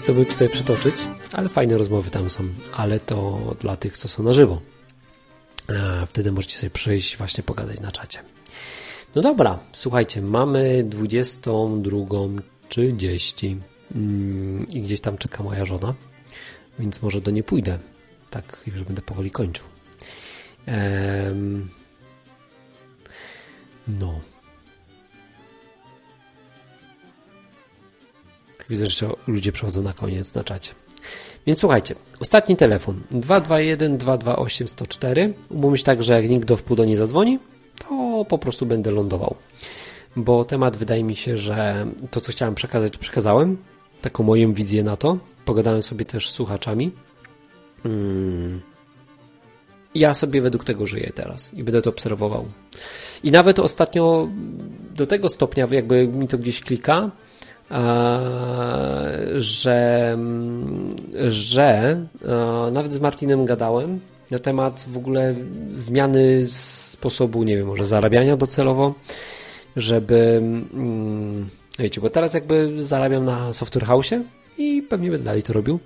Co 0.02 0.14
by 0.14 0.26
tutaj 0.26 0.48
przytoczyć, 0.48 0.94
ale 1.32 1.48
fajne 1.48 1.78
rozmowy 1.78 2.10
tam 2.10 2.30
są, 2.30 2.44
ale 2.72 3.00
to 3.00 3.40
dla 3.60 3.76
tych, 3.76 3.98
co 3.98 4.08
są 4.08 4.22
na 4.22 4.32
żywo. 4.32 4.60
E, 5.68 6.06
wtedy 6.06 6.32
możecie 6.32 6.56
sobie 6.56 6.70
przyjść, 6.70 7.16
właśnie 7.16 7.44
pogadać 7.44 7.80
na 7.80 7.92
czacie. 7.92 8.18
No 9.14 9.22
dobra, 9.22 9.58
słuchajcie, 9.72 10.22
mamy 10.22 10.84
22.30 10.88 13.56
mm, 13.94 14.66
i 14.66 14.82
gdzieś 14.82 15.00
tam 15.00 15.18
czeka 15.18 15.42
moja 15.42 15.64
żona, 15.64 15.94
więc 16.78 17.02
może 17.02 17.20
do 17.20 17.30
niej 17.30 17.44
pójdę. 17.44 17.78
Tak, 18.30 18.60
już 18.66 18.82
będę 18.82 19.02
powoli 19.02 19.30
kończył. 19.30 19.64
no. 23.88 24.20
Widzę, 28.70 28.86
że 28.86 29.10
ludzie 29.26 29.52
przechodzą 29.52 29.82
na 29.82 29.92
koniec 29.92 30.34
na 30.34 30.44
czacie. 30.44 30.70
Więc 31.46 31.60
słuchajcie, 31.60 31.94
ostatni 32.20 32.56
telefon 32.56 33.00
221 33.10 33.98
228 33.98 34.68
104. 34.68 35.34
Umówmy 35.50 35.78
się 35.78 35.84
tak, 35.84 36.02
że 36.02 36.12
jak 36.12 36.30
nikt 36.30 36.48
do 36.48 36.56
wpół 36.56 36.76
nie 36.76 36.96
zadzwoni, 36.96 37.38
to 37.78 38.24
po 38.28 38.38
prostu 38.38 38.66
będę 38.66 38.90
lądował. 38.90 39.36
Bo 40.16 40.44
temat 40.44 40.76
wydaje 40.76 41.04
mi 41.04 41.16
się, 41.16 41.38
że 41.38 41.86
to 42.10 42.20
co 42.20 42.32
chciałem 42.32 42.54
przekazać, 42.54 42.92
to 42.92 42.98
przekazałem. 42.98 43.56
Taką 44.02 44.24
moją 44.24 44.52
wizję 44.52 44.82
na 44.82 44.96
to. 44.96 45.18
Pogadałem 45.44 45.82
sobie 45.82 46.04
też 46.04 46.30
z 46.30 46.32
słuchaczami. 46.32 46.90
Hmm. 47.82 48.60
Ja 49.94 50.14
sobie 50.14 50.40
według 50.40 50.64
tego 50.64 50.86
żyję 50.86 51.12
teraz 51.14 51.54
i 51.54 51.64
będę 51.64 51.82
to 51.82 51.90
obserwował. 51.90 52.44
I 53.22 53.30
nawet 53.30 53.58
ostatnio 53.58 54.28
do 54.94 55.06
tego 55.06 55.28
stopnia, 55.28 55.68
jakby 55.70 56.08
mi 56.08 56.28
to 56.28 56.38
gdzieś 56.38 56.60
klika, 56.60 57.10
że, 59.38 60.18
że 61.28 62.00
nawet 62.72 62.92
z 62.92 63.00
Martinem 63.00 63.44
gadałem 63.44 64.00
na 64.30 64.38
temat 64.38 64.84
w 64.88 64.96
ogóle 64.96 65.34
zmiany 65.72 66.46
sposobu, 66.48 67.42
nie 67.42 67.56
wiem, 67.56 67.66
może 67.66 67.86
zarabiania 67.86 68.36
docelowo, 68.36 68.94
żeby 69.76 70.42
mm, 70.74 71.48
wiecie, 71.78 72.00
bo 72.00 72.10
teraz 72.10 72.34
jakby 72.34 72.82
zarabiam 72.82 73.24
na 73.24 73.52
Software 73.52 73.86
House 73.86 74.10
i 74.58 74.82
pewnie 74.82 75.10
będę 75.10 75.24
dalej 75.24 75.42
to 75.42 75.52
robił, 75.52 75.78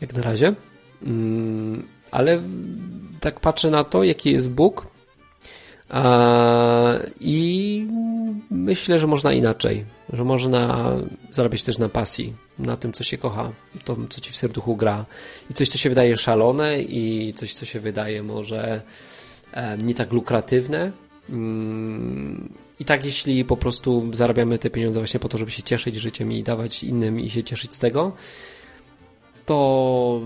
jak 0.00 0.14
na 0.14 0.22
razie. 0.22 0.54
Mm, 1.02 1.86
ale 2.10 2.42
tak 3.20 3.40
patrzę 3.40 3.70
na 3.70 3.84
to, 3.84 4.04
jaki 4.04 4.32
jest 4.32 4.50
Bóg 4.50 4.86
i 7.20 7.86
myślę, 8.50 8.98
że 8.98 9.06
można 9.06 9.32
inaczej, 9.32 9.84
że 10.12 10.24
można 10.24 10.92
zarabiać 11.30 11.62
też 11.62 11.78
na 11.78 11.88
pasji, 11.88 12.34
na 12.58 12.76
tym, 12.76 12.92
co 12.92 13.04
się 13.04 13.18
kocha, 13.18 13.50
to, 13.84 13.96
co 14.10 14.20
ci 14.20 14.32
w 14.32 14.36
serduchu 14.36 14.76
gra 14.76 15.06
i 15.50 15.54
coś, 15.54 15.68
co 15.68 15.78
się 15.78 15.88
wydaje 15.88 16.16
szalone 16.16 16.82
i 16.82 17.32
coś, 17.32 17.54
co 17.54 17.66
się 17.66 17.80
wydaje 17.80 18.22
może 18.22 18.82
nie 19.78 19.94
tak 19.94 20.12
lukratywne. 20.12 20.92
Mm, 21.30 22.52
I 22.80 22.84
tak, 22.84 23.04
jeśli 23.04 23.44
po 23.44 23.56
prostu 23.56 24.10
zarabiamy 24.12 24.58
te 24.58 24.70
pieniądze 24.70 25.00
właśnie 25.00 25.20
po 25.20 25.28
to, 25.28 25.38
żeby 25.38 25.50
się 25.50 25.62
cieszyć 25.62 25.96
życiem 25.96 26.32
i 26.32 26.42
dawać 26.42 26.84
innym 26.84 27.20
i 27.20 27.30
się 27.30 27.44
cieszyć 27.44 27.74
z 27.74 27.78
tego, 27.78 28.12
to 29.46 30.20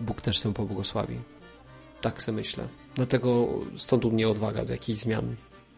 Bóg 0.00 0.20
też 0.20 0.40
tę 0.40 0.54
pobłogosławi. 0.54 1.16
Tak 2.02 2.22
sobie 2.22 2.36
myślę. 2.36 2.68
Dlatego 2.94 3.48
stąd 3.76 4.04
u 4.04 4.10
mnie 4.10 4.28
odwaga 4.28 4.64
do 4.64 4.72
jakichś 4.72 5.00
zmian. 5.00 5.36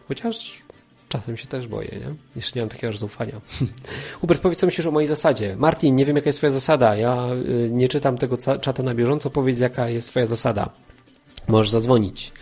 Chociaż 0.09 0.63
czasem 1.09 1.37
się 1.37 1.47
też 1.47 1.69
boję, 1.69 1.89
nie? 1.89 2.15
Jeszcze 2.37 2.59
nie 2.59 2.63
mam 2.63 2.69
takiego 2.69 2.89
aż 2.89 2.99
zaufania. 2.99 3.41
Hubert, 4.21 4.43
powiedz 4.43 4.59
co 4.59 4.67
myślisz 4.67 4.87
o 4.87 4.91
mojej 4.91 5.09
zasadzie. 5.09 5.57
Martin, 5.57 5.97
nie 5.97 6.07
wiem 6.07 6.17
jaka 6.17 6.29
jest 6.29 6.39
twoja 6.39 6.51
zasada. 6.51 6.97
Ja 6.97 7.29
y, 7.67 7.71
nie 7.73 7.89
czytam 7.89 8.19
tego 8.19 8.37
czata 8.37 8.83
na 8.83 8.95
bieżąco. 8.95 9.31
Powiedz 9.31 9.59
jaka 9.59 9.89
jest 9.89 10.09
twoja 10.09 10.27
zasada. 10.27 10.71
Możesz 11.49 11.71
zadzwonić 11.71 12.33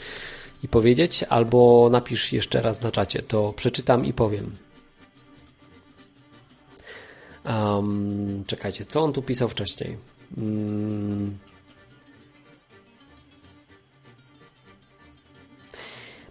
i 0.62 0.68
powiedzieć, 0.68 1.24
albo 1.28 1.88
napisz 1.90 2.32
jeszcze 2.32 2.62
raz 2.62 2.82
na 2.82 2.92
czacie. 2.92 3.22
To 3.22 3.52
przeczytam 3.52 4.06
i 4.06 4.12
powiem. 4.12 4.56
Um, 7.44 8.44
czekajcie, 8.46 8.84
co 8.84 9.02
on 9.02 9.12
tu 9.12 9.22
pisał 9.22 9.48
wcześniej? 9.48 9.98
Um, 10.36 11.38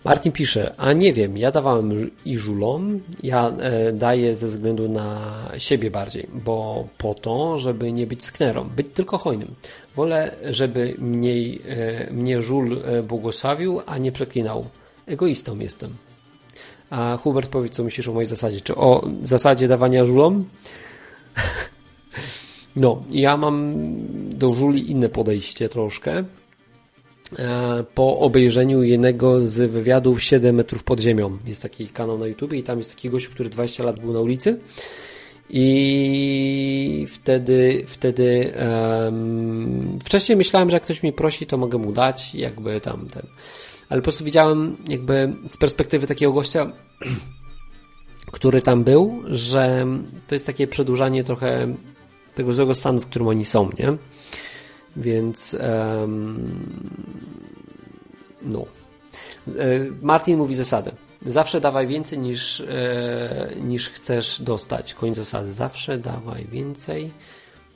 Martin 0.03 0.31
pisze, 0.31 0.73
a 0.77 0.93
nie 0.93 1.13
wiem, 1.13 1.37
ja 1.37 1.51
dawałem 1.51 2.11
i 2.25 2.37
żulom, 2.37 2.99
ja 3.23 3.49
e, 3.49 3.93
daję 3.93 4.35
ze 4.35 4.47
względu 4.47 4.89
na 4.89 5.19
siebie 5.57 5.91
bardziej, 5.91 6.27
bo 6.33 6.87
po 6.97 7.13
to, 7.13 7.59
żeby 7.59 7.91
nie 7.91 8.07
być 8.07 8.23
sknerą, 8.23 8.63
być 8.63 8.87
tylko 8.93 9.17
hojnym. 9.17 9.47
Wolę, 9.95 10.35
żeby 10.49 10.95
mniej, 10.97 11.61
e, 11.67 12.13
mnie 12.13 12.41
żul 12.41 12.81
e, 12.85 13.03
błogosławił, 13.03 13.81
a 13.85 13.97
nie 13.97 14.11
przeklinał. 14.11 14.65
Egoistą 15.07 15.59
jestem. 15.59 15.95
A 16.89 17.17
Hubert, 17.17 17.49
powiedz, 17.49 17.73
co 17.73 17.83
myślisz 17.83 18.07
o 18.07 18.13
mojej 18.13 18.27
zasadzie. 18.27 18.61
Czy 18.61 18.75
o 18.75 19.09
zasadzie 19.23 19.67
dawania 19.67 20.05
żulom? 20.05 20.45
No, 22.75 23.03
ja 23.11 23.37
mam 23.37 23.73
do 24.29 24.53
żuli 24.53 24.91
inne 24.91 25.09
podejście 25.09 25.69
troszkę. 25.69 26.23
E, 27.39 27.83
po 27.95 28.19
obejrzeniu 28.19 28.83
jednego 28.83 29.41
z 29.41 29.71
wywiadów 29.71 30.23
7 30.23 30.55
metrów 30.55 30.83
pod 30.83 30.99
ziemią. 30.99 31.37
Jest 31.45 31.61
taki 31.61 31.87
kanał 31.87 32.17
na 32.17 32.27
YouTube 32.27 32.53
i 32.53 32.63
tam 32.63 32.77
jest 32.77 32.95
taki 32.95 33.09
gość, 33.09 33.27
który 33.27 33.49
20 33.49 33.83
lat 33.83 33.99
był 33.99 34.13
na 34.13 34.19
ulicy. 34.19 34.59
I 35.49 37.07
wtedy, 37.11 37.83
wtedy 37.87 38.53
um, 39.03 39.99
wcześniej 40.03 40.37
myślałem, 40.37 40.69
że 40.69 40.75
jak 40.75 40.83
ktoś 40.83 41.03
mi 41.03 41.13
prosi, 41.13 41.45
to 41.45 41.57
mogę 41.57 41.77
mu 41.77 41.91
dać, 41.91 42.35
jakby 42.35 42.81
tam 42.81 43.07
ten. 43.09 43.23
Ale 43.89 44.01
po 44.01 44.03
prostu 44.03 44.25
widziałem, 44.25 44.77
jakby 44.89 45.33
z 45.49 45.57
perspektywy 45.57 46.07
takiego 46.07 46.33
gościa, 46.33 46.71
który 48.31 48.61
tam 48.61 48.83
był, 48.83 49.23
że 49.25 49.87
to 50.27 50.35
jest 50.35 50.45
takie 50.45 50.67
przedłużanie 50.67 51.23
trochę 51.23 51.75
tego 52.35 52.53
złego 52.53 52.73
stanu, 52.73 53.01
w 53.01 53.05
którym 53.05 53.27
oni 53.27 53.45
są, 53.45 53.69
nie? 53.79 53.97
Więc 54.95 55.55
no. 58.41 58.65
E, 59.47 59.51
Martin 60.01 60.37
mówi 60.37 60.55
zasadę. 60.55 60.91
Zawsze 61.25 61.61
dawaj 61.61 61.87
więcej 61.87 62.19
niż, 62.19 62.61
e, 62.61 63.55
niż 63.61 63.89
chcesz 63.89 64.41
dostać. 64.41 64.93
Koniec 64.93 65.15
zasady. 65.15 65.53
Zawsze 65.53 65.97
dawaj 65.97 66.45
więcej 66.45 67.11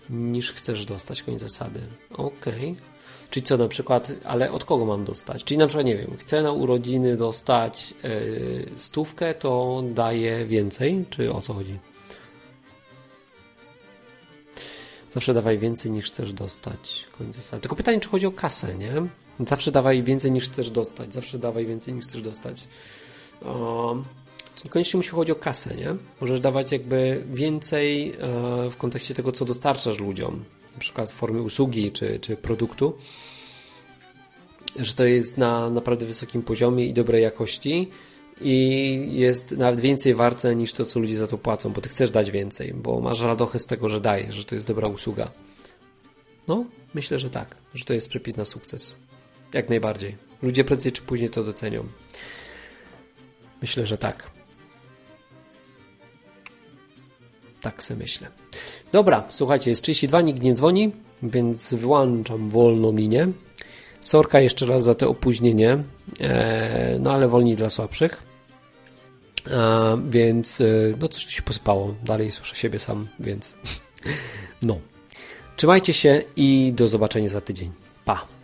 niż 0.09 0.53
chcesz 0.53 0.85
dostać. 0.85 1.23
Koniec 1.23 1.41
zasady. 1.41 1.79
Okej. 2.13 2.71
Okay. 2.71 2.75
Czyli 3.29 3.43
co 3.45 3.57
na 3.57 3.67
przykład, 3.67 4.11
ale 4.23 4.51
od 4.51 4.65
kogo 4.65 4.85
mam 4.85 5.05
dostać? 5.05 5.43
Czyli 5.43 5.57
na 5.57 5.67
przykład, 5.67 5.85
nie 5.85 5.97
wiem, 5.97 6.17
chcę 6.19 6.43
na 6.43 6.51
urodziny 6.51 7.17
dostać 7.17 7.93
e, 8.03 8.09
stówkę, 8.75 9.33
to 9.33 9.83
daję 9.93 10.45
więcej? 10.45 11.05
Czy 11.09 11.33
o 11.33 11.41
co 11.41 11.53
chodzi? 11.53 11.79
Zawsze 15.15 15.33
dawaj 15.33 15.59
więcej 15.59 15.91
niż 15.91 16.05
chcesz 16.05 16.33
dostać. 16.33 17.07
Koniec 17.17 17.35
zasady. 17.35 17.61
Tylko 17.61 17.75
pytanie, 17.75 17.99
czy 17.99 18.09
chodzi 18.09 18.25
o 18.25 18.31
kasę, 18.31 18.75
nie? 18.75 18.93
Zawsze 19.47 19.71
dawaj 19.71 20.03
więcej 20.03 20.31
niż 20.31 20.49
chcesz 20.49 20.69
dostać. 20.69 21.13
Zawsze 21.13 21.39
dawaj 21.39 21.65
więcej 21.65 21.93
niż 21.93 22.05
chcesz 22.05 22.21
dostać. 22.21 22.67
Um, 23.45 24.03
niekoniecznie 24.63 24.97
musi 24.97 25.09
chodzić 25.09 25.31
o 25.31 25.35
kasę, 25.35 25.75
nie? 25.75 25.95
Możesz 26.21 26.39
dawać 26.39 26.71
jakby 26.71 27.23
więcej 27.33 28.11
e, 28.11 28.69
w 28.69 28.77
kontekście 28.77 29.13
tego, 29.13 29.31
co 29.31 29.45
dostarczasz 29.45 29.99
ludziom. 29.99 30.43
Na 30.73 30.79
przykład 30.79 31.11
w 31.11 31.13
formie 31.13 31.41
usługi 31.41 31.91
czy, 31.91 32.19
czy 32.19 32.37
produktu. 32.37 32.97
Że 34.79 34.93
to 34.93 35.05
jest 35.05 35.37
na 35.37 35.69
naprawdę 35.69 36.05
wysokim 36.05 36.41
poziomie 36.41 36.85
i 36.85 36.93
dobrej 36.93 37.23
jakości 37.23 37.91
i 38.41 39.09
jest 39.11 39.51
nawet 39.51 39.79
więcej 39.79 40.15
warte 40.15 40.55
niż 40.55 40.73
to, 40.73 40.85
co 40.85 40.99
ludzie 40.99 41.17
za 41.17 41.27
to 41.27 41.37
płacą, 41.37 41.69
bo 41.69 41.81
ty 41.81 41.89
chcesz 41.89 42.11
dać 42.11 42.31
więcej, 42.31 42.73
bo 42.73 43.01
masz 43.01 43.21
radochę 43.21 43.59
z 43.59 43.65
tego, 43.65 43.89
że 43.89 44.01
dajesz, 44.01 44.35
że 44.35 44.45
to 44.45 44.55
jest 44.55 44.67
dobra 44.67 44.87
usługa. 44.87 45.31
No, 46.47 46.65
myślę, 46.93 47.19
że 47.19 47.29
tak, 47.29 47.55
że 47.73 47.85
to 47.85 47.93
jest 47.93 48.09
przepis 48.09 48.37
na 48.37 48.45
sukces. 48.45 48.95
Jak 49.53 49.69
najbardziej. 49.69 50.15
Ludzie 50.41 50.63
prędzej 50.63 50.91
czy 50.91 51.01
później 51.01 51.29
to 51.29 51.43
docenią. 51.43 51.83
Myślę, 53.61 53.85
że 53.85 53.97
tak. 53.97 54.31
Tak 57.61 57.83
sobie 57.83 57.99
myślę. 57.99 58.27
Dobra, 58.91 59.23
słuchajcie, 59.29 59.69
jest 59.69 59.81
32, 59.81 60.21
nikt 60.21 60.41
nie 60.41 60.53
dzwoni, 60.53 60.91
więc 61.23 61.73
wyłączam 61.73 62.49
wolną 62.49 62.95
linię. 62.95 63.27
Sorka 64.01 64.39
jeszcze 64.39 64.65
raz 64.65 64.83
za 64.83 64.95
to 64.95 65.09
opóźnienie, 65.09 65.83
e, 66.19 66.97
no 66.99 67.13
ale 67.13 67.27
wolniej 67.27 67.55
dla 67.55 67.69
słabszych. 67.69 68.34
Więc 70.09 70.61
e, 70.61 70.65
no 70.99 71.07
coś 71.07 71.25
tu 71.25 71.31
się 71.31 71.41
posypało. 71.41 71.95
Dalej 72.03 72.31
słyszę 72.31 72.55
siebie 72.55 72.79
sam, 72.79 73.07
więc 73.19 73.53
no. 74.61 74.79
Trzymajcie 75.55 75.93
się 75.93 76.21
i 76.35 76.73
do 76.75 76.87
zobaczenia 76.87 77.29
za 77.29 77.41
tydzień. 77.41 77.71
Pa! 78.05 78.34